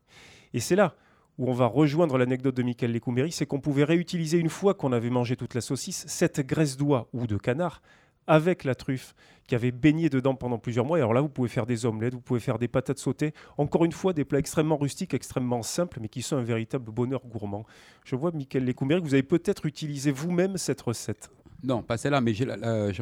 Et 0.55 0.61
c'est 0.61 0.76
là 0.76 0.95
où 1.39 1.51
on 1.51 1.53
va 1.53 1.66
rejoindre 1.66 2.16
l'anecdote 2.18 2.57
de 2.57 2.62
Michael 2.62 2.93
Lécouméry, 2.93 3.30
c'est 3.30 3.47
qu'on 3.47 3.61
pouvait 3.61 3.84
réutiliser 3.84 4.39
une 4.39 4.49
fois 4.49 4.74
qu'on 4.74 4.93
avait 4.93 5.11
mangé 5.11 5.37
toute 5.37 5.55
la 5.55 5.61
saucisse, 5.61 6.05
cette 6.09 6.41
graisse 6.41 6.76
d'oie 6.76 7.09
ou 7.12 7.26
de 7.26 7.37
canard 7.37 7.82
avec 8.27 8.64
la 8.64 8.74
truffe 8.74 9.14
qui 9.47 9.55
avait 9.55 9.70
baigné 9.70 10.09
dedans 10.09 10.35
pendant 10.35 10.59
plusieurs 10.59 10.85
mois. 10.85 10.99
Et 10.99 11.01
alors 11.01 11.14
là, 11.14 11.20
vous 11.20 11.29
pouvez 11.29 11.49
faire 11.49 11.66
des 11.66 11.87
omelettes, 11.87 12.14
vous 12.14 12.20
pouvez 12.20 12.41
faire 12.41 12.59
des 12.59 12.68
patates 12.68 12.99
sautées. 12.99 13.33
Encore 13.59 13.85
une 13.85 13.93
fois, 13.93 14.12
des 14.12 14.24
plats 14.24 14.39
extrêmement 14.39 14.77
rustiques, 14.77 15.14
extrêmement 15.14 15.62
simples, 15.62 15.99
mais 16.01 16.09
qui 16.09 16.22
sont 16.22 16.37
un 16.37 16.43
véritable 16.43 16.91
bonheur 16.91 17.22
gourmand. 17.27 17.64
Je 18.05 18.16
vois, 18.16 18.33
Michael 18.33 18.64
Lécouméry, 18.64 19.01
que 19.01 19.07
vous 19.07 19.14
avez 19.14 19.22
peut-être 19.22 19.66
utilisé 19.66 20.11
vous-même 20.11 20.57
cette 20.57 20.81
recette. 20.81 21.31
Non, 21.63 21.83
pas 21.83 21.97
celle-là, 21.97 22.21
mais 22.21 22.35
j'ai 22.35 22.47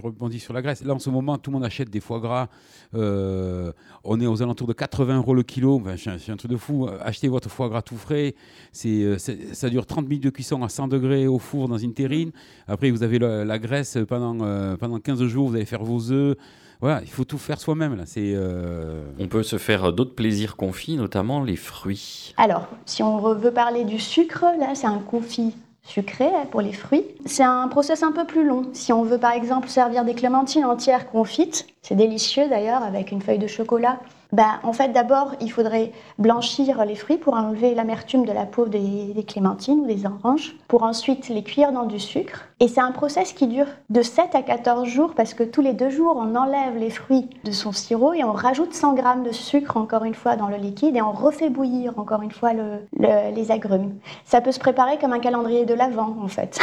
rebondi 0.01 0.39
sur 0.39 0.53
la 0.53 0.63
graisse. 0.63 0.83
Là, 0.85 0.95
en 0.95 0.99
ce 0.99 1.11
moment, 1.11 1.39
tout 1.39 1.51
le 1.51 1.55
monde 1.55 1.65
achète 1.65 1.91
des 1.91 2.01
foie 2.01 2.21
gras. 2.21 2.49
Euh, 2.95 3.73
on 4.05 4.21
est 4.21 4.27
aux 4.27 4.43
alentours 4.43 4.67
de 4.67 4.73
80 4.73 5.19
euros 5.19 5.35
le 5.35 5.43
kilo. 5.43 5.83
c'est 5.97 6.31
un 6.31 6.37
truc 6.37 6.51
de 6.51 6.57
fou. 6.57 6.89
Achetez 7.01 7.29
votre 7.29 7.51
foie 7.51 7.69
gras 7.69 7.83
tout 7.83 7.97
frais. 7.97 8.35
Euh, 8.87 9.17
c'est, 9.19 9.55
ça 9.55 9.69
dure 9.69 9.87
30 9.87 10.09
minutes 10.09 10.25
de 10.25 10.31
cuisson 10.31 10.63
à 10.63 10.69
100 10.69 10.89
degrés 10.89 11.27
au 11.27 11.39
four 11.39 11.69
dans 11.69 11.79
une 11.79 11.95
terrine. 11.95 12.31
Après, 12.69 12.91
vous 12.91 13.03
avez 13.03 13.19
la, 13.19 13.59
graisse 13.59 13.99
pendant, 14.09 14.45
euh, 14.45 14.77
pendant 14.77 14.99
15 14.99 15.25
jours. 15.25 15.49
Vous 15.49 15.57
allez 15.57 15.65
faire 15.65 15.85
vos 15.85 16.11
œufs. 16.11 16.37
Voilà, 16.81 17.01
il 17.03 17.11
faut 17.11 17.25
tout 17.25 17.39
faire 17.39 17.61
soi-même. 17.61 17.97
Là. 17.97 18.05
C'est, 18.07 18.37
On 19.19 19.29
peut 19.29 19.43
se 19.43 19.59
faire 19.59 19.93
d'autres 19.93 20.15
plaisirs 20.15 20.57
confits, 20.57 20.97
notamment 20.97 21.43
les 21.43 21.57
fruits. 21.57 22.35
Alors, 22.37 22.69
si 22.85 23.03
on 23.03 23.35
veut 23.35 23.53
parler 23.53 23.85
du 23.85 23.99
sucre, 23.99 24.45
là, 24.59 24.75
c'est 24.75 24.87
un 24.87 24.99
confit 24.99 25.55
sucré 25.85 26.27
pour 26.51 26.61
les 26.61 26.73
fruits. 26.73 27.05
C'est 27.27 27.45
un 27.45 27.69
process 27.69 28.03
un 28.03 28.13
peu 28.13 28.25
plus 28.25 28.45
long. 28.45 28.63
Si 28.73 28.93
on 28.93 29.03
veut 29.03 29.19
par 29.19 29.33
exemple 29.33 29.69
servir 29.69 30.05
des 30.05 30.15
clémentines 30.15 30.65
entières 30.65 31.11
confites, 31.11 31.67
c'est 31.83 31.95
délicieux 31.95 32.49
d'ailleurs 32.49 32.83
avec 32.83 33.13
une 33.13 33.23
feuille 33.23 33.39
de 33.39 33.47
chocolat 33.47 34.01
bah, 34.35 34.61
En 34.65 34.73
fait, 34.73 34.89
d'abord, 34.89 35.35
il 35.41 35.51
faudrait 35.51 35.93
blanchir 36.19 36.85
les 36.85 36.97
fruits 36.97 37.17
pour 37.17 37.35
enlever 37.35 37.75
l'amertume 37.75 38.27
de 38.27 38.33
la 38.33 38.45
peau 38.45 38.67
des, 38.67 39.25
clémentines 39.27 39.81
ou 39.81 39.87
des 39.87 40.05
oranges, 40.05 40.57
pour 40.69 40.83
ensuite 40.83 41.29
les 41.29 41.43
cuire 41.43 41.73
dans 41.73 41.85
du 41.85 41.99
sucre. 41.99 42.49
Et 42.61 42.69
c'est 42.69 42.81
un 42.81 42.91
process 42.91 43.33
qui 43.33 43.47
dure 43.47 43.67
de 43.91 44.03
7 44.03 44.35
à 44.35 44.43
14 44.43 44.87
jours 44.87 45.15
parce 45.15 45.35
que 45.35 45.45
tous 45.45 45.63
les 45.63 45.73
deux 45.73 45.91
jours, 45.91 46.17
on 46.17 46.35
enlève 46.35 46.77
les 46.77 46.91
fruits 46.91 47.29
de 47.45 47.53
son 47.53 47.73
sirop 47.73 48.13
et 48.13 48.25
on 48.25 48.33
rajoute 48.33 48.75
100 48.75 48.95
grammes 48.95 49.23
de 49.23 49.33
sucre 49.33 49.77
encore 49.77 50.05
une 50.05 50.15
fois 50.15 50.37
dans 50.37 50.49
le 50.49 50.57
liquide 50.57 50.97
et 50.97 51.03
on 51.03 51.13
refait 51.13 51.51
bouillir 51.51 51.99
encore 51.99 52.23
une 52.23 52.33
fois 52.33 52.53
le, 52.53 52.81
les 53.35 53.51
agrumes. 53.51 53.95
Ça 54.25 54.41
peut 54.41 54.53
se 54.53 54.61
préparer 54.61 54.99
comme 54.99 55.13
un 55.13 55.21
calendrier 55.21 55.65
de 55.65 55.75
l'Avent 55.75 56.17
en 56.21 56.29
fait. 56.29 56.61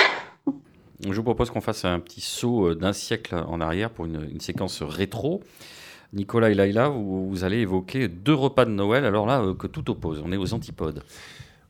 Je 1.04 1.14
vous 1.14 1.24
propose 1.24 1.50
qu'on 1.50 1.62
fasse 1.62 1.84
un 1.86 2.00
petit 2.00 2.22
saut 2.22 2.68
euh, 2.68 2.76
d'un 2.76 2.94
siècle 2.94 3.36
en 3.48 3.60
arrière 3.60 3.90
pour 3.90 4.06
une 4.06 4.40
séquence 4.40 4.84
rétro. 4.84 5.42
Nicolas 6.14 6.50
et 6.50 6.54
Laïla, 6.54 6.90
vous, 6.90 7.44
allez 7.44 7.60
évoquer 7.60 8.08
deux 8.10 8.34
repas 8.34 8.66
de 8.66 8.72
Noël, 8.72 9.06
alors 9.06 9.26
là, 9.26 9.42
euh, 9.42 9.54
que 9.54 9.68
tout 9.68 9.90
oppose, 9.90 10.22
on 10.26 10.32
est 10.32 10.38
aux 10.38 10.54
antipodes. 10.54 11.04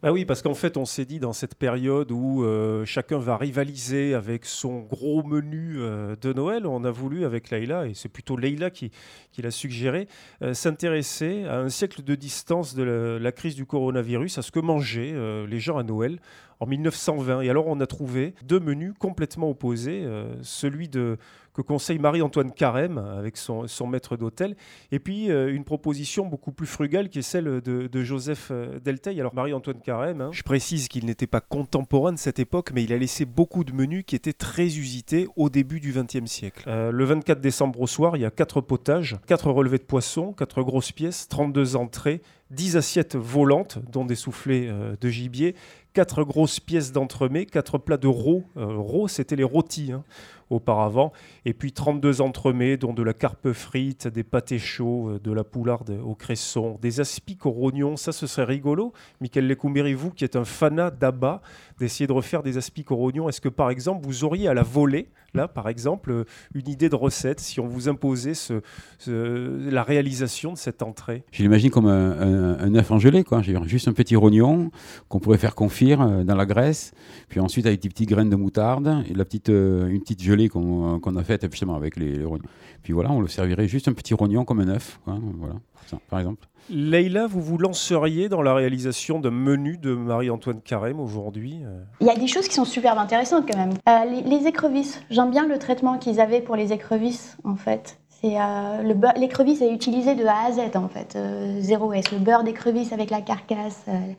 Bah 0.01 0.11
oui, 0.11 0.25
parce 0.25 0.41
qu'en 0.41 0.55
fait, 0.55 0.77
on 0.77 0.85
s'est 0.85 1.05
dit 1.05 1.19
dans 1.19 1.31
cette 1.31 1.53
période 1.53 2.11
où 2.11 2.43
euh, 2.43 2.83
chacun 2.85 3.19
va 3.19 3.37
rivaliser 3.37 4.15
avec 4.15 4.45
son 4.45 4.79
gros 4.79 5.21
menu 5.21 5.75
euh, 5.77 6.15
de 6.19 6.33
Noël, 6.33 6.65
on 6.65 6.83
a 6.85 6.89
voulu 6.89 7.23
avec 7.23 7.51
Leïla, 7.51 7.85
et 7.85 7.93
c'est 7.93 8.09
plutôt 8.09 8.35
Leïla 8.35 8.71
qui, 8.71 8.91
l'a 9.37 9.51
suggéré, 9.51 10.07
s'intéresser 10.53 11.45
à 11.45 11.59
un 11.59 11.69
siècle 11.69 12.03
de 12.03 12.15
distance 12.15 12.73
de 12.73 13.19
la, 13.21 13.31
crise 13.31 13.53
du 13.53 13.67
coronavirus, 13.67 14.39
à 14.39 14.41
ce 14.41 14.49
que 14.49 14.59
mangeaient 14.59 15.13
les 15.47 15.59
gens 15.59 15.77
à 15.77 15.83
Noël 15.83 16.19
en 16.61 16.67
1920. 16.67 17.41
Et 17.41 17.49
alors, 17.49 17.67
on 17.67 17.79
a 17.81 17.87
trouvé 17.87 18.35
deux 18.43 18.59
menus 18.59 18.93
complètement 18.97 19.49
opposés, 19.49 20.03
euh, 20.05 20.33
celui 20.41 20.87
de 20.87 21.17
que 21.53 21.61
conseille 21.61 21.99
Marie-Antoine 21.99 22.51
Carême 22.51 22.97
avec 22.97 23.37
son, 23.37 23.67
son 23.67 23.87
maître 23.87 24.15
d'hôtel, 24.15 24.55
et 24.91 24.99
puis 24.99 25.29
euh, 25.29 25.53
une 25.53 25.63
proposition 25.63 26.25
beaucoup 26.25 26.51
plus 26.51 26.67
frugale 26.67 27.09
qui 27.09 27.19
est 27.19 27.23
celle 27.23 27.45
de, 27.61 27.87
de 27.87 28.03
Joseph 28.03 28.49
euh, 28.51 28.79
Delteil. 28.79 29.19
Alors 29.19 29.33
Marie-Antoine 29.33 29.81
Carême, 29.81 30.21
hein, 30.21 30.29
je 30.31 30.43
précise 30.43 30.87
qu'il 30.87 31.05
n'était 31.05 31.27
pas 31.27 31.41
contemporain 31.41 32.13
de 32.13 32.17
cette 32.17 32.39
époque, 32.39 32.71
mais 32.73 32.83
il 32.83 32.93
a 32.93 32.97
laissé 32.97 33.25
beaucoup 33.25 33.63
de 33.63 33.73
menus 33.73 34.03
qui 34.05 34.15
étaient 34.15 34.33
très 34.33 34.65
usités 34.65 35.27
au 35.35 35.49
début 35.49 35.79
du 35.79 35.93
XXe 35.93 36.29
siècle. 36.29 36.63
Euh, 36.67 36.91
le 36.91 37.03
24 37.03 37.41
décembre 37.41 37.81
au 37.81 37.87
soir, 37.87 38.15
il 38.15 38.21
y 38.21 38.25
a 38.25 38.31
quatre 38.31 38.61
potages, 38.61 39.17
quatre 39.27 39.51
relevés 39.51 39.77
de 39.77 39.83
poissons, 39.83 40.33
quatre 40.33 40.63
grosses 40.63 40.91
pièces, 40.91 41.27
32 41.27 41.75
entrées, 41.75 42.21
10 42.51 42.77
assiettes 42.77 43.15
volantes, 43.15 43.79
dont 43.91 44.05
des 44.05 44.15
soufflets 44.15 44.69
de 44.99 45.09
gibier, 45.09 45.55
quatre 45.93 46.23
grosses 46.23 46.59
pièces 46.59 46.91
d'entremets, 46.91 47.45
quatre 47.45 47.77
plats 47.77 47.97
de 47.97 48.07
roux. 48.07 48.45
Euh, 48.57 48.75
roux, 48.77 49.07
c'était 49.07 49.35
les 49.35 49.43
rôtis 49.43 49.91
hein, 49.91 50.03
auparavant. 50.49 51.11
Et 51.45 51.53
puis 51.53 51.71
32 51.71 52.21
entremets, 52.21 52.77
dont 52.77 52.93
de 52.93 53.03
la 53.03 53.13
carpe 53.13 53.51
frite, 53.51 54.07
des 54.07 54.23
pâtés 54.23 54.59
chauds, 54.59 55.09
euh, 55.09 55.19
de 55.19 55.31
la 55.31 55.43
poularde 55.43 55.97
au 56.03 56.15
cresson, 56.15 56.77
des 56.81 56.99
aspics 56.99 57.45
au 57.45 57.51
rognon. 57.51 57.97
Ça, 57.97 58.11
ce 58.11 58.27
serait 58.27 58.45
rigolo. 58.45 58.93
Michael 59.19 59.47
Lecumberi, 59.47 59.93
vous 59.93 60.11
qui 60.11 60.23
êtes 60.23 60.35
un 60.35 60.45
fanat 60.45 60.91
d'abat, 60.91 61.41
d'essayer 61.79 62.07
de 62.07 62.13
refaire 62.13 62.43
des 62.43 62.57
aspics 62.57 62.91
au 62.91 62.95
rognon, 62.95 63.29
est-ce 63.29 63.41
que 63.41 63.49
par 63.49 63.69
exemple, 63.69 64.05
vous 64.05 64.23
auriez 64.23 64.47
à 64.47 64.53
la 64.53 64.63
volée, 64.63 65.09
là, 65.33 65.47
par 65.47 65.69
exemple, 65.69 66.25
une 66.53 66.67
idée 66.67 66.89
de 66.89 66.95
recette 66.95 67.39
si 67.39 67.59
on 67.59 67.67
vous 67.67 67.89
imposait 67.89 68.33
la 69.07 69.83
réalisation 69.83 70.53
de 70.53 70.57
cette 70.57 70.81
entrée 70.81 71.23
Je 71.31 71.43
l'imagine 71.43 71.69
comme 71.69 71.87
un, 71.87 72.75
œuf 72.75 72.91
gelée, 72.99 73.23
quoi. 73.23 73.41
Juste 73.41 73.87
un 73.87 73.93
petit 73.93 74.15
rognon 74.15 74.71
qu'on 75.09 75.19
pourrait 75.19 75.37
faire 75.37 75.55
confire 75.55 76.01
euh, 76.01 76.23
dans 76.23 76.35
la 76.35 76.45
graisse, 76.45 76.93
puis 77.29 77.39
ensuite 77.39 77.65
avec 77.65 77.81
des 77.81 77.89
petites 77.89 78.09
graines 78.09 78.29
de 78.29 78.35
moutarde 78.35 79.03
et 79.09 79.13
la 79.13 79.25
petite, 79.25 79.49
euh, 79.49 79.87
une 79.87 80.01
petite 80.01 80.21
gelée 80.21 80.49
qu'on 80.49 80.99
qu 80.99 81.17
a 81.17 81.23
faite 81.23 81.43
avec 81.43 81.95
les, 81.95 82.17
les, 82.17 82.25
rognons. 82.25 82.43
Puis 82.83 82.93
voilà, 82.93 83.11
on 83.11 83.21
le 83.21 83.27
servirait 83.27 83.67
juste 83.67 83.87
un 83.87 83.93
petit 83.93 84.13
rognon 84.13 84.45
comme 84.45 84.59
un 84.59 84.67
œuf, 84.69 84.99
quoi. 85.03 85.17
Voilà, 85.37 85.55
par 86.09 86.19
exemple. 86.19 86.47
Leïla, 86.69 87.27
vous 87.27 87.41
vous 87.41 87.57
lanceriez 87.57 88.29
dans 88.29 88.41
la 88.41 88.53
réalisation 88.53 89.19
d'un 89.19 89.31
menu 89.31 89.77
de 89.77 89.93
Marie-Antoine 89.93 90.61
Carême 90.61 90.99
aujourd'hui 90.99 91.61
Il 91.99 92.07
y 92.07 92.09
a 92.09 92.15
des 92.15 92.27
choses 92.27 92.47
qui 92.47 92.53
sont 92.53 92.65
super 92.65 92.97
intéressantes 92.99 93.45
quand 93.51 93.57
même. 93.57 93.73
Euh, 93.89 94.05
les, 94.05 94.21
les 94.21 94.47
écrevisses, 94.47 95.01
j'aime 95.09 95.31
bien 95.31 95.47
le 95.47 95.57
traitement 95.59 95.97
qu'ils 95.97 96.21
avaient 96.21 96.41
pour 96.41 96.55
les 96.55 96.71
écrevisses 96.71 97.37
en 97.43 97.55
fait. 97.55 97.97
Euh, 98.23 99.11
l'écrevisse 99.17 99.61
est 99.61 99.73
utilisée 99.73 100.15
de 100.15 100.25
A 100.25 100.45
à 100.47 100.51
Z 100.51 100.75
en 100.75 100.87
fait, 100.87 101.15
euh, 101.15 101.59
0 101.59 101.93
S. 101.93 102.11
Le 102.11 102.19
beurre 102.19 102.43
d'écrevisse 102.43 102.93
avec 102.93 103.09
la 103.09 103.21
carcasse, 103.21 103.83
euh, 103.87 104.13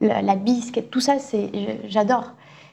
la, 0.00 0.22
la, 0.22 0.36
bisque, 0.36 0.82
tout 0.90 1.00
ça, 1.00 1.16
j'adore. 1.88 2.32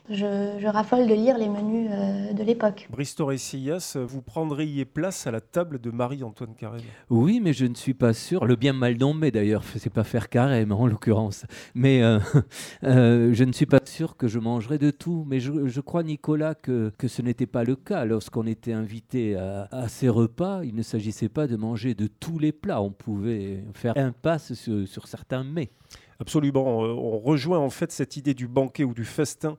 Je, 0.10 0.58
je, 0.60 0.68
raffole 0.68 1.06
de 1.06 1.14
lire 1.14 1.38
les 1.38 1.50
menus 1.50 1.90
euh, 1.92 2.32
de 2.32 2.42
l'époque. 2.42 2.88
Bristo 2.90 3.36
Sillas, 3.36 3.98
vous 4.00 4.22
prendriez 4.22 4.86
place 4.86 5.28
à 5.28 5.32
la 5.32 5.42
table 5.42 5.82
de 5.82 5.92
Marie-Antoine 5.92 6.56
Carême 6.56 6.80
Oui, 7.10 7.42
mais 7.42 7.52
je 7.52 7.66
ne 7.66 7.76
suis 7.76 7.94
pas 7.94 8.14
sûr. 8.14 8.46
Le 8.46 8.56
bien 8.56 8.72
mal 8.72 8.96
nommé 8.98 9.32
d'ailleurs, 9.32 9.64
c'est 9.76 9.90
pas 9.90 10.06
faire 10.06 10.30
Carême 10.30 10.72
en 10.72 10.88
l'occurrence. 10.88 11.46
Mais 11.76 12.04
euh, 12.04 12.20
euh, 12.86 13.34
je 13.34 13.44
ne 13.44 13.52
suis 13.52 13.66
pas 13.66 13.82
sûr 13.84 14.16
que 14.16 14.30
je 14.30 14.40
mangerai 14.40 14.78
de 14.78 14.92
tout. 14.92 15.26
Mais 15.28 15.42
je, 15.42 15.68
je 15.68 15.82
crois, 15.82 16.04
Nicolas, 16.04 16.56
que, 16.56 16.94
que 16.98 17.10
ce 17.10 17.22
n'était 17.22 17.46
pas 17.46 17.66
le 17.66 17.76
cas. 17.76 18.06
Lorsqu'on 18.06 18.48
était 18.48 18.74
invité 18.74 19.36
à, 19.36 19.68
à, 19.72 19.90
ces 19.90 20.08
repas, 20.08 20.64
il 20.64 20.76
ne 20.76 20.84
s'agissait 20.84 21.30
pas 21.30 21.48
de 21.48 21.58
manger 21.58 21.96
de 21.96 22.08
tous 22.08 22.40
les 22.40 22.54
plats. 22.54 22.82
On 22.82 22.92
pouvait 22.92 23.66
faire 23.74 23.98
impasse 23.98 24.54
sur, 24.54 24.88
sur 24.88 25.08
certains 25.10 25.44
mets. 25.44 25.72
Absolument. 26.20 26.80
On 26.80 27.20
rejoint 27.20 27.60
en 27.60 27.70
fait 27.70 27.92
cette 27.92 28.18
idée 28.18 28.34
du 28.34 28.48
banquet 28.48 28.84
ou 28.84 28.94
du 28.94 29.06
festin 29.06 29.58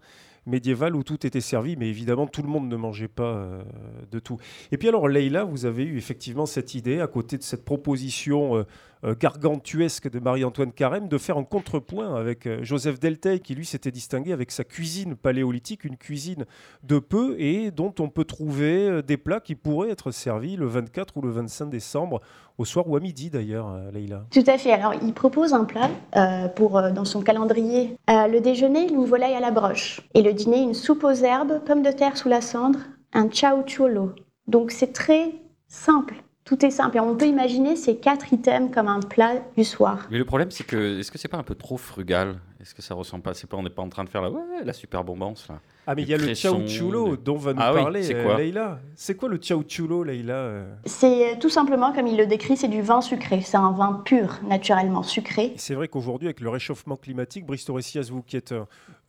médiéval 0.49 0.97
où 0.97 1.03
tout 1.03 1.27
était 1.27 1.41
servi, 1.41 1.77
mais 1.77 1.89
évidemment 1.89 2.27
tout 2.27 2.43
le 2.43 2.49
monde 2.49 2.69
ne 2.69 2.77
mangeait 2.77 3.09
pas 3.09 3.35
euh, 3.35 3.63
de 4.11 4.19
tout. 4.19 4.39
Et 4.73 4.79
puis 4.79 4.89
alors 4.89 5.09
Leïla, 5.09 5.45
vous 5.45 5.67
avez 5.67 5.85
eu 5.85 5.97
effectivement 5.97 6.47
cette 6.47 6.75
idée, 6.75 7.01
à 7.01 7.07
côté 7.07 7.39
de 7.39 7.43
cette 7.43 7.65
proposition 7.65 8.57
euh, 8.57 8.65
gargantuesque 9.05 10.11
de 10.11 10.19
Marie-Antoine 10.19 10.73
Carême, 10.73 11.09
de 11.09 11.19
faire 11.19 11.39
un 11.39 11.45
contrepoint 11.45 12.15
avec 12.15 12.47
euh, 12.47 12.63
Joseph 12.63 12.99
Delteil, 12.99 13.41
qui 13.41 13.55
lui 13.55 13.65
s'était 13.65 13.91
distingué 13.91 14.33
avec 14.33 14.51
sa 14.51 14.65
cuisine 14.65 15.15
paléolithique, 15.17 15.85
une 15.85 15.97
cuisine 15.97 16.47
de 16.83 16.99
peu 16.99 17.37
et 17.39 17.71
dont 17.71 17.95
on 17.99 18.09
peut 18.09 18.25
trouver 18.25 18.89
euh, 18.89 19.03
des 19.03 19.17
plats 19.17 19.41
qui 19.41 19.55
pourraient 19.55 19.91
être 19.91 20.11
servis 20.11 20.57
le 20.57 20.67
24 20.67 21.17
ou 21.17 21.23
le 21.23 21.31
25 21.31 21.71
décembre, 21.71 22.21
au 22.59 22.65
soir 22.65 22.89
ou 22.89 22.97
à 22.97 23.01
midi 23.01 23.31
d'ailleurs, 23.31 23.71
euh, 23.73 23.91
Leïla. 23.93 24.25
Tout 24.31 24.45
à 24.47 24.59
fait. 24.59 24.73
Alors 24.73 24.95
il 25.01 25.15
propose 25.15 25.55
un 25.55 25.65
plat 25.65 25.89
euh, 26.17 26.49
pour, 26.49 26.77
euh, 26.77 26.91
dans 26.91 27.05
son 27.05 27.23
calendrier. 27.23 27.97
le 28.09 28.41
déjeuner, 28.41 28.89
une 28.91 29.05
volaille 29.05 29.35
à 29.35 29.41
la 29.41 29.53
broche. 29.53 30.01
Et 30.15 30.23
le 30.23 30.33
dîner, 30.33 30.61
une 30.61 30.75
soupe 30.75 31.05
aux 31.05 31.13
herbes, 31.13 31.61
pommes 31.65 31.83
de 31.83 31.93
terre 31.93 32.17
sous 32.17 32.29
la 32.29 32.41
cendre, 32.41 32.81
un 33.13 33.31
chauchuolo. 33.31 34.13
Donc 34.49 34.73
c'est 34.73 34.93
très 34.93 35.33
simple. 35.69 36.15
Tout 36.49 36.65
est 36.65 36.71
simple 36.71 36.97
et 36.97 37.01
on 37.01 37.15
peut 37.15 37.27
imaginer 37.27 37.77
ces 37.77 37.99
quatre 37.99 38.33
items 38.33 38.75
comme 38.75 38.89
un 38.89 39.01
plat 39.01 39.35
du 39.55 39.65
soir. 39.65 40.07
Mais 40.11 40.17
le 40.17 40.25
problème, 40.25 40.51
c'est 40.51 40.65
que 40.65 40.99
est-ce 40.99 41.13
que 41.13 41.19
c'est 41.19 41.29
pas 41.29 41.37
un 41.37 41.43
peu 41.43 41.55
trop 41.55 41.77
frugal? 41.77 42.41
Est-ce 42.59 42.75
que 42.75 42.81
ça 42.81 42.95
ressemble 42.95 43.23
pas 43.23 43.35
C'est 43.35 43.47
pas 43.47 43.59
on 43.59 43.63
n'est 43.63 43.69
pas 43.69 43.83
en 43.83 43.91
train 43.91 44.03
de 44.03 44.09
faire 44.09 44.23
la 44.23 44.31
ouais, 44.31 44.41
la 44.65 44.73
super 44.73 45.05
bombance 45.05 45.47
là. 45.49 45.61
Ah 45.87 45.95
mais 45.95 46.03
il 46.03 46.09
y 46.09 46.15
a 46.15 46.17
le 46.17 46.35
chauchulo 46.35 47.19
dont 47.19 47.37
va 47.37 47.53
nous 47.53 47.61
ah 47.63 47.75
parler 47.75 48.01
oui, 48.01 48.07
c'est 48.07 48.15
euh, 48.15 48.25
quoi? 48.25 48.39
Leïla. 48.39 48.79
C'est 48.95 49.15
quoi 49.15 49.29
le 49.29 49.39
chauchulo, 49.43 50.05
Leïla 50.05 50.35
euh? 50.35 50.75
C'est 50.87 51.39
tout 51.39 51.51
simplement 51.51 51.93
comme 51.93 52.07
il 52.07 52.17
le 52.17 52.27
décrit, 52.27 52.57
c'est 52.57 52.69
du 52.69 52.81
vin 52.81 53.03
sucré. 53.03 53.43
C'est 53.43 53.59
un 53.59 53.73
vin 53.73 54.01
pur, 54.03 54.39
naturellement 54.47 55.03
sucré. 55.03 55.53
C'est 55.57 55.75
vrai 55.75 55.89
qu'aujourd'hui, 55.89 56.29
avec 56.29 56.41
le 56.41 56.49
réchauffement 56.49 56.97
climatique, 56.97 57.45
Bristo 57.45 57.75
Ressias, 57.75 58.09
vous 58.11 58.23
qui 58.23 58.39
êtes 58.39 58.55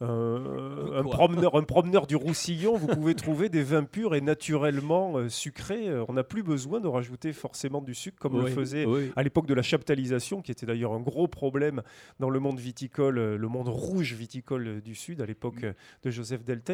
un, 0.01 0.95
un, 0.95 1.03
promeneur, 1.03 1.55
un 1.55 1.63
promeneur 1.63 2.07
du 2.07 2.15
Roussillon, 2.15 2.77
vous 2.77 2.87
pouvez 2.87 3.15
trouver 3.15 3.49
des 3.49 3.63
vins 3.63 3.83
purs 3.83 4.15
et 4.15 4.21
naturellement 4.21 5.17
euh, 5.17 5.29
sucrés. 5.29 5.89
On 6.07 6.13
n'a 6.13 6.23
plus 6.23 6.43
besoin 6.43 6.79
de 6.79 6.87
rajouter 6.87 7.33
forcément 7.33 7.81
du 7.81 7.93
sucre 7.93 8.17
comme 8.19 8.35
oui, 8.35 8.45
le 8.45 8.51
faisait 8.51 8.85
oui. 8.85 9.11
à 9.15 9.23
l'époque 9.23 9.45
de 9.45 9.53
la 9.53 9.61
chaptalisation, 9.61 10.41
qui 10.41 10.51
était 10.51 10.65
d'ailleurs 10.65 10.93
un 10.93 11.01
gros 11.01 11.27
problème 11.27 11.81
dans 12.19 12.29
le 12.29 12.39
monde 12.39 12.59
viticole, 12.59 13.35
le 13.35 13.47
monde 13.47 13.67
rouge 13.67 14.13
viticole 14.13 14.81
du 14.81 14.95
Sud 14.95 15.21
à 15.21 15.25
l'époque 15.25 15.65
de 16.03 16.11
Joseph 16.11 16.43
Delta. 16.43 16.73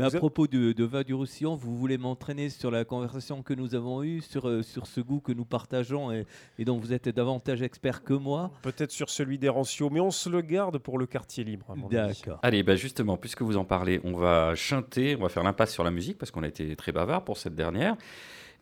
Mais 0.00 0.14
à 0.14 0.18
propos 0.18 0.46
de, 0.46 0.72
de 0.72 0.84
vin 0.84 1.02
du 1.02 1.14
Roussillon, 1.14 1.56
vous 1.56 1.76
voulez 1.76 1.98
m'entraîner 1.98 2.48
sur 2.48 2.70
la 2.70 2.84
conversation 2.84 3.42
que 3.42 3.54
nous 3.54 3.74
avons 3.74 4.02
eue, 4.02 4.20
sur, 4.20 4.48
euh, 4.48 4.62
sur 4.62 4.86
ce 4.86 5.00
goût 5.00 5.20
que 5.20 5.32
nous 5.32 5.44
partageons 5.44 6.12
et, 6.12 6.26
et 6.58 6.64
dont 6.64 6.78
vous 6.78 6.92
êtes 6.92 7.08
davantage 7.08 7.62
expert 7.62 8.02
que 8.02 8.14
moi 8.14 8.50
Peut-être 8.62 8.90
sur 8.90 9.10
celui 9.10 9.38
des 9.38 9.48
Ranciaux, 9.48 9.90
mais 9.90 10.00
on 10.00 10.10
se 10.10 10.28
le 10.28 10.40
garde 10.40 10.78
pour 10.78 10.98
le 10.98 11.06
quartier 11.06 11.44
libre. 11.44 11.74
D'accord. 11.90 12.38
Allez, 12.42 12.62
bah 12.62 12.76
justement, 12.76 13.16
puisque 13.16 13.42
vous 13.42 13.56
en 13.56 13.64
parlez, 13.64 14.00
on 14.04 14.16
va 14.16 14.54
chanter, 14.54 15.16
on 15.16 15.22
va 15.22 15.28
faire 15.28 15.42
l'impasse 15.42 15.72
sur 15.72 15.84
la 15.84 15.90
musique 15.90 16.18
parce 16.18 16.30
qu'on 16.30 16.42
a 16.42 16.48
été 16.48 16.74
très 16.76 16.92
bavard 16.92 17.24
pour 17.24 17.36
cette 17.36 17.54
dernière. 17.54 17.96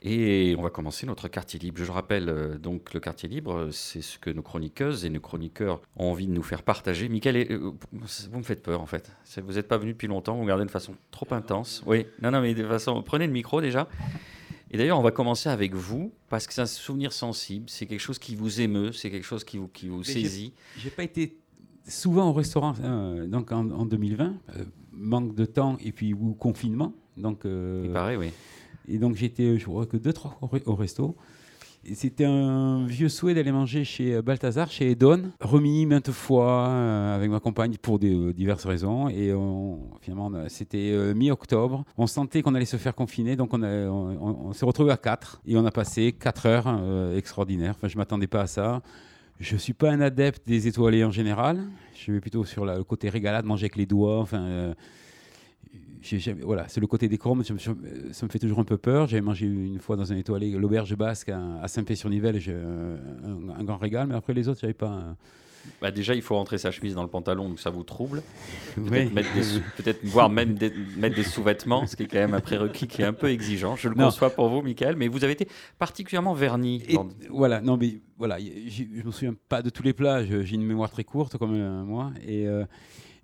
Et 0.03 0.55
on 0.57 0.63
va 0.63 0.71
commencer 0.71 1.07
notre 1.07 1.29
quartier 1.29 1.59
libre. 1.59 1.83
Je 1.83 1.91
rappelle 1.91 2.29
euh, 2.29 2.59
donc 2.59 2.95
le 2.95 3.01
quartier 3.01 3.29
libre, 3.29 3.71
c'est 3.73 4.03
ce 4.03 4.19
que 4.19 4.31
nos 4.31 4.43
chroniqueuses 4.43 5.05
et 5.05 5.11
nos 5.11 5.21
chroniqueurs 5.21 5.81
ont 5.97 6.11
envie 6.11 6.27
de 6.27 6.33
nous 6.33 6.43
faire 6.43 6.63
partager. 6.63 7.09
Michael, 7.09 7.37
euh, 7.51 7.73
vous 7.93 8.39
me 8.39 8.45
faites 8.45 8.63
peur 8.63 8.81
en 8.81 8.87
fait. 8.87 9.11
Vous 9.45 9.55
n'êtes 9.55 9.67
pas 9.67 9.79
venu 9.79 9.93
depuis 9.93 10.07
longtemps, 10.07 10.37
vous 10.37 10.43
regardez 10.43 10.65
de 10.65 10.71
façon 10.71 10.95
trop 11.11 11.27
intense. 11.33 11.83
Oui, 11.87 12.07
non, 12.23 12.31
non, 12.31 12.41
mais 12.41 12.55
de 12.55 12.65
façon, 12.65 13.03
prenez 13.03 13.27
le 13.27 13.33
micro 13.33 13.61
déjà. 13.61 13.89
Et 14.71 14.77
d'ailleurs, 14.77 14.99
on 14.99 15.03
va 15.03 15.11
commencer 15.11 15.49
avec 15.49 15.75
vous, 15.75 16.13
parce 16.29 16.47
que 16.47 16.53
c'est 16.53 16.61
un 16.61 16.67
souvenir 16.67 17.13
sensible, 17.13 17.71
c'est 17.71 17.87
quelque 17.87 18.01
chose 18.01 18.19
qui 18.19 18.37
vous 18.37 18.61
émeut, 18.61 18.93
c'est 18.93 19.11
quelque 19.11 19.25
chose 19.25 19.43
qui 19.43 19.57
vous, 19.57 19.69
qui 19.69 19.89
vous 19.89 20.05
saisit. 20.05 20.53
J'ai 20.77 20.91
pas 20.91 21.05
été 21.05 21.39
souvent 21.87 22.29
au 22.29 22.33
restaurant 22.35 22.75
euh, 22.85 23.27
donc 23.27 23.51
en, 23.51 23.71
en 23.71 23.87
2020, 23.87 24.25
euh, 24.25 24.65
manque 24.93 25.35
de 25.35 25.47
temps 25.47 25.79
et 25.83 25.93
puis 25.93 26.13
ou 26.13 26.35
confinement. 26.35 26.93
Donc, 27.17 27.45
euh, 27.47 27.83
Il 27.87 27.93
paraît, 27.93 28.17
oui. 28.17 28.31
Et 28.89 28.99
donc 28.99 29.15
j'étais, 29.15 29.59
je 29.59 29.65
crois 29.65 29.87
que 29.87 29.97
deux, 29.97 30.13
trois 30.13 30.39
au 30.67 30.75
resto. 30.75 31.17
C'était 31.95 32.25
un 32.25 32.85
vieux 32.87 33.09
souhait 33.09 33.35
d'aller 33.35 33.53
manger 33.53 33.85
chez 33.85 34.21
Balthazar, 34.21 34.71
chez 34.71 34.91
Edon, 34.91 35.31
remis 35.41 35.87
maintes 35.87 36.11
fois 36.11 36.69
euh, 36.69 37.17
avec 37.17 37.31
ma 37.31 37.41
compagne 37.41 37.77
pour 37.81 37.99
euh, 38.03 38.33
diverses 38.33 38.65
raisons. 38.65 39.09
Et 39.09 39.33
finalement, 40.03 40.31
c'était 40.49 40.91
euh, 40.93 41.15
mi-octobre. 41.15 41.85
On 41.97 42.07
sentait 42.07 42.43
qu'on 42.43 42.55
allait 42.55 42.65
se 42.65 42.77
faire 42.77 42.95
confiner, 42.95 43.37
donc 43.37 43.55
on, 43.55 43.63
on, 43.63 44.53
s'est 44.53 44.67
retrouvé 44.67 44.91
à 44.93 44.97
4 44.97 45.41
et 45.47 45.57
on 45.57 45.65
a 45.65 45.71
passé 45.71 46.13
4 46.13 46.47
heures 46.47 47.15
extraordinaires. 47.17 47.75
Enfin, 47.77 47.89
je 47.89 47.95
ne 47.95 47.99
m'attendais 47.99 48.27
pas 48.27 48.43
à 48.43 48.47
ça. 48.47 48.83
Je 49.41 49.55
ne 49.55 49.59
suis 49.61 49.73
pas 49.73 49.91
un 49.91 50.01
adepte 50.01 50.47
des 50.47 50.67
étoilés 50.67 51.05
en 51.05 51.13
général. 51.13 51.65
Je 51.95 52.13
vais 52.13 52.21
plutôt 52.21 52.45
sur 52.45 52.67
le 52.67 52.83
côté 52.83 53.09
régalade, 53.09 53.45
manger 53.45 53.65
avec 53.65 53.77
les 53.77 53.87
doigts. 53.87 54.19
Enfin, 54.19 54.75
voilà, 56.43 56.67
c'est 56.69 56.81
le 56.81 56.87
côté 56.87 57.09
des 57.09 57.19
cornes, 57.19 57.43
ça 57.45 57.53
me 57.55 58.31
fait 58.31 58.39
toujours 58.39 58.61
un 58.61 58.65
peu 58.65 58.79
peur. 58.79 59.09
J'avais 59.09 59.21
mangé 59.21 59.47
une 59.47 59.81
fois 59.81 59.97
dans 59.97 60.13
un 60.13 60.17
étoilé 60.17 60.51
l'auberge 60.53 60.95
basque 60.97 61.31
à, 61.31 61.67
Saint-Pé-sur-Nivelle, 61.69 62.41
un, 62.49 63.61
un, 63.61 63.65
grand 63.65 63.77
régal, 63.77 64.07
mais 64.07 64.15
après 64.15 64.35
les 64.35 64.49
autres, 64.49 64.61
j'avais 64.61 64.75
pas. 64.75 65.17
Bah 65.81 65.91
déjà, 65.91 66.15
il 66.15 66.23
faut 66.23 66.35
rentrer 66.35 66.59
sa 66.59 66.71
chemise 66.71 66.95
dans 66.95 67.03
le 67.03 67.09
pantalon, 67.09 67.49
donc 67.49 67.61
ça 67.61 67.71
vous 67.71 67.83
trouble. 67.83 68.23
Peut-être, 68.77 70.01
peut 70.01 70.07
voir 70.07 70.31
même 70.31 70.59
mettre 70.97 71.17
des 71.17 71.23
sous-vêtements, 71.23 71.87
ce 71.87 71.97
qui 71.97 72.05
est 72.05 72.07
quand 72.07 72.19
même 72.19 72.35
un 72.35 72.41
prérequis 72.41 72.87
qui 72.87 73.03
est 73.03 73.05
un 73.05 73.13
peu 73.13 73.29
exigeant. 73.29 73.77
Je 73.77 73.89
le 73.89 73.95
conçois 73.95 74.31
pour 74.31 74.49
vous, 74.49 74.63
Michael, 74.63 74.97
mais 74.97 75.09
vous 75.09 75.25
avez 75.25 75.35
été 75.35 75.49
particulièrement 75.79 76.35
verni. 76.35 76.83
Voilà, 77.31 77.61
non, 77.61 77.77
mais 77.77 78.01
voilà, 78.17 78.39
je 78.39 78.83
ne 78.85 79.05
me 79.05 79.11
souviens 79.11 79.35
pas 79.49 79.63
de 79.63 79.71
tous 79.71 79.83
les 79.83 79.93
plats, 79.93 80.25
j'ai 80.25 80.55
une 80.55 80.65
mémoire 80.65 80.91
très 80.91 81.05
courte 81.05 81.37
comme 81.37 81.55
euh, 81.55 81.85
moi, 81.85 82.13
et. 82.27 82.47
Euh, 82.47 82.65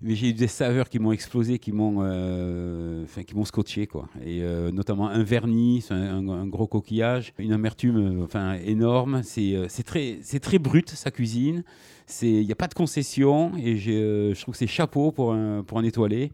mais 0.01 0.15
j'ai 0.15 0.29
eu 0.29 0.33
des 0.33 0.47
saveurs 0.47 0.89
qui 0.89 0.99
m'ont 0.99 1.11
explosé, 1.11 1.59
qui 1.59 1.71
m'ont, 1.71 1.97
euh, 1.99 3.05
qui 3.25 3.35
m'ont 3.35 3.45
scotché, 3.45 3.87
quoi. 3.87 4.07
Et 4.23 4.41
euh, 4.41 4.71
notamment 4.71 5.07
un 5.07 5.23
vernis, 5.23 5.85
un, 5.89 6.47
gros 6.47 6.67
coquillage, 6.67 7.33
une 7.39 7.53
amertume, 7.53 7.97
euh, 7.97 8.23
enfin, 8.23 8.53
énorme. 8.63 9.21
C'est, 9.23 9.55
c'est 9.69 9.83
très, 9.83 10.19
c'est 10.21 10.39
très 10.39 10.59
brut 10.59 10.89
sa 10.89 11.11
cuisine. 11.11 11.63
C'est, 12.07 12.29
il 12.29 12.45
n'y 12.45 12.51
a 12.51 12.55
pas 12.55 12.67
de 12.67 12.73
concession 12.73 13.53
et 13.57 13.77
je 13.77 14.39
trouve 14.39 14.53
que 14.53 14.57
c'est 14.59 14.67
chapeau 14.67 15.11
pour 15.11 15.33
un, 15.33 15.63
pour 15.63 15.79
un 15.79 15.83
étoilé. 15.83 16.31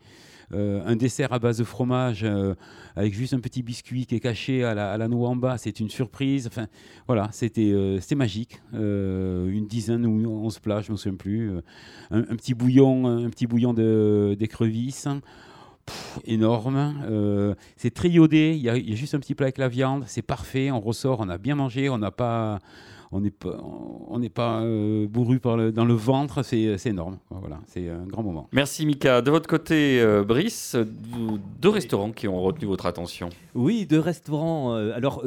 Euh, 0.54 0.82
un 0.86 0.96
dessert 0.96 1.32
à 1.32 1.40
base 1.40 1.60
de 1.60 1.64
fromage 1.64 2.24
euh, 2.24 2.56
avec 2.96 3.14
juste 3.14 3.34
un 3.34 3.40
petit 3.40 3.64
biscuit 3.64 4.06
qui 4.06 4.16
est 4.16 4.20
caché 4.20 4.64
à 4.64 4.74
la, 4.74 5.08
noix 5.08 5.30
en 5.30 5.36
bas, 5.36 5.58
c'est 5.58 5.80
une 5.80 5.90
surprise. 5.90 6.48
Enfin, 6.48 6.68
voilà, 7.08 7.30
c'était 7.32 7.72
euh, 7.74 8.00
magique. 8.16 8.62
une 8.74 9.68
dizaine 9.68 10.06
ou 10.06 10.46
onze 10.46 10.60
plats, 10.60 10.82
je 10.82 10.90
ne 10.90 10.94
me 10.94 10.98
souviens 10.98 11.18
plus. 11.18 11.52
Un, 12.10 12.36
petit 12.36 12.54
bouillon, 12.54 13.08
un 13.08 13.30
petit 13.30 13.48
bouillon 13.48 13.74
d'écrevisses. 13.74 15.08
énorme. 16.26 17.56
c'est 17.78 17.94
très 17.94 18.10
iodé. 18.10 18.54
Il 18.56 18.62
y, 18.62 18.90
y, 18.90 18.94
a 18.94 18.96
juste 18.96 19.16
un 19.16 19.20
petit 19.20 19.36
plat 19.36 19.46
avec 19.46 19.58
la 19.58 19.70
viande. 19.70 20.04
C'est 20.08 20.22
parfait. 20.22 20.72
On 20.72 20.82
ressort. 20.82 21.22
On 21.22 21.30
a 21.30 21.38
bien 21.38 21.56
mangé. 21.56 21.90
On 21.90 21.98
n'a 21.98 22.12
pas, 22.12 22.60
on 23.14 23.20
n'est 23.20 23.32
pas, 23.32 23.58
on 24.08 24.20
n'est 24.20 24.30
pas 24.30 24.62
euh, 24.62 25.06
bourru 25.06 25.40
par 25.40 25.58
le, 25.58 25.72
dans 25.72 25.84
le 25.84 25.94
ventre, 25.94 26.44
c'est, 26.44 26.78
énorme. 26.86 27.18
Voilà, 27.30 27.60
c'est 27.68 27.90
un 27.90 28.06
grand 28.06 28.24
moment. 28.24 28.48
Merci 28.54 28.86
Mika. 28.86 29.22
De 29.22 29.30
votre 29.30 29.50
côté, 29.50 30.00
euh, 30.00 30.24
Brice, 30.24 30.78
deux 31.60 31.70
restaurants 31.70 32.12
qui 32.14 32.30
ont 32.30 32.42
retenu 32.42 32.68
votre 32.68 32.86
attention. 32.86 33.30
Oui, 33.54 33.86
deux 33.86 34.00
restaurants. 34.00 34.76
Euh, 34.76 34.96
alors, 34.96 35.24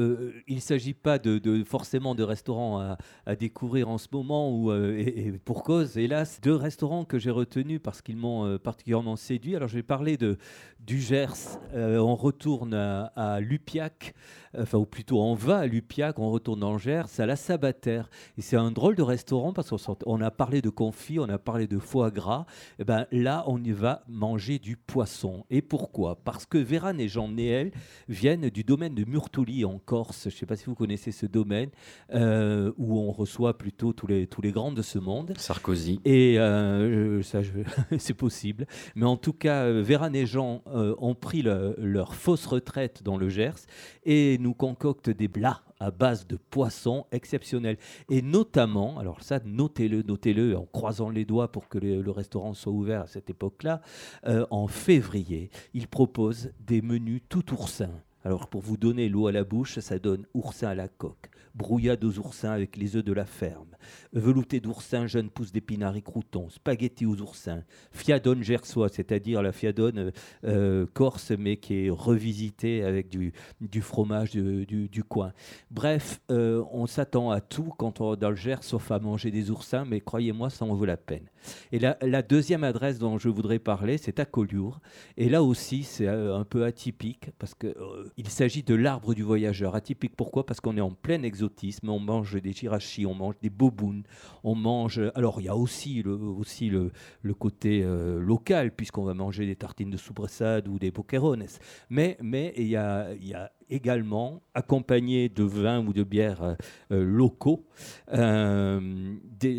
il 0.49 0.55
ne 0.55 0.61
s'agit 0.61 0.95
pas 0.95 1.19
de, 1.19 1.63
forcément 1.65 2.15
de 2.15 2.23
restaurants 2.23 2.97
à, 3.27 3.37
découvrir 3.37 3.91
en 3.91 3.99
ce 3.99 4.09
moment 4.13 4.51
ou 4.51 4.73
et, 4.73 5.35
pour 5.45 5.63
cause, 5.63 5.99
hélas, 5.99 6.41
deux 6.43 6.55
restaurants 6.55 7.05
que 7.05 7.19
j'ai 7.19 7.31
retenus 7.31 7.81
parce 7.83 8.01
qu'ils 8.01 8.17
m'ont 8.17 8.59
particulièrement 8.59 9.17
séduit. 9.17 9.57
Alors, 9.57 9.69
je 9.69 9.75
vais 9.75 9.83
parler 9.83 10.17
de 10.17 10.39
du 10.81 11.01
Gers. 11.01 11.59
on 11.75 12.15
retourne 12.15 12.75
à, 12.75 13.13
à 13.17 13.41
Lupiac 13.41 14.15
enfin, 14.59 14.79
ou 14.79 14.87
plutôt 14.87 15.21
on 15.21 15.35
va 15.35 15.59
à 15.59 15.67
Lupiac, 15.67 16.19
on 16.19 16.31
retourne 16.31 16.63
en 16.63 16.79
Gers, 16.79 17.07
à 17.19 17.27
la 17.27 17.37
Sabataire. 17.37 18.09
Et 18.39 18.43
c'est 18.43 18.57
un 18.57 18.71
drôle 18.71 18.97
de 18.97 19.03
restaurant 19.03 19.53
parce 19.53 19.71
qu'on 19.71 20.21
a 20.21 20.31
parlé 20.31 20.63
de 20.63 20.71
confit, 20.71 21.19
on 21.19 21.29
a 21.29 21.39
parlé 21.39 21.67
de 21.67 21.79
foie 21.79 22.11
gras. 22.11 22.47
Et 22.79 22.83
eh 22.83 22.85
ben 22.85 23.07
là, 23.13 23.45
on 23.47 23.63
y 23.63 23.73
va 23.73 24.03
manger 24.09 24.59
du 24.59 24.77
poisson. 24.77 25.45
Et 25.51 25.63
pourquoi? 25.63 26.17
Parce 26.25 26.47
que 26.47 26.59
Véran 26.59 26.99
et 26.99 27.09
Jean 27.09 27.29
Néel 27.29 27.73
viennent 28.09 28.51
du 28.51 28.65
domaine 28.65 28.95
de 28.95 29.05
Murtoli 29.05 29.65
en 29.65 29.79
Corse. 29.79 30.25
Je 30.25 30.35
ne 30.35 30.39
sais 30.39 30.47
pas 30.47 30.57
si 30.57 30.67
vous 30.67 30.75
connaissez 30.75 31.13
ce 31.13 31.27
domaine, 31.27 31.71
euh, 32.13 32.73
où 32.77 32.99
on 32.99 33.13
reçoit 33.13 33.57
plutôt 33.59 33.93
tous 33.93 34.07
les, 34.07 34.27
tous 34.27 34.43
les 34.43 34.53
grands 34.53 34.73
de 34.73 34.83
ce 34.83 34.99
monde. 34.99 35.35
Sarkozy. 35.37 36.01
Et 36.05 36.39
euh, 36.39 37.23
ça, 37.23 37.41
c'est 37.99 38.15
possible. 38.15 38.67
Mais 38.95 39.07
en 39.07 39.17
tout 39.17 39.33
cas, 39.33 39.71
Véran 39.71 40.13
et 40.13 40.27
Jean 40.27 40.63
euh, 40.67 40.95
ont 40.99 41.15
pris 41.15 41.43
leur 41.43 42.15
fausse 42.15 42.47
retraite 42.47 43.03
dans 43.03 43.17
le 43.17 43.29
Gers 43.29 43.67
et 44.05 44.39
nous 44.45 44.55
concocte 44.55 45.11
des 45.11 45.27
plats 45.27 45.63
à 45.81 45.91
base 45.91 46.27
de 46.27 46.37
poissons 46.37 47.07
exceptionnels. 47.11 47.79
Et 48.09 48.23
notamment, 48.23 48.99
alors 48.99 49.23
ça, 49.23 49.41
notez-le, 49.45 50.03
notez-le 50.03 50.57
en 50.57 50.67
croisant 50.67 51.11
les 51.11 51.25
doigts 51.25 51.51
pour 51.51 51.69
que 51.69 51.79
le, 51.79 52.11
restaurant 52.11 52.55
soit 52.55 52.73
ouvert 52.73 53.03
à 53.03 53.07
cette 53.07 53.31
époque-là, 53.31 53.81
euh, 54.27 54.47
en 54.51 54.69
février, 54.69 55.51
il 55.73 55.89
propose 55.89 56.53
des 56.61 56.83
menus 56.83 57.23
tout 57.29 57.53
oursins. 57.53 57.91
Alors 58.23 58.49
pour 58.49 58.61
vous 58.61 58.77
donner 58.77 59.09
l'eau 59.09 59.27
à 59.27 59.33
la 59.33 59.45
bouche, 59.45 59.79
ça 59.81 59.99
donne 59.99 60.27
oursin 60.35 60.69
à 60.69 60.75
la 60.75 60.89
coque, 60.89 61.31
brouillade 61.55 62.05
aux 62.05 62.19
oursins 62.19 62.51
avec 62.51 62.77
les 62.77 62.97
œufs 62.97 63.05
de 63.05 63.13
la 63.13 63.27
ferme, 63.27 63.77
velouté 64.13 64.61
d'oursin, 64.61 65.07
jeune 65.07 65.31
pousse 65.31 65.53
d'épinards 65.53 65.97
et 65.97 66.03
spaghetti 66.49 67.07
aux 67.07 67.21
oursins, 67.21 67.63
fiadone 67.93 68.43
gersois, 68.43 68.89
c'est-à-dire 68.89 69.43
la 69.43 69.53
fiadone 69.53 69.99
euh, 69.99 70.11
euh, 70.45 70.87
corse, 70.93 71.31
mais 71.33 71.57
qui 71.57 71.87
est 71.87 71.91
revisitée 71.91 72.85
avec 72.85 73.09
du, 73.09 73.33
fromage 73.81 74.33
du, 74.33 75.05
coin. 75.09 75.33
Bref, 75.71 76.21
euh, 76.31 76.65
on 76.73 76.87
s'attend 76.87 77.31
à 77.31 77.41
tout 77.41 77.73
quand 77.77 78.01
on 78.01 78.17
dans 78.17 78.31
le 78.31 78.37
Gers, 78.37 78.63
sauf 78.63 78.91
à 78.91 78.99
manger 78.99 79.31
des 79.31 79.51
oursins, 79.51 79.85
mais 79.85 80.01
croyez-moi, 80.01 80.51
ça 80.51 80.65
en 80.65 80.75
vaut 80.75 80.85
la 80.85 80.97
peine. 80.97 81.29
Et 81.73 81.79
la, 81.79 81.97
la 82.03 82.23
deuxième 82.23 82.65
adresse 82.65 82.99
dont 82.99 83.19
je 83.19 83.29
voudrais 83.29 83.59
parler, 83.59 83.99
c'est 83.99 84.21
à 84.21 84.25
Collioure. 84.25 84.81
Et 85.17 85.29
là 85.29 85.43
aussi, 85.43 85.83
c'est 85.83 86.09
un 86.09 86.45
peu 86.45 86.65
atypique, 86.65 87.31
parce 87.39 87.55
qu'il 87.55 88.29
s'agit 88.29 88.63
de 88.63 88.75
l'arbre 88.75 89.15
du 89.15 89.23
voyageur. 89.23 89.75
Atypique 89.75 90.17
pourquoi? 90.17 90.47
Parce 90.47 90.61
qu'on 90.61 90.77
est 90.77 90.81
en 90.81 90.93
plein 90.93 91.23
exotisme, 91.23 91.89
on 91.89 92.01
mange 92.01 92.41
des 92.41 92.53
chirachis, 92.53 93.07
on 93.07 93.15
mange 93.15 93.35
des 93.43 93.51
boboons, 93.51 94.03
on 94.43 94.55
mange. 94.55 95.01
Alors, 95.15 95.41
il 95.41 95.45
y 95.45 95.49
a 95.49 95.57
aussi 95.57 96.03
le, 96.03 96.15
aussi 96.15 96.69
le, 96.69 96.93
le 97.23 97.35
côté 97.35 97.83
euh, 97.83 98.21
local, 98.21 98.71
puisqu'on 98.75 99.05
va 99.05 99.15
manger 99.15 99.47
des 99.47 99.57
tartines 99.57 99.91
de 99.91 99.97
soubressade 99.97 100.69
ou 100.69 100.79
des 100.79 100.91
boquerones. 100.91 101.47
Mais, 101.91 102.17
mais 102.23 102.53
il 102.57 102.69
y 102.69 102.77
a, 102.77 103.15
y 103.15 103.35
a 103.35 103.51
également, 103.71 104.43
accompagné 104.55 105.29
de 105.29 105.43
vins 105.43 105.85
ou 105.85 105.93
de 105.93 106.03
bières 106.03 106.43
euh, 106.43 106.55
euh, 106.93 107.05
locaux, 107.05 107.65
euh, 108.13 109.15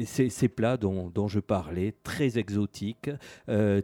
ces, 0.05 0.47
plats 0.47 0.77
dont, 0.77 1.27
je 1.27 1.39
parlais, 1.39 1.93
très 2.03 2.37
exotiques, 2.37 3.09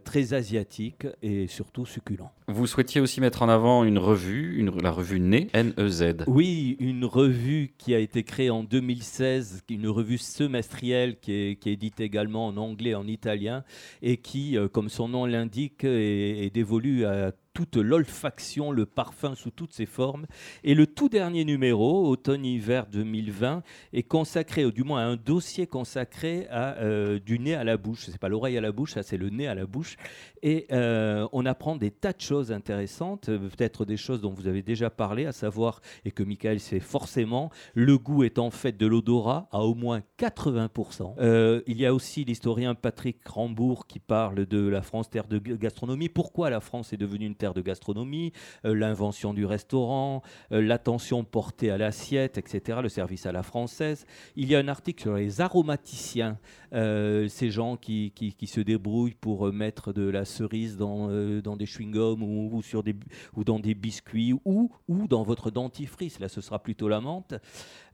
très 0.04 0.34
asiatiques 0.34 1.08
et 1.22 1.48
surtout 1.48 1.86
succulents. 1.86 2.32
Vous 2.48 2.66
souhaitiez 2.66 3.02
aussi 3.02 3.22
mettre 3.22 3.42
en 3.42 3.50
avant 3.50 3.84
une 3.84 3.98
revue, 3.98 4.58
une, 4.58 4.72
la 4.82 4.92
revue 4.92 5.20
NE, 5.20 5.48
N-E-Z. 5.54 6.24
Oui, 6.28 6.76
une 6.80 7.06
revue 7.06 7.74
qui 7.78 7.94
a 7.94 8.00
été 8.00 8.24
créée 8.24 8.50
en 8.50 8.64
2016, 8.64 9.64
une 9.70 9.88
revue 9.88 10.18
semestrielle 10.18 11.20
qui 11.20 11.34
est, 11.34 11.56
qui 11.60 11.70
est 11.70 12.00
également 12.00 12.48
en 12.48 12.58
anglais 12.58 12.96
en 12.96 13.08
italien 13.08 13.64
et 14.02 14.18
qui, 14.18 14.58
comme 14.72 14.90
son 14.90 15.08
nom 15.10 15.26
l'indique, 15.26 15.84
est, 15.84 16.46
est 16.46 16.50
dévolue 16.50 17.06
à 17.06 17.32
toute 17.54 17.76
l'olfaction, 17.76 18.72
le 18.72 18.86
parfum 18.86 19.36
sous 19.36 19.52
toutes 19.52 19.74
ses 19.74 19.86
formes. 19.86 20.26
Et 20.64 20.74
le 20.74 20.88
tout 20.88 21.10
dernier 21.10 21.46
numéro, 21.46 22.08
automne-hiver 22.08 22.88
2020, 22.88 23.64
est 23.94 24.04
consacré, 24.04 24.66
ou 24.66 24.72
du 24.72 24.84
moins 24.84 25.06
un 25.06 25.16
dossier 25.16 25.68
consacré 25.68 26.48
à 26.50 26.78
euh, 26.78 27.20
du 27.20 27.40
nez 27.40 27.56
à 27.56 27.64
la 27.64 27.78
bouche. 27.78 28.06
C'est 28.06 28.18
pas 28.18 28.30
l'oreille 28.30 28.58
à 28.58 28.62
la 28.62 28.72
bouche, 28.72 28.94
ça 28.94 29.04
c'est 29.04 29.18
le 29.18 29.30
nez 29.30 29.48
à 29.48 29.56
la 29.56 29.66
bouche. 29.66 29.98
Et 30.44 30.68
euh, 30.72 31.28
on 31.34 31.46
apprend 31.46 31.76
des 31.76 31.92
tas 31.92 32.14
de 32.14 32.22
choses 32.22 32.52
intéressantes, 32.52 33.30
euh, 33.30 33.50
peut-être 33.50 33.86
des 33.86 33.98
choses 33.98 34.22
dont 34.22 34.34
vous 34.34 34.48
avez 34.48 34.62
déjà 34.62 34.90
parlé, 34.90 35.26
à 35.26 35.32
savoir, 35.32 35.82
et 36.06 36.12
que 36.12 36.24
Michael 36.24 36.60
sait 36.60 36.80
forcément, 36.80 37.52
le 37.74 37.98
goût 37.98 38.24
est 38.24 38.40
en 38.40 38.50
fait 38.50 38.78
de 38.78 38.88
l'odorat 38.88 39.48
à 39.52 39.62
au 39.62 39.76
moins 39.76 40.02
80%. 40.18 41.64
il 41.68 41.78
y 41.78 41.86
a 41.86 41.94
aussi 41.94 42.24
l'historien 42.24 42.76
Patrick 42.76 43.26
Rambourg 43.28 43.88
qui 43.88 44.00
parle 44.00 44.46
de 44.46 44.68
la 44.68 44.82
France 44.82 45.10
terre 45.10 45.28
de 45.28 45.38
gastronomie. 45.38 46.10
Pourquoi 46.10 46.50
la 46.50 46.60
France 46.60 46.94
est 46.94 46.98
devenue 46.98 47.26
une 47.26 47.36
de 47.50 47.62
gastronomie, 47.62 48.32
euh, 48.66 48.76
l'invention 48.76 49.34
du 49.34 49.46
restaurant, 49.46 50.22
euh, 50.52 50.62
l'attention 50.62 51.24
portée 51.24 51.72
à 51.72 51.78
l'assiette, 51.78 52.38
etc., 52.38 52.80
le 52.84 52.90
service 52.90 53.26
à 53.26 53.32
la 53.32 53.42
française. 53.44 54.06
Il 54.36 54.50
y 54.50 54.56
a 54.56 54.60
un 54.60 54.68
article 54.68 55.02
sur 55.02 55.16
les 55.16 55.42
aromaticiens, 55.42 56.38
euh, 56.74 57.28
ces 57.28 57.50
gens 57.50 57.78
qui, 57.78 58.12
qui, 58.12 58.48
se 58.48 58.62
débrouillent 58.62 59.16
pour 59.20 59.52
mettre 59.52 59.94
de 59.94 60.08
la 60.08 60.26
cerise 60.26 60.78
dans, 60.78 61.08
dans 61.42 61.56
des 61.56 61.66
chewing-gums 61.66 62.22
ou, 62.22 62.62
sur 62.62 62.84
des, 62.84 62.96
ou 63.36 63.44
dans 63.44 63.60
des 63.60 63.74
biscuits 63.74 64.34
ou, 64.46 64.72
ou 64.88 65.08
dans 65.08 65.24
votre 65.24 65.52
dentifrice. 65.52 66.20
Là, 66.20 66.28
ce 66.28 66.42
sera 66.42 66.60
plutôt 66.60 66.90
la 66.90 67.00
menthe. 67.00 67.36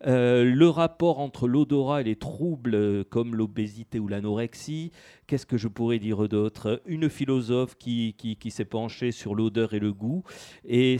le 0.01 0.67
rapport 0.67 1.19
entre 1.19 1.47
l'odorat 1.47 2.01
et 2.01 2.03
les 2.03 2.15
troubles 2.15 3.05
comme 3.05 3.35
l'obésité 3.35 3.99
ou 3.99 4.07
l'anorexie. 4.07 4.91
Qu'est-ce 5.27 5.45
que 5.45 5.57
je 5.57 5.67
pourrais 5.67 5.99
dire 5.99 6.27
d'autre? 6.27 6.81
Une 6.85 7.09
philosophe 7.09 7.75
qui, 7.77 8.15
qui, 8.17 8.35
qui 8.35 8.49
s'est 8.49 8.65
penchée 8.65 9.11
sur 9.11 9.35
l'odeur 9.37 9.73
et 9.73 9.79
le 9.79 9.93
goût. 9.93 10.23
Et, 10.67 10.97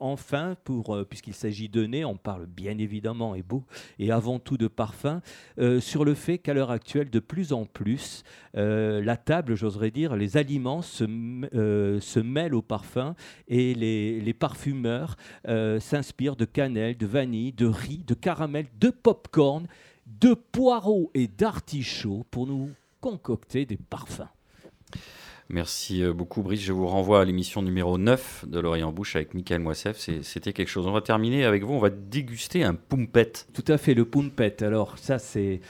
enfin, 0.00 0.56
pour, 0.64 0.94
euh, 0.94 1.04
puisqu'il 1.04 1.34
s'agit 1.34 1.68
de 1.68 1.86
nez, 1.86 2.04
on 2.04 2.16
parle 2.16 2.46
bien 2.46 2.76
évidemment 2.76 3.34
et, 3.34 3.42
beau, 3.42 3.64
et 3.98 4.10
avant 4.10 4.38
tout 4.38 4.58
de 4.58 4.68
parfum, 4.68 5.22
euh, 5.58 5.80
sur 5.80 6.04
le 6.04 6.14
fait 6.14 6.38
qu'à 6.38 6.52
l'heure 6.52 6.70
actuelle, 6.70 7.08
de 7.08 7.20
plus 7.20 7.52
en 7.52 7.64
plus, 7.64 8.24
euh, 8.56 9.02
la 9.02 9.16
table, 9.16 9.54
j'oserais 9.54 9.90
dire, 9.90 10.16
les 10.16 10.36
aliments 10.36 10.82
se, 10.82 11.04
se 12.00 12.20
mêlent 12.20 12.54
au 12.54 12.62
parfum 12.62 13.14
et 13.48 13.74
les, 13.74 14.20
les 14.20 14.34
parfumeurs 14.34 15.16
s'inspirent 15.80 16.36
de 16.36 16.44
cannelle, 16.44 16.96
de 16.96 17.06
vanille, 17.06 17.52
de 17.52 17.66
riz, 17.66 18.04
de 18.06 18.14
caramel, 18.14 18.66
de 18.78 18.90
popcorn, 18.90 19.66
de 20.06 20.34
poireaux 20.34 21.10
et 21.14 21.28
d'artichauts 21.28 22.26
pour 22.30 22.46
nous 22.46 22.70
concocter 23.00 23.66
des 23.66 23.76
parfums. 23.76 24.28
Merci 25.54 26.02
euh, 26.02 26.14
beaucoup, 26.14 26.40
Brice. 26.42 26.62
Je 26.62 26.72
vous 26.72 26.86
renvoie 26.86 27.20
à 27.20 27.24
l'émission 27.26 27.60
numéro 27.60 27.98
9 27.98 28.46
de 28.48 28.58
L'Oreille 28.58 28.84
en 28.84 28.90
Bouche 28.90 29.16
avec 29.16 29.34
Michael 29.34 29.60
Moissef. 29.60 29.98
C'est- 29.98 30.22
C'était 30.22 30.54
quelque 30.54 30.68
chose. 30.68 30.86
On 30.86 30.92
va 30.92 31.02
terminer 31.02 31.44
avec 31.44 31.62
vous. 31.62 31.74
On 31.74 31.78
va 31.78 31.90
déguster 31.90 32.64
un 32.64 32.72
pumpet. 32.74 33.30
Tout 33.52 33.64
à 33.68 33.76
fait, 33.76 33.92
le 33.92 34.06
pumpet. 34.06 34.62
Alors 34.62 34.96
ça, 34.96 35.18
c'est 35.18 35.60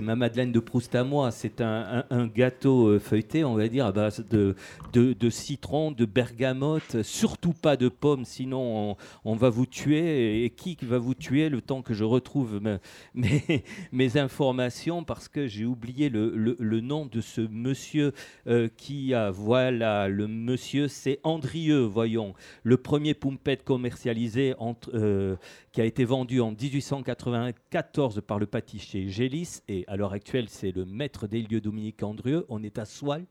ma 0.00 0.16
Madeleine 0.16 0.50
de 0.50 0.60
Proust 0.60 0.94
à 0.94 1.04
moi. 1.04 1.30
C'est 1.30 1.60
un, 1.60 2.04
un- 2.10 2.16
un 2.18 2.26
gâteau 2.26 2.86
euh, 2.88 2.98
feuilleté, 2.98 3.44
on 3.44 3.54
va 3.54 3.68
dire, 3.68 3.84
à 3.84 3.92
base 3.92 4.24
de, 4.30 4.54
de, 4.94 5.12
de 5.12 5.28
citron, 5.30 5.90
de 5.92 6.06
bergamote, 6.06 7.02
surtout 7.02 7.52
pas 7.52 7.76
de 7.76 7.90
pommes, 7.90 8.24
sinon 8.24 8.92
on, 8.92 9.30
on 9.32 9.34
va 9.36 9.50
vous 9.50 9.66
tuer. 9.66 10.44
Et 10.46 10.48
qui 10.48 10.78
va 10.80 10.96
vous 10.96 11.12
tuer 11.14 11.50
le 11.50 11.60
temps 11.60 11.82
que 11.82 11.92
je 11.92 12.04
retrouve 12.04 12.62
me- 12.62 12.78
mes, 13.14 13.62
mes 13.92 14.16
informations? 14.16 15.04
Parce 15.04 15.28
que 15.28 15.46
j'ai 15.46 15.66
oublié 15.66 16.08
le, 16.08 16.32
le- 16.34 16.56
le 16.58 16.80
nom 16.80 17.04
de 17.04 17.20
ce 17.20 17.42
monsieur 17.42 18.12
euh, 18.46 18.68
qui 18.76 19.14
a, 19.14 19.30
voilà, 19.30 20.08
le 20.08 20.26
monsieur, 20.28 20.88
c'est 20.88 21.20
Andrieux, 21.22 21.82
voyons, 21.82 22.34
le 22.62 22.76
premier 22.76 23.14
pumpet 23.14 23.58
commercialisé 23.58 24.54
entre, 24.58 24.90
euh, 24.94 25.36
qui 25.72 25.80
a 25.80 25.84
été 25.84 26.04
vendu 26.04 26.40
en 26.40 26.52
1894 26.52 28.22
par 28.26 28.38
le 28.38 28.46
pâtissier 28.46 29.08
Gélis, 29.08 29.60
et 29.68 29.84
à 29.88 29.96
l'heure 29.96 30.12
actuelle, 30.12 30.48
c'est 30.48 30.72
le 30.72 30.84
maître 30.84 31.26
des 31.26 31.42
lieux 31.42 31.60
Dominique 31.60 32.02
Andrieux. 32.02 32.46
On 32.48 32.62
est 32.62 32.78
à 32.78 32.84
Soile, 32.84 33.26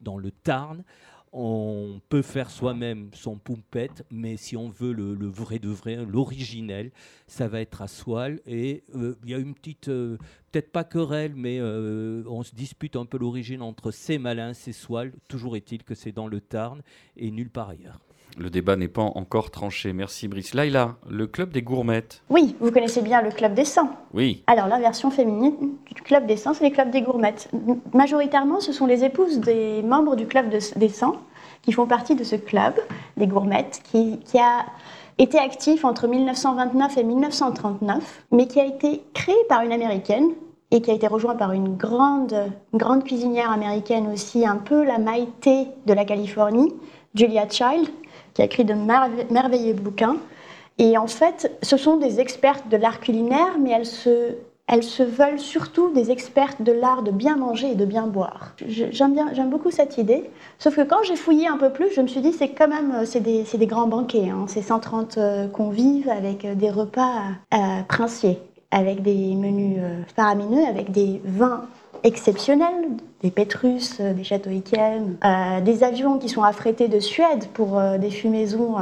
dans 0.00 0.18
le 0.18 0.30
Tarn. 0.30 0.82
On 1.32 2.00
peut 2.08 2.22
faire 2.22 2.50
soi-même 2.50 3.10
son 3.12 3.38
pumpet, 3.38 3.90
mais 4.10 4.36
si 4.36 4.56
on 4.56 4.68
veut 4.68 4.92
le, 4.92 5.14
vrai 5.28 5.60
de 5.60 5.68
vrai, 5.68 6.04
l'originel, 6.04 6.90
ça 7.28 7.46
va 7.46 7.60
être 7.60 7.82
à 7.82 7.86
Soile. 7.86 8.40
Et 8.46 8.82
euh, 8.96 9.14
il 9.22 9.30
y 9.30 9.34
a 9.34 9.38
une 9.38 9.54
petite, 9.54 9.88
peut-être 10.50 10.72
pas 10.72 10.84
querelle, 10.84 11.32
mais 11.36 11.58
euh, 11.60 12.22
on 12.28 12.42
se 12.42 12.54
dispute 12.54 12.96
un 12.96 13.04
peu 13.04 13.18
l'origine 13.18 13.62
entre 13.62 13.90
ces 13.90 14.18
malins, 14.18 14.52
ces 14.54 14.72
Soile. 14.72 15.12
Toujours 15.28 15.56
est-il 15.56 15.82
que 15.84 15.94
c'est 15.94 16.12
dans 16.12 16.26
le 16.26 16.40
Tarn 16.40 16.80
et 17.16 17.30
nulle 17.30 17.50
part 17.50 17.68
ailleurs. 17.70 18.00
Le 18.38 18.48
débat 18.48 18.76
n'est 18.76 18.86
pas 18.88 19.02
encore 19.02 19.50
tranché. 19.50 19.92
Merci, 19.92 20.28
Brice. 20.28 20.54
Laïla, 20.54 20.96
le 21.08 21.26
club 21.26 21.50
des 21.50 21.62
gourmettes. 21.62 22.22
Oui, 22.30 22.54
vous 22.60 22.70
connaissez 22.70 23.02
bien 23.02 23.22
le 23.22 23.30
Club 23.30 23.54
des 23.54 23.64
100. 23.64 23.90
Oui. 24.14 24.44
Alors, 24.46 24.68
la 24.68 24.78
version 24.78 25.10
féminine 25.10 25.72
du 25.92 26.00
Club 26.02 26.26
des 26.26 26.36
100, 26.36 26.54
c'est 26.54 26.64
les 26.64 26.70
clubs 26.70 26.90
des 26.92 27.02
gourmettes. 27.02 27.50
Majoritairement, 27.92 28.60
ce 28.60 28.72
sont 28.72 28.86
les 28.86 29.02
épouses 29.04 29.40
des 29.40 29.82
membres 29.82 30.14
du 30.14 30.26
Club 30.26 30.48
de- 30.48 30.78
des 30.78 30.88
100 30.88 31.16
qui 31.62 31.72
font 31.72 31.86
partie 31.86 32.14
de 32.14 32.22
ce 32.24 32.36
club 32.36 32.74
des 33.16 33.26
gourmettes 33.26 33.82
qui, 33.90 34.20
qui 34.20 34.38
a 34.38 34.64
été 35.22 35.38
actif 35.38 35.84
entre 35.84 36.08
1929 36.08 36.96
et 36.96 37.04
1939, 37.04 38.24
mais 38.32 38.46
qui 38.46 38.58
a 38.58 38.64
été 38.64 39.02
créé 39.12 39.36
par 39.48 39.62
une 39.62 39.72
américaine 39.72 40.30
et 40.70 40.80
qui 40.80 40.90
a 40.90 40.94
été 40.94 41.06
rejoint 41.06 41.34
par 41.34 41.52
une 41.52 41.76
grande, 41.76 42.34
grande 42.72 43.04
cuisinière 43.04 43.50
américaine 43.50 44.10
aussi, 44.12 44.46
un 44.46 44.56
peu 44.56 44.84
la 44.84 44.98
Maïté 44.98 45.66
de 45.86 45.92
la 45.92 46.04
Californie, 46.04 46.72
Julia 47.14 47.48
Child, 47.48 47.88
qui 48.34 48.42
a 48.42 48.44
écrit 48.46 48.64
de 48.64 48.74
merve- 48.74 49.30
merveilleux 49.30 49.74
bouquins. 49.74 50.16
Et 50.78 50.96
en 50.96 51.08
fait, 51.08 51.58
ce 51.62 51.76
sont 51.76 51.98
des 51.98 52.20
expertes 52.20 52.68
de 52.68 52.76
l'art 52.78 53.00
culinaire, 53.00 53.58
mais 53.60 53.72
elles 53.72 53.86
se, 53.86 54.36
elles 54.72 54.84
se 54.84 55.02
veulent 55.02 55.40
surtout 55.40 55.90
des 55.92 56.12
expertes 56.12 56.62
de 56.62 56.70
l'art 56.70 57.02
de 57.02 57.10
bien 57.10 57.34
manger 57.36 57.72
et 57.72 57.74
de 57.74 57.84
bien 57.84 58.06
boire. 58.06 58.52
J'aime 58.68 59.50
beaucoup 59.50 59.72
cette 59.72 59.98
idée. 59.98 60.30
Sauf 60.60 60.76
que 60.76 60.82
quand 60.82 61.02
j'ai 61.02 61.16
fouillé 61.16 61.48
un 61.48 61.56
peu 61.56 61.70
plus, 61.70 61.88
je 61.92 62.00
me 62.00 62.06
suis 62.06 62.20
dit 62.20 62.32
c'est 62.32 62.50
quand 62.50 62.68
même 62.68 62.92
euh, 63.00 63.04
c'est 63.04 63.18
des, 63.20 63.42
des 63.52 63.66
grands 63.66 63.88
banquets. 63.88 64.28
hein. 64.30 64.44
C'est 64.46 64.62
130 64.62 65.18
euh, 65.18 65.48
convives 65.48 66.08
avec 66.08 66.44
euh, 66.44 66.54
des 66.54 66.70
repas 66.70 67.10
princiers, 67.88 68.38
avec 68.70 69.02
des 69.02 69.34
menus 69.34 69.78
euh, 69.80 70.02
faramineux, 70.14 70.64
avec 70.68 70.92
des 70.92 71.20
vins 71.24 71.64
exceptionnels, 72.04 72.90
des 73.22 73.30
Pétrus, 73.32 74.00
des 74.00 74.24
châteaux 74.24 74.50
euh, 74.50 75.60
des 75.60 75.84
avions 75.84 76.18
qui 76.18 76.28
sont 76.28 76.42
affrétés 76.44 76.86
de 76.88 77.00
Suède 77.00 77.46
pour 77.54 77.80
des 78.00 78.10
fumaisons, 78.10 78.76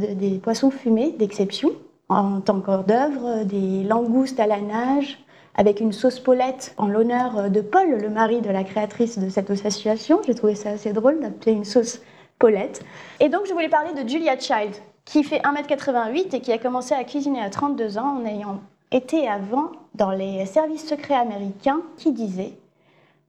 de- 0.00 0.14
des 0.14 0.38
poissons 0.38 0.70
fumés 0.70 1.14
d'exception 1.18 1.70
en 2.08 2.40
tant 2.40 2.60
qu'hors 2.60 2.84
d'œuvre, 2.84 3.44
des 3.44 3.84
langoustes 3.84 4.38
à 4.40 4.46
la 4.46 4.60
nage, 4.60 5.18
avec 5.54 5.80
une 5.80 5.92
sauce 5.92 6.20
Paulette 6.20 6.74
en 6.78 6.86
l'honneur 6.86 7.38
euh, 7.38 7.48
de 7.48 7.60
Paul, 7.60 7.90
le 7.90 8.08
mari 8.08 8.40
de 8.40 8.50
la 8.50 8.64
créatrice 8.64 9.18
de 9.18 9.28
cette 9.28 9.50
association. 9.50 10.20
J'ai 10.26 10.34
trouvé 10.34 10.54
ça 10.54 10.70
assez 10.70 10.92
drôle 10.92 11.20
d'appeler 11.20 11.52
une 11.52 11.64
sauce 11.64 12.00
Paulette. 12.38 12.82
Et 13.20 13.28
donc 13.28 13.46
je 13.46 13.52
voulais 13.52 13.68
parler 13.68 13.92
de 13.92 14.08
Julia 14.08 14.38
Child, 14.38 14.74
qui 15.04 15.24
fait 15.24 15.40
1m88 15.40 16.34
et 16.36 16.40
qui 16.40 16.52
a 16.52 16.58
commencé 16.58 16.94
à 16.94 17.04
cuisiner 17.04 17.40
à 17.40 17.50
32 17.50 17.98
ans 17.98 18.18
en 18.20 18.26
ayant 18.26 18.60
été 18.90 19.28
avant 19.28 19.72
dans 19.94 20.10
les 20.10 20.44
services 20.46 20.86
secrets 20.86 21.14
américains 21.14 21.80
qui 21.96 22.12
disaient 22.12 22.54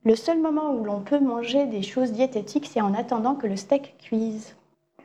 le 0.05 0.17
seul 0.17 0.39
moment 0.41 0.73
où 0.73 0.83
l'on 0.83 0.99
peut 0.99 1.21
manger 1.21 1.65
des 1.65 1.81
choses 1.81 2.11
diététiques, 2.11 2.67
c'est 2.69 2.81
en 2.81 2.93
attendant 2.93 3.35
que 3.35 3.47
le 3.47 3.55
steak 3.55 3.95
cuise. 3.99 4.53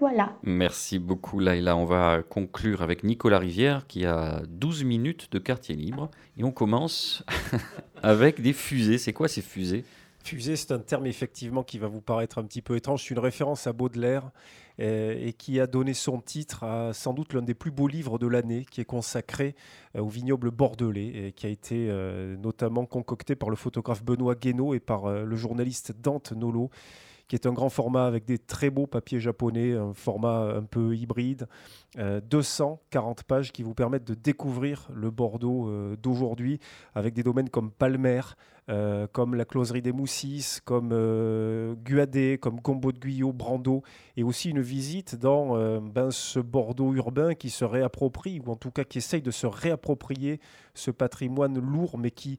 Voilà. 0.00 0.36
Merci 0.44 0.98
beaucoup, 0.98 1.40
Laïla. 1.40 1.76
On 1.76 1.84
va 1.84 2.22
conclure 2.22 2.82
avec 2.82 3.02
Nicolas 3.02 3.38
Rivière 3.38 3.86
qui 3.86 4.06
a 4.06 4.42
12 4.48 4.84
minutes 4.84 5.28
de 5.32 5.38
quartier 5.38 5.74
libre. 5.74 6.10
Et 6.36 6.44
on 6.44 6.52
commence 6.52 7.24
avec 8.02 8.40
des 8.40 8.52
fusées. 8.52 8.98
C'est 8.98 9.12
quoi 9.12 9.26
ces 9.26 9.42
fusées? 9.42 9.84
Fusée, 10.22 10.56
c'est 10.56 10.72
un 10.72 10.78
terme 10.78 11.06
effectivement 11.06 11.62
qui 11.62 11.78
va 11.78 11.88
vous 11.88 12.00
paraître 12.00 12.38
un 12.38 12.44
petit 12.44 12.62
peu 12.62 12.76
étrange. 12.76 13.02
C'est 13.02 13.14
une 13.14 13.18
référence 13.18 13.66
à 13.66 13.72
Baudelaire 13.72 14.30
euh, 14.80 15.16
et 15.18 15.32
qui 15.32 15.58
a 15.58 15.66
donné 15.66 15.94
son 15.94 16.20
titre 16.20 16.64
à 16.64 16.92
sans 16.92 17.12
doute 17.12 17.32
l'un 17.32 17.42
des 17.42 17.54
plus 17.54 17.70
beaux 17.70 17.88
livres 17.88 18.18
de 18.18 18.26
l'année, 18.26 18.66
qui 18.70 18.80
est 18.80 18.84
consacré 18.84 19.56
euh, 19.96 20.00
au 20.00 20.08
vignoble 20.08 20.50
bordelais 20.50 21.28
et 21.28 21.32
qui 21.32 21.46
a 21.46 21.48
été 21.48 21.88
euh, 21.88 22.36
notamment 22.36 22.84
concocté 22.84 23.34
par 23.34 23.50
le 23.50 23.56
photographe 23.56 24.04
Benoît 24.04 24.34
Guénaud 24.34 24.74
et 24.74 24.80
par 24.80 25.10
le 25.10 25.36
journaliste 25.36 25.92
Dante 26.00 26.32
Nolo 26.32 26.70
qui 27.28 27.36
est 27.36 27.46
un 27.46 27.52
grand 27.52 27.68
format 27.68 28.06
avec 28.06 28.24
des 28.24 28.38
très 28.38 28.70
beaux 28.70 28.86
papiers 28.86 29.20
japonais, 29.20 29.74
un 29.74 29.92
format 29.92 30.54
un 30.56 30.64
peu 30.64 30.96
hybride, 30.96 31.46
euh, 31.98 32.20
240 32.20 33.22
pages 33.24 33.52
qui 33.52 33.62
vous 33.62 33.74
permettent 33.74 34.06
de 34.06 34.14
découvrir 34.14 34.88
le 34.92 35.10
Bordeaux 35.10 35.68
euh, 35.68 35.96
d'aujourd'hui 35.96 36.58
avec 36.94 37.14
des 37.14 37.22
domaines 37.22 37.50
comme 37.50 37.70
Palmer, 37.70 38.22
euh, 38.70 39.06
comme 39.10 39.34
la 39.34 39.46
closerie 39.46 39.80
des 39.80 39.92
Moussis, 39.92 40.58
comme 40.62 40.90
euh, 40.92 41.74
Guadet, 41.74 42.36
comme 42.36 42.60
Gombo 42.60 42.92
de 42.92 42.98
Guyot, 42.98 43.32
Brando, 43.32 43.82
et 44.18 44.22
aussi 44.22 44.50
une 44.50 44.60
visite 44.60 45.16
dans 45.16 45.56
euh, 45.56 45.80
ben, 45.80 46.10
ce 46.10 46.38
Bordeaux 46.38 46.92
urbain 46.92 47.34
qui 47.34 47.48
se 47.48 47.64
réapproprie, 47.64 48.42
ou 48.44 48.50
en 48.50 48.56
tout 48.56 48.70
cas 48.70 48.84
qui 48.84 48.98
essaye 48.98 49.22
de 49.22 49.30
se 49.30 49.46
réapproprier 49.46 50.38
ce 50.74 50.90
patrimoine 50.90 51.58
lourd, 51.58 51.96
mais 51.96 52.10
qui 52.10 52.38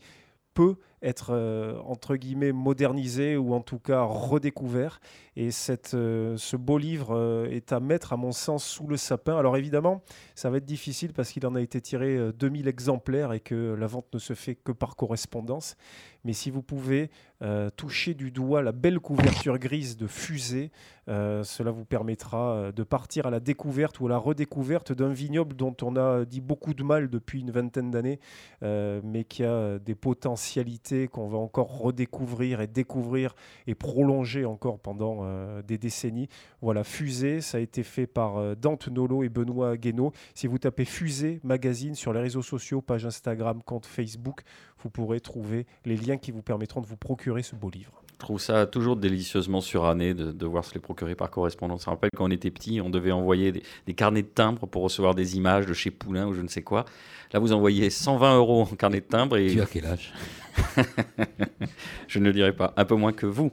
peut 0.54 0.76
être 1.02 1.32
euh, 1.32 1.78
entre 1.86 2.16
guillemets 2.16 2.52
modernisé 2.52 3.38
ou 3.38 3.54
en 3.54 3.62
tout 3.62 3.80
cas 3.80 4.04
redécouvert. 4.04 5.00
Et 5.42 5.52
cette, 5.52 5.94
euh, 5.94 6.36
ce 6.36 6.58
beau 6.58 6.78
livre 6.78 7.16
euh, 7.16 7.48
est 7.50 7.72
à 7.72 7.80
mettre, 7.80 8.12
à 8.12 8.18
mon 8.18 8.34
sens, 8.34 8.66
sous 8.66 8.88
le 8.88 8.98
sapin. 8.98 9.38
Alors 9.38 9.56
évidemment, 9.56 10.02
ça 10.36 10.50
va 10.50 10.58
être 10.58 10.66
difficile 10.66 11.14
parce 11.14 11.32
qu'il 11.32 11.48
en 11.48 11.56
a 11.56 11.62
été 11.62 11.80
tiré 11.80 12.18
euh, 12.18 12.34
2000 12.34 12.68
exemplaires 12.68 13.32
et 13.32 13.40
que 13.40 13.74
la 13.74 13.88
vente 13.88 14.14
ne 14.14 14.20
se 14.20 14.34
fait 14.34 14.56
que 14.56 14.74
par 14.74 14.98
correspondance. 14.98 15.78
Mais 16.24 16.34
si 16.34 16.52
vous 16.52 16.62
pouvez 16.62 17.10
euh, 17.42 17.70
toucher 17.70 18.14
du 18.14 18.32
doigt 18.32 18.62
la 18.62 18.74
belle 18.74 19.00
couverture 19.00 19.58
grise 19.58 19.96
de 19.96 20.08
fusée, 20.08 20.72
euh, 21.08 21.42
cela 21.44 21.72
vous 21.72 21.86
permettra 21.86 22.52
euh, 22.52 22.72
de 22.74 22.84
partir 22.84 23.26
à 23.28 23.30
la 23.30 23.40
découverte 23.40 24.02
ou 24.02 24.08
à 24.08 24.10
la 24.10 24.18
redécouverte 24.18 24.92
d'un 24.92 25.14
vignoble 25.14 25.56
dont 25.56 25.76
on 25.82 25.96
a 25.96 26.26
dit 26.26 26.42
beaucoup 26.42 26.74
de 26.74 26.84
mal 26.84 27.10
depuis 27.10 27.40
une 27.40 27.52
vingtaine 27.52 27.92
d'années, 27.92 28.20
mais 28.62 29.24
qui 29.24 29.44
a 29.44 29.80
des 29.80 29.96
potentialités 29.96 31.08
qu'on 31.08 31.30
va 31.30 31.38
encore 31.38 31.80
redécouvrir 31.80 32.60
et 32.62 32.68
découvrir 32.68 33.36
et 33.68 33.76
prolonger 33.76 34.46
encore 34.46 34.80
pendant 34.80 35.24
des 35.62 35.78
décennies. 35.78 36.28
Voilà, 36.62 36.84
Fusée, 36.84 37.42
ça 37.42 37.58
a 37.58 37.62
été 37.62 37.84
fait 37.84 38.08
par 38.08 38.56
Dante 38.58 38.90
Nolo 38.90 39.24
et 39.24 39.30
Benoît 39.30 39.78
Guénaud. 39.78 40.12
Si 40.34 40.48
vous 40.48 40.58
tapez 40.58 40.86
Fusée 40.86 41.40
Magazine 41.44 41.96
sur 41.96 42.14
les 42.14 42.20
réseaux 42.20 42.42
sociaux, 42.42 42.82
page 42.82 43.06
Instagram, 43.06 43.62
compte 43.64 43.86
Facebook, 43.86 44.42
vous 44.82 44.90
pourrez 44.90 45.20
trouver 45.20 45.66
les 45.86 45.96
liens 45.96 46.18
qui 46.18 46.32
vous 46.32 46.42
permettront 46.42 46.82
de 46.82 46.88
vous 46.88 46.98
procurer 46.98 47.44
ce 47.44 47.56
beau 47.56 47.70
livre. 47.70 48.02
trouve 48.18 48.40
ça 48.40 48.66
toujours 48.66 48.96
délicieusement 48.96 49.62
suranné 49.62 50.14
de 50.14 50.32
devoir 50.32 50.66
se 50.66 50.74
les 50.74 50.80
procurer 50.80 51.16
par 51.16 51.30
correspondance. 51.30 51.86
Ça 51.86 51.92
rappelle 51.92 52.10
quand 52.16 52.26
on 52.26 52.32
était 52.32 52.52
petit, 52.52 52.82
on 52.82 52.90
devait 52.90 53.12
envoyer 53.12 53.52
des, 53.52 53.64
des 53.86 53.94
carnets 53.94 54.24
de 54.24 54.28
timbres 54.28 54.68
pour 54.68 54.84
recevoir 54.84 55.16
des 55.16 55.38
images 55.38 55.66
de 55.66 55.74
chez 55.74 55.92
Poulain 55.92 56.28
ou 56.28 56.34
je 56.34 56.42
ne 56.42 56.48
sais 56.48 56.62
quoi. 56.62 56.86
Là, 57.32 57.40
vous 57.40 57.54
envoyez 57.54 57.90
120 57.90 58.38
euros 58.38 58.62
en 58.64 58.76
carnet 58.76 59.02
de 59.02 59.06
timbre 59.06 59.38
et 59.38 59.48
Tu 59.48 59.62
as 59.62 59.66
quel 59.68 59.86
âge? 59.86 60.14
Je 62.08 62.20
ne 62.20 62.26
le 62.26 62.34
dirai 62.34 62.54
pas, 62.54 62.74
un 62.76 62.86
peu 62.86 62.96
moins 62.96 63.14
que 63.14 63.28
vous, 63.28 63.52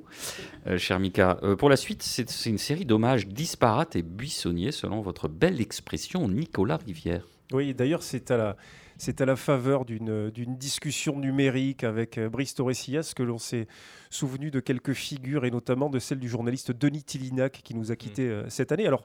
euh, 0.66 0.78
cher 0.78 0.98
Mika. 0.98 1.38
Euh, 1.42 1.56
pour 1.56 1.68
la 1.68 1.76
suite, 1.76 2.02
c'est 2.02 2.46
une 2.46 2.58
série 2.58 2.86
d'hommages 2.86 3.26
disparates 3.26 3.94
et 3.94 4.02
buissonniers, 4.02 4.72
selon 4.72 5.02
votre 5.02 5.28
belle 5.28 5.60
expression, 5.60 6.26
Nicolas 6.28 6.78
Rivière. 6.78 7.26
Oui, 7.52 7.74
d'ailleurs, 7.74 8.02
c'est 8.02 8.30
à 8.30 8.36
la, 8.36 8.56
c'est 8.96 9.20
à 9.20 9.26
la 9.26 9.36
faveur 9.36 9.84
d'une 9.84 10.56
discussion 10.56 11.18
numérique 11.18 11.84
avec 11.84 12.18
euh, 12.18 12.28
Brice 12.28 12.54
Torresillas 12.54 13.12
que 13.14 13.22
l'on 13.22 13.38
s'est 13.38 13.66
souvenu 14.10 14.50
de 14.50 14.60
quelques 14.60 14.94
figures, 14.94 15.44
et 15.44 15.50
notamment 15.50 15.90
de 15.90 15.98
celle 15.98 16.18
du 16.18 16.28
journaliste 16.28 16.72
Denis 16.72 17.04
Tillinac 17.04 17.60
qui 17.62 17.74
nous 17.74 17.92
a 17.92 17.96
quittés 17.96 18.28
euh, 18.28 18.48
cette 18.48 18.72
année. 18.72 18.86
Alors, 18.86 19.04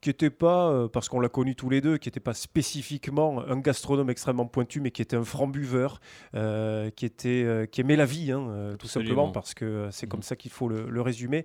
qui 0.00 0.10
n'était 0.10 0.30
pas, 0.30 0.70
euh, 0.70 0.88
parce 0.88 1.08
qu'on 1.08 1.18
l'a 1.18 1.28
connu 1.28 1.56
tous 1.56 1.70
les 1.70 1.80
deux, 1.80 1.98
qui 1.98 2.08
n'était 2.08 2.20
pas 2.20 2.34
spécifiquement 2.34 3.42
un 3.46 3.58
gastronome 3.58 4.10
extrêmement 4.10 4.46
pointu, 4.46 4.80
mais 4.80 4.92
qui 4.92 5.02
était 5.02 5.16
un 5.16 5.24
franc 5.24 5.48
buveur, 5.48 6.00
euh, 6.34 6.88
qui, 6.90 7.04
était, 7.04 7.68
qui 7.72 7.80
aimait 7.80 7.96
la 7.96 8.06
vie, 8.06 8.30
hein, 8.30 8.76
tout 8.78 8.86
simplement, 8.86 9.30
parce 9.32 9.54
que 9.54 9.88
c'est 9.90 10.06
comme 10.06 10.22
ça 10.22 10.36
qu'il 10.36 10.52
faut 10.52 10.68
le, 10.68 10.88
le 10.88 11.00
résumer. 11.02 11.44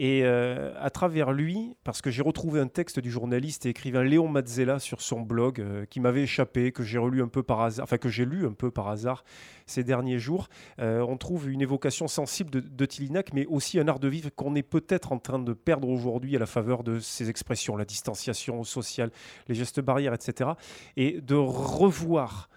Et 0.00 0.22
euh, 0.22 0.72
à 0.78 0.90
travers 0.90 1.32
lui, 1.32 1.74
parce 1.82 2.02
que 2.02 2.08
j'ai 2.08 2.22
retrouvé 2.22 2.60
un 2.60 2.68
texte 2.68 3.00
du 3.00 3.10
journaliste 3.10 3.66
et 3.66 3.70
écrivain 3.70 4.04
Léon 4.04 4.28
Mazzella 4.28 4.78
sur 4.78 5.02
son 5.02 5.22
blog, 5.22 5.60
euh, 5.60 5.86
qui 5.86 5.98
m'avait 5.98 6.22
échappé, 6.22 6.70
que 6.70 6.84
j'ai 6.84 6.98
relu 6.98 7.20
un 7.20 7.26
peu 7.26 7.42
par 7.42 7.62
hasard, 7.62 7.82
enfin 7.82 7.98
que 7.98 8.08
j'ai 8.08 8.24
lu 8.24 8.46
un 8.46 8.52
peu 8.52 8.70
par 8.70 8.86
hasard 8.86 9.24
ces 9.66 9.82
derniers 9.82 10.20
jours, 10.20 10.48
euh, 10.78 11.00
on 11.00 11.16
trouve 11.16 11.50
une 11.50 11.60
évocation 11.60 12.06
sensible 12.06 12.48
de, 12.48 12.60
de 12.60 12.86
Tillinac, 12.86 13.32
mais 13.32 13.44
aussi 13.46 13.80
un 13.80 13.88
art 13.88 13.98
de 13.98 14.06
vivre 14.06 14.30
qu'on 14.36 14.54
est 14.54 14.62
peut-être 14.62 15.10
en 15.10 15.18
train 15.18 15.40
de 15.40 15.52
perdre 15.52 15.88
aujourd'hui 15.88 16.36
à 16.36 16.38
la 16.38 16.46
faveur 16.46 16.84
de 16.84 17.00
ces 17.00 17.28
expressions, 17.28 17.76
la 17.76 17.84
distanciation 17.84 18.62
sociale, 18.62 19.10
les 19.48 19.56
gestes 19.56 19.80
barrières, 19.80 20.14
etc. 20.14 20.50
Et 20.96 21.20
de 21.20 21.34
revoir 21.34 22.48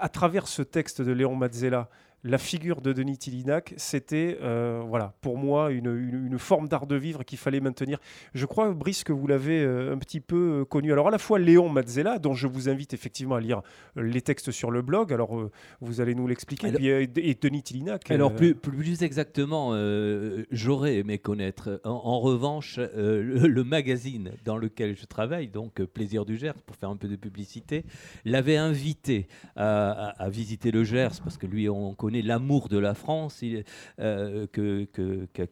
à 0.00 0.08
travers 0.08 0.48
ce 0.48 0.62
texte 0.62 1.00
de 1.00 1.12
Léon 1.12 1.36
Mazzella 1.36 1.88
la 2.26 2.38
figure 2.38 2.80
de 2.80 2.92
Denis 2.92 3.18
Tillinac, 3.18 3.72
c'était 3.76 4.36
euh, 4.42 4.82
voilà, 4.86 5.14
pour 5.20 5.38
moi 5.38 5.70
une, 5.70 5.86
une- 5.86 6.26
une 6.26 6.38
forme 6.38 6.68
d'art 6.68 6.86
de 6.86 6.96
vivre 6.96 7.22
qu'il 7.24 7.38
fallait 7.38 7.60
maintenir. 7.60 7.98
Je 8.34 8.44
crois, 8.46 8.72
Brice, 8.72 9.04
que 9.04 9.12
vous 9.12 9.26
l'avez 9.26 9.62
euh, 9.62 9.94
un 9.94 9.98
petit 9.98 10.20
peu 10.20 10.60
euh, 10.60 10.64
connu. 10.64 10.92
Alors 10.92 11.08
à 11.08 11.10
la 11.10 11.18
fois 11.18 11.38
Léon 11.38 11.68
Mazzella, 11.68 12.18
dont 12.18 12.34
je 12.34 12.46
vous 12.46 12.68
invite 12.68 12.92
effectivement 12.94 13.36
à 13.36 13.40
lire 13.40 13.62
les 13.96 14.20
textes 14.22 14.50
sur 14.50 14.70
le 14.70 14.82
blog, 14.82 15.12
alors 15.12 15.48
vous 15.80 16.00
allez 16.00 16.14
nous 16.14 16.26
l'expliquer, 16.26 16.68
et 17.16 17.34
Denis 17.40 17.62
Tillinac. 17.62 18.10
Alors, 18.10 18.34
plus, 18.34 18.54
plus 18.54 19.02
exactement, 19.02 19.72
j'aurais 20.50 20.96
aimé 20.96 21.18
connaître. 21.18 21.80
En, 21.84 21.90
en 21.90 22.20
revanche, 22.20 22.78
le, 22.78 23.22
le 23.46 23.64
magazine 23.64 24.32
dans 24.44 24.56
lequel 24.56 24.96
je 24.96 25.04
travaille, 25.06 25.48
donc 25.48 25.82
Plaisir 25.84 26.24
du 26.24 26.36
Gers, 26.36 26.54
pour 26.66 26.76
faire 26.76 26.90
un 26.90 26.96
peu 26.96 27.08
de 27.08 27.16
publicité, 27.16 27.84
l'avait 28.24 28.56
invité 28.56 29.28
à, 29.54 29.90
à- 29.90 30.24
à 30.24 30.28
visiter 30.28 30.70
le 30.70 30.84
Gers, 30.84 31.20
parce 31.22 31.36
que 31.38 31.46
lui, 31.46 31.68
on 31.68 31.94
connaît 31.94 32.15
l'amour 32.22 32.68
de 32.68 32.78
la 32.78 32.94
France 32.94 33.44
euh, 34.00 34.46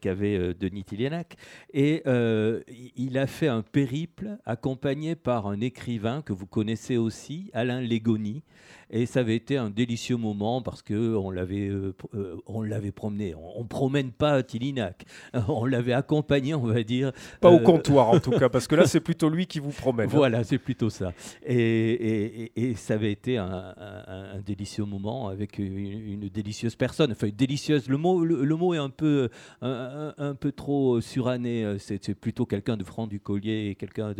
qu'avait 0.01 0.37
euh, 0.37 0.53
Denis 0.53 0.83
Tillienac. 0.83 1.35
Et 1.73 2.03
euh, 2.07 2.61
il 2.95 3.17
a 3.17 3.27
fait 3.27 3.47
un 3.47 3.61
périple 3.61 4.37
accompagné 4.45 5.15
par 5.15 5.47
un 5.47 5.61
écrivain 5.61 6.21
que 6.21 6.33
vous 6.33 6.47
connaissez 6.47 6.97
aussi, 6.97 7.49
Alain 7.53 7.81
Légoni. 7.81 8.43
Et 8.91 9.05
ça 9.05 9.21
avait 9.21 9.35
été 9.35 9.57
un 9.57 9.69
délicieux 9.69 10.17
moment 10.17 10.61
parce 10.61 10.81
que 10.81 11.15
on 11.15 11.31
l'avait, 11.31 11.67
euh, 11.69 11.93
euh, 12.13 12.35
on 12.45 12.61
l'avait 12.61 12.91
promené. 12.91 13.33
On, 13.35 13.61
on 13.61 13.63
promène 13.65 14.11
pas 14.11 14.43
Tillinac. 14.43 15.05
On 15.47 15.65
l'avait 15.65 15.93
accompagné, 15.93 16.53
on 16.53 16.65
va 16.65 16.83
dire. 16.83 17.11
Pas 17.41 17.49
au 17.49 17.55
euh, 17.55 17.59
comptoir 17.59 18.09
en 18.09 18.19
tout 18.19 18.31
cas, 18.31 18.49
parce 18.49 18.67
que 18.67 18.75
là 18.75 18.85
c'est 18.87 18.99
plutôt 18.99 19.29
lui 19.29 19.47
qui 19.47 19.59
vous 19.59 19.71
promène. 19.71 20.07
hein. 20.07 20.11
Voilà, 20.13 20.43
c'est 20.43 20.57
plutôt 20.57 20.89
ça. 20.89 21.13
Et, 21.45 21.55
et- 21.57 22.43
et- 22.55 22.69
et 22.69 22.75
ça 22.75 22.93
avait 22.95 23.11
été 23.11 23.37
un, 23.37 23.45
un- 23.77 24.35
un 24.37 24.41
délicieux 24.41 24.85
moment 24.85 25.27
avec 25.29 25.57
une, 25.59 25.77
une 25.77 26.29
délicieuse 26.29 26.75
personne. 26.75 27.11
Enfin, 27.11 27.29
délicieuse, 27.35 27.87
le 27.89 27.97
mot, 27.97 28.23
le, 28.23 28.43
le 28.45 28.55
mot 28.55 28.73
est 28.73 28.77
un 28.77 28.89
peu, 28.89 29.29
un, 29.61 30.35
peu 30.39 30.51
trop 30.51 31.01
suranné. 31.01 31.75
C'est 31.79 32.13
plutôt 32.15 32.45
quelqu'un 32.45 32.77
de 32.77 32.83
franc 32.83 33.07
du 33.07 33.19
collier 33.19 33.67
et 33.69 33.75
quelqu'un 33.75 34.13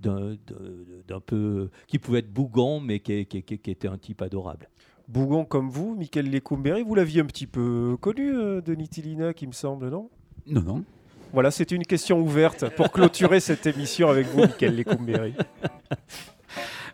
d'un 0.00 1.20
peu. 1.24 1.70
qui 1.86 1.98
pouvait 1.98 2.20
être 2.20 2.32
bougon, 2.32 2.80
mais 2.80 3.00
qui, 3.00 3.26
qui- 3.26 3.42
qui- 3.42 3.58
qui 3.58 3.70
était 3.70 3.88
un 3.88 3.98
type 3.98 4.09
adorable. 4.20 4.68
Bougon 5.08 5.44
comme 5.44 5.70
vous, 5.70 5.96
Michael 5.96 6.30
Lécoumbéry, 6.30 6.82
vous 6.82 6.94
l'aviez 6.94 7.20
un 7.20 7.26
petit 7.26 7.46
peu 7.46 7.96
connu, 8.00 8.32
euh, 8.32 8.60
Denis 8.60 8.88
Tillinac, 8.88 9.42
il 9.42 9.48
me 9.48 9.52
semble, 9.52 9.88
non? 9.88 10.08
Non, 10.46 10.62
non. 10.62 10.84
Voilà, 11.32 11.50
c'était 11.50 11.76
une 11.76 11.86
question 11.86 12.20
ouverte 12.20 12.68
pour 12.76 12.90
clôturer 12.90 13.40
cette 13.40 13.66
émission 13.66 14.08
avec 14.08 14.26
vous, 14.28 14.40
Michael 14.40 14.74
Lécoumbéry. 14.74 15.34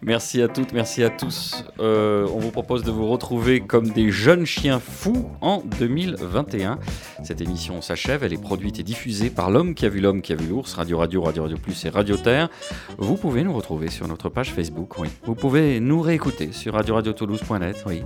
Merci 0.03 0.43
à 0.43 0.49
toutes, 0.49 0.73
merci 0.73 1.03
à 1.03 1.11
tous. 1.11 1.65
Euh, 1.81 2.29
on 2.35 2.39
vous 2.39 2.51
propose 2.51 2.85
de 2.85 2.91
vous 2.91 3.09
retrouver 3.09 3.61
comme 3.61 3.89
des 3.91 4.11
jeunes 4.11 4.45
chiens 4.45 4.79
fous 4.79 5.31
en 5.41 5.63
2021. 5.79 6.79
Cette 7.25 7.41
émission 7.41 7.81
s'achève, 7.81 8.23
elle 8.23 8.35
est 8.35 8.41
produite 8.41 8.79
et 8.79 8.83
diffusée 8.83 9.31
par 9.31 9.51
l'homme 9.51 9.75
qui 9.75 9.87
a 9.87 9.89
vu 9.89 10.01
l'homme 10.01 10.21
qui 10.21 10.33
a 10.35 10.37
vu 10.37 10.49
l'ours, 10.49 10.75
Radio 10.75 10.99
Radio, 10.99 11.23
Radio 11.23 11.45
Radio 11.45 11.57
Plus 11.57 11.85
et 11.87 11.89
Radio 11.89 12.17
Terre. 12.17 12.51
Vous 12.99 13.17
pouvez 13.17 13.43
nous 13.43 13.55
retrouver 13.55 13.89
sur 13.89 14.07
notre 14.07 14.29
page 14.29 14.53
Facebook, 14.53 14.99
oui. 14.99 15.09
Vous 15.25 15.35
pouvez 15.35 15.81
nous 15.81 16.01
réécouter 16.03 16.53
sur 16.53 16.75
radio-radio-toulouse.net, 16.75 17.83
oui. 17.87 18.03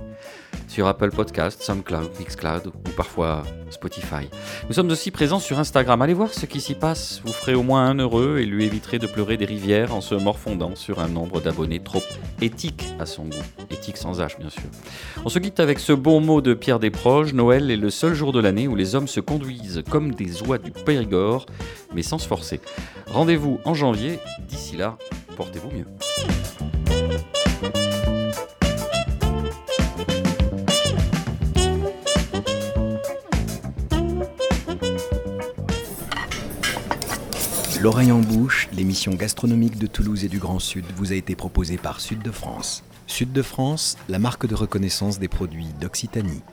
Sur 0.67 0.87
Apple 0.87 1.11
Podcast, 1.11 1.61
SoundCloud, 1.61 2.11
Mixcloud 2.19 2.67
ou 2.67 2.89
parfois 2.95 3.43
Spotify. 3.69 4.29
Nous 4.69 4.73
sommes 4.73 4.89
aussi 4.89 5.11
présents 5.11 5.39
sur 5.39 5.59
Instagram. 5.59 6.01
Allez 6.01 6.13
voir 6.13 6.33
ce 6.33 6.45
qui 6.45 6.61
s'y 6.61 6.75
passe. 6.75 7.21
Vous 7.25 7.33
ferez 7.33 7.55
au 7.55 7.63
moins 7.63 7.85
un 7.85 7.95
heureux 7.95 8.39
et 8.39 8.45
lui 8.45 8.65
éviterez 8.65 8.97
de 8.97 9.07
pleurer 9.07 9.35
des 9.35 9.45
rivières 9.45 9.93
en 9.93 10.01
se 10.01 10.15
morfondant 10.15 10.75
sur 10.75 10.99
un 10.99 11.09
nombre 11.09 11.41
d'abonnés 11.41 11.80
trop 11.83 12.03
éthique 12.41 12.85
à 12.99 13.05
son 13.05 13.25
goût. 13.25 13.37
Éthique 13.69 13.97
sans 13.97 14.19
H, 14.19 14.39
bien 14.39 14.49
sûr. 14.49 14.63
On 15.25 15.29
se 15.29 15.39
quitte 15.39 15.59
avec 15.59 15.79
ce 15.79 15.93
bon 15.93 16.21
mot 16.21 16.41
de 16.41 16.53
Pierre 16.53 16.79
Desproges. 16.79 17.33
Noël 17.33 17.69
est 17.71 17.77
le 17.77 17.89
seul 17.89 18.13
jour 18.13 18.31
de 18.31 18.39
l'année 18.39 18.67
où 18.67 18.75
les 18.75 18.95
hommes 18.95 19.07
se 19.07 19.19
conduisent 19.19 19.83
comme 19.89 20.13
des 20.13 20.41
oies 20.43 20.57
du 20.57 20.71
Périgord, 20.71 21.45
mais 21.93 22.03
sans 22.03 22.17
se 22.17 22.27
forcer. 22.27 22.61
Rendez-vous 23.07 23.59
en 23.65 23.73
janvier. 23.73 24.19
D'ici 24.47 24.77
là, 24.77 24.97
portez-vous 25.35 25.71
mieux. 25.71 25.85
L'oreille 37.81 38.11
en 38.11 38.19
bouche, 38.19 38.69
l'émission 38.73 39.15
gastronomique 39.15 39.79
de 39.79 39.87
Toulouse 39.87 40.23
et 40.23 40.27
du 40.27 40.37
Grand 40.37 40.59
Sud 40.59 40.85
vous 40.97 41.13
a 41.13 41.15
été 41.15 41.35
proposée 41.35 41.77
par 41.77 41.99
Sud 41.99 42.21
de 42.21 42.29
France. 42.29 42.83
Sud 43.07 43.33
de 43.33 43.41
France, 43.41 43.97
la 44.07 44.19
marque 44.19 44.45
de 44.45 44.53
reconnaissance 44.53 45.17
des 45.17 45.27
produits 45.27 45.69
d'Occitanie. 45.79 46.43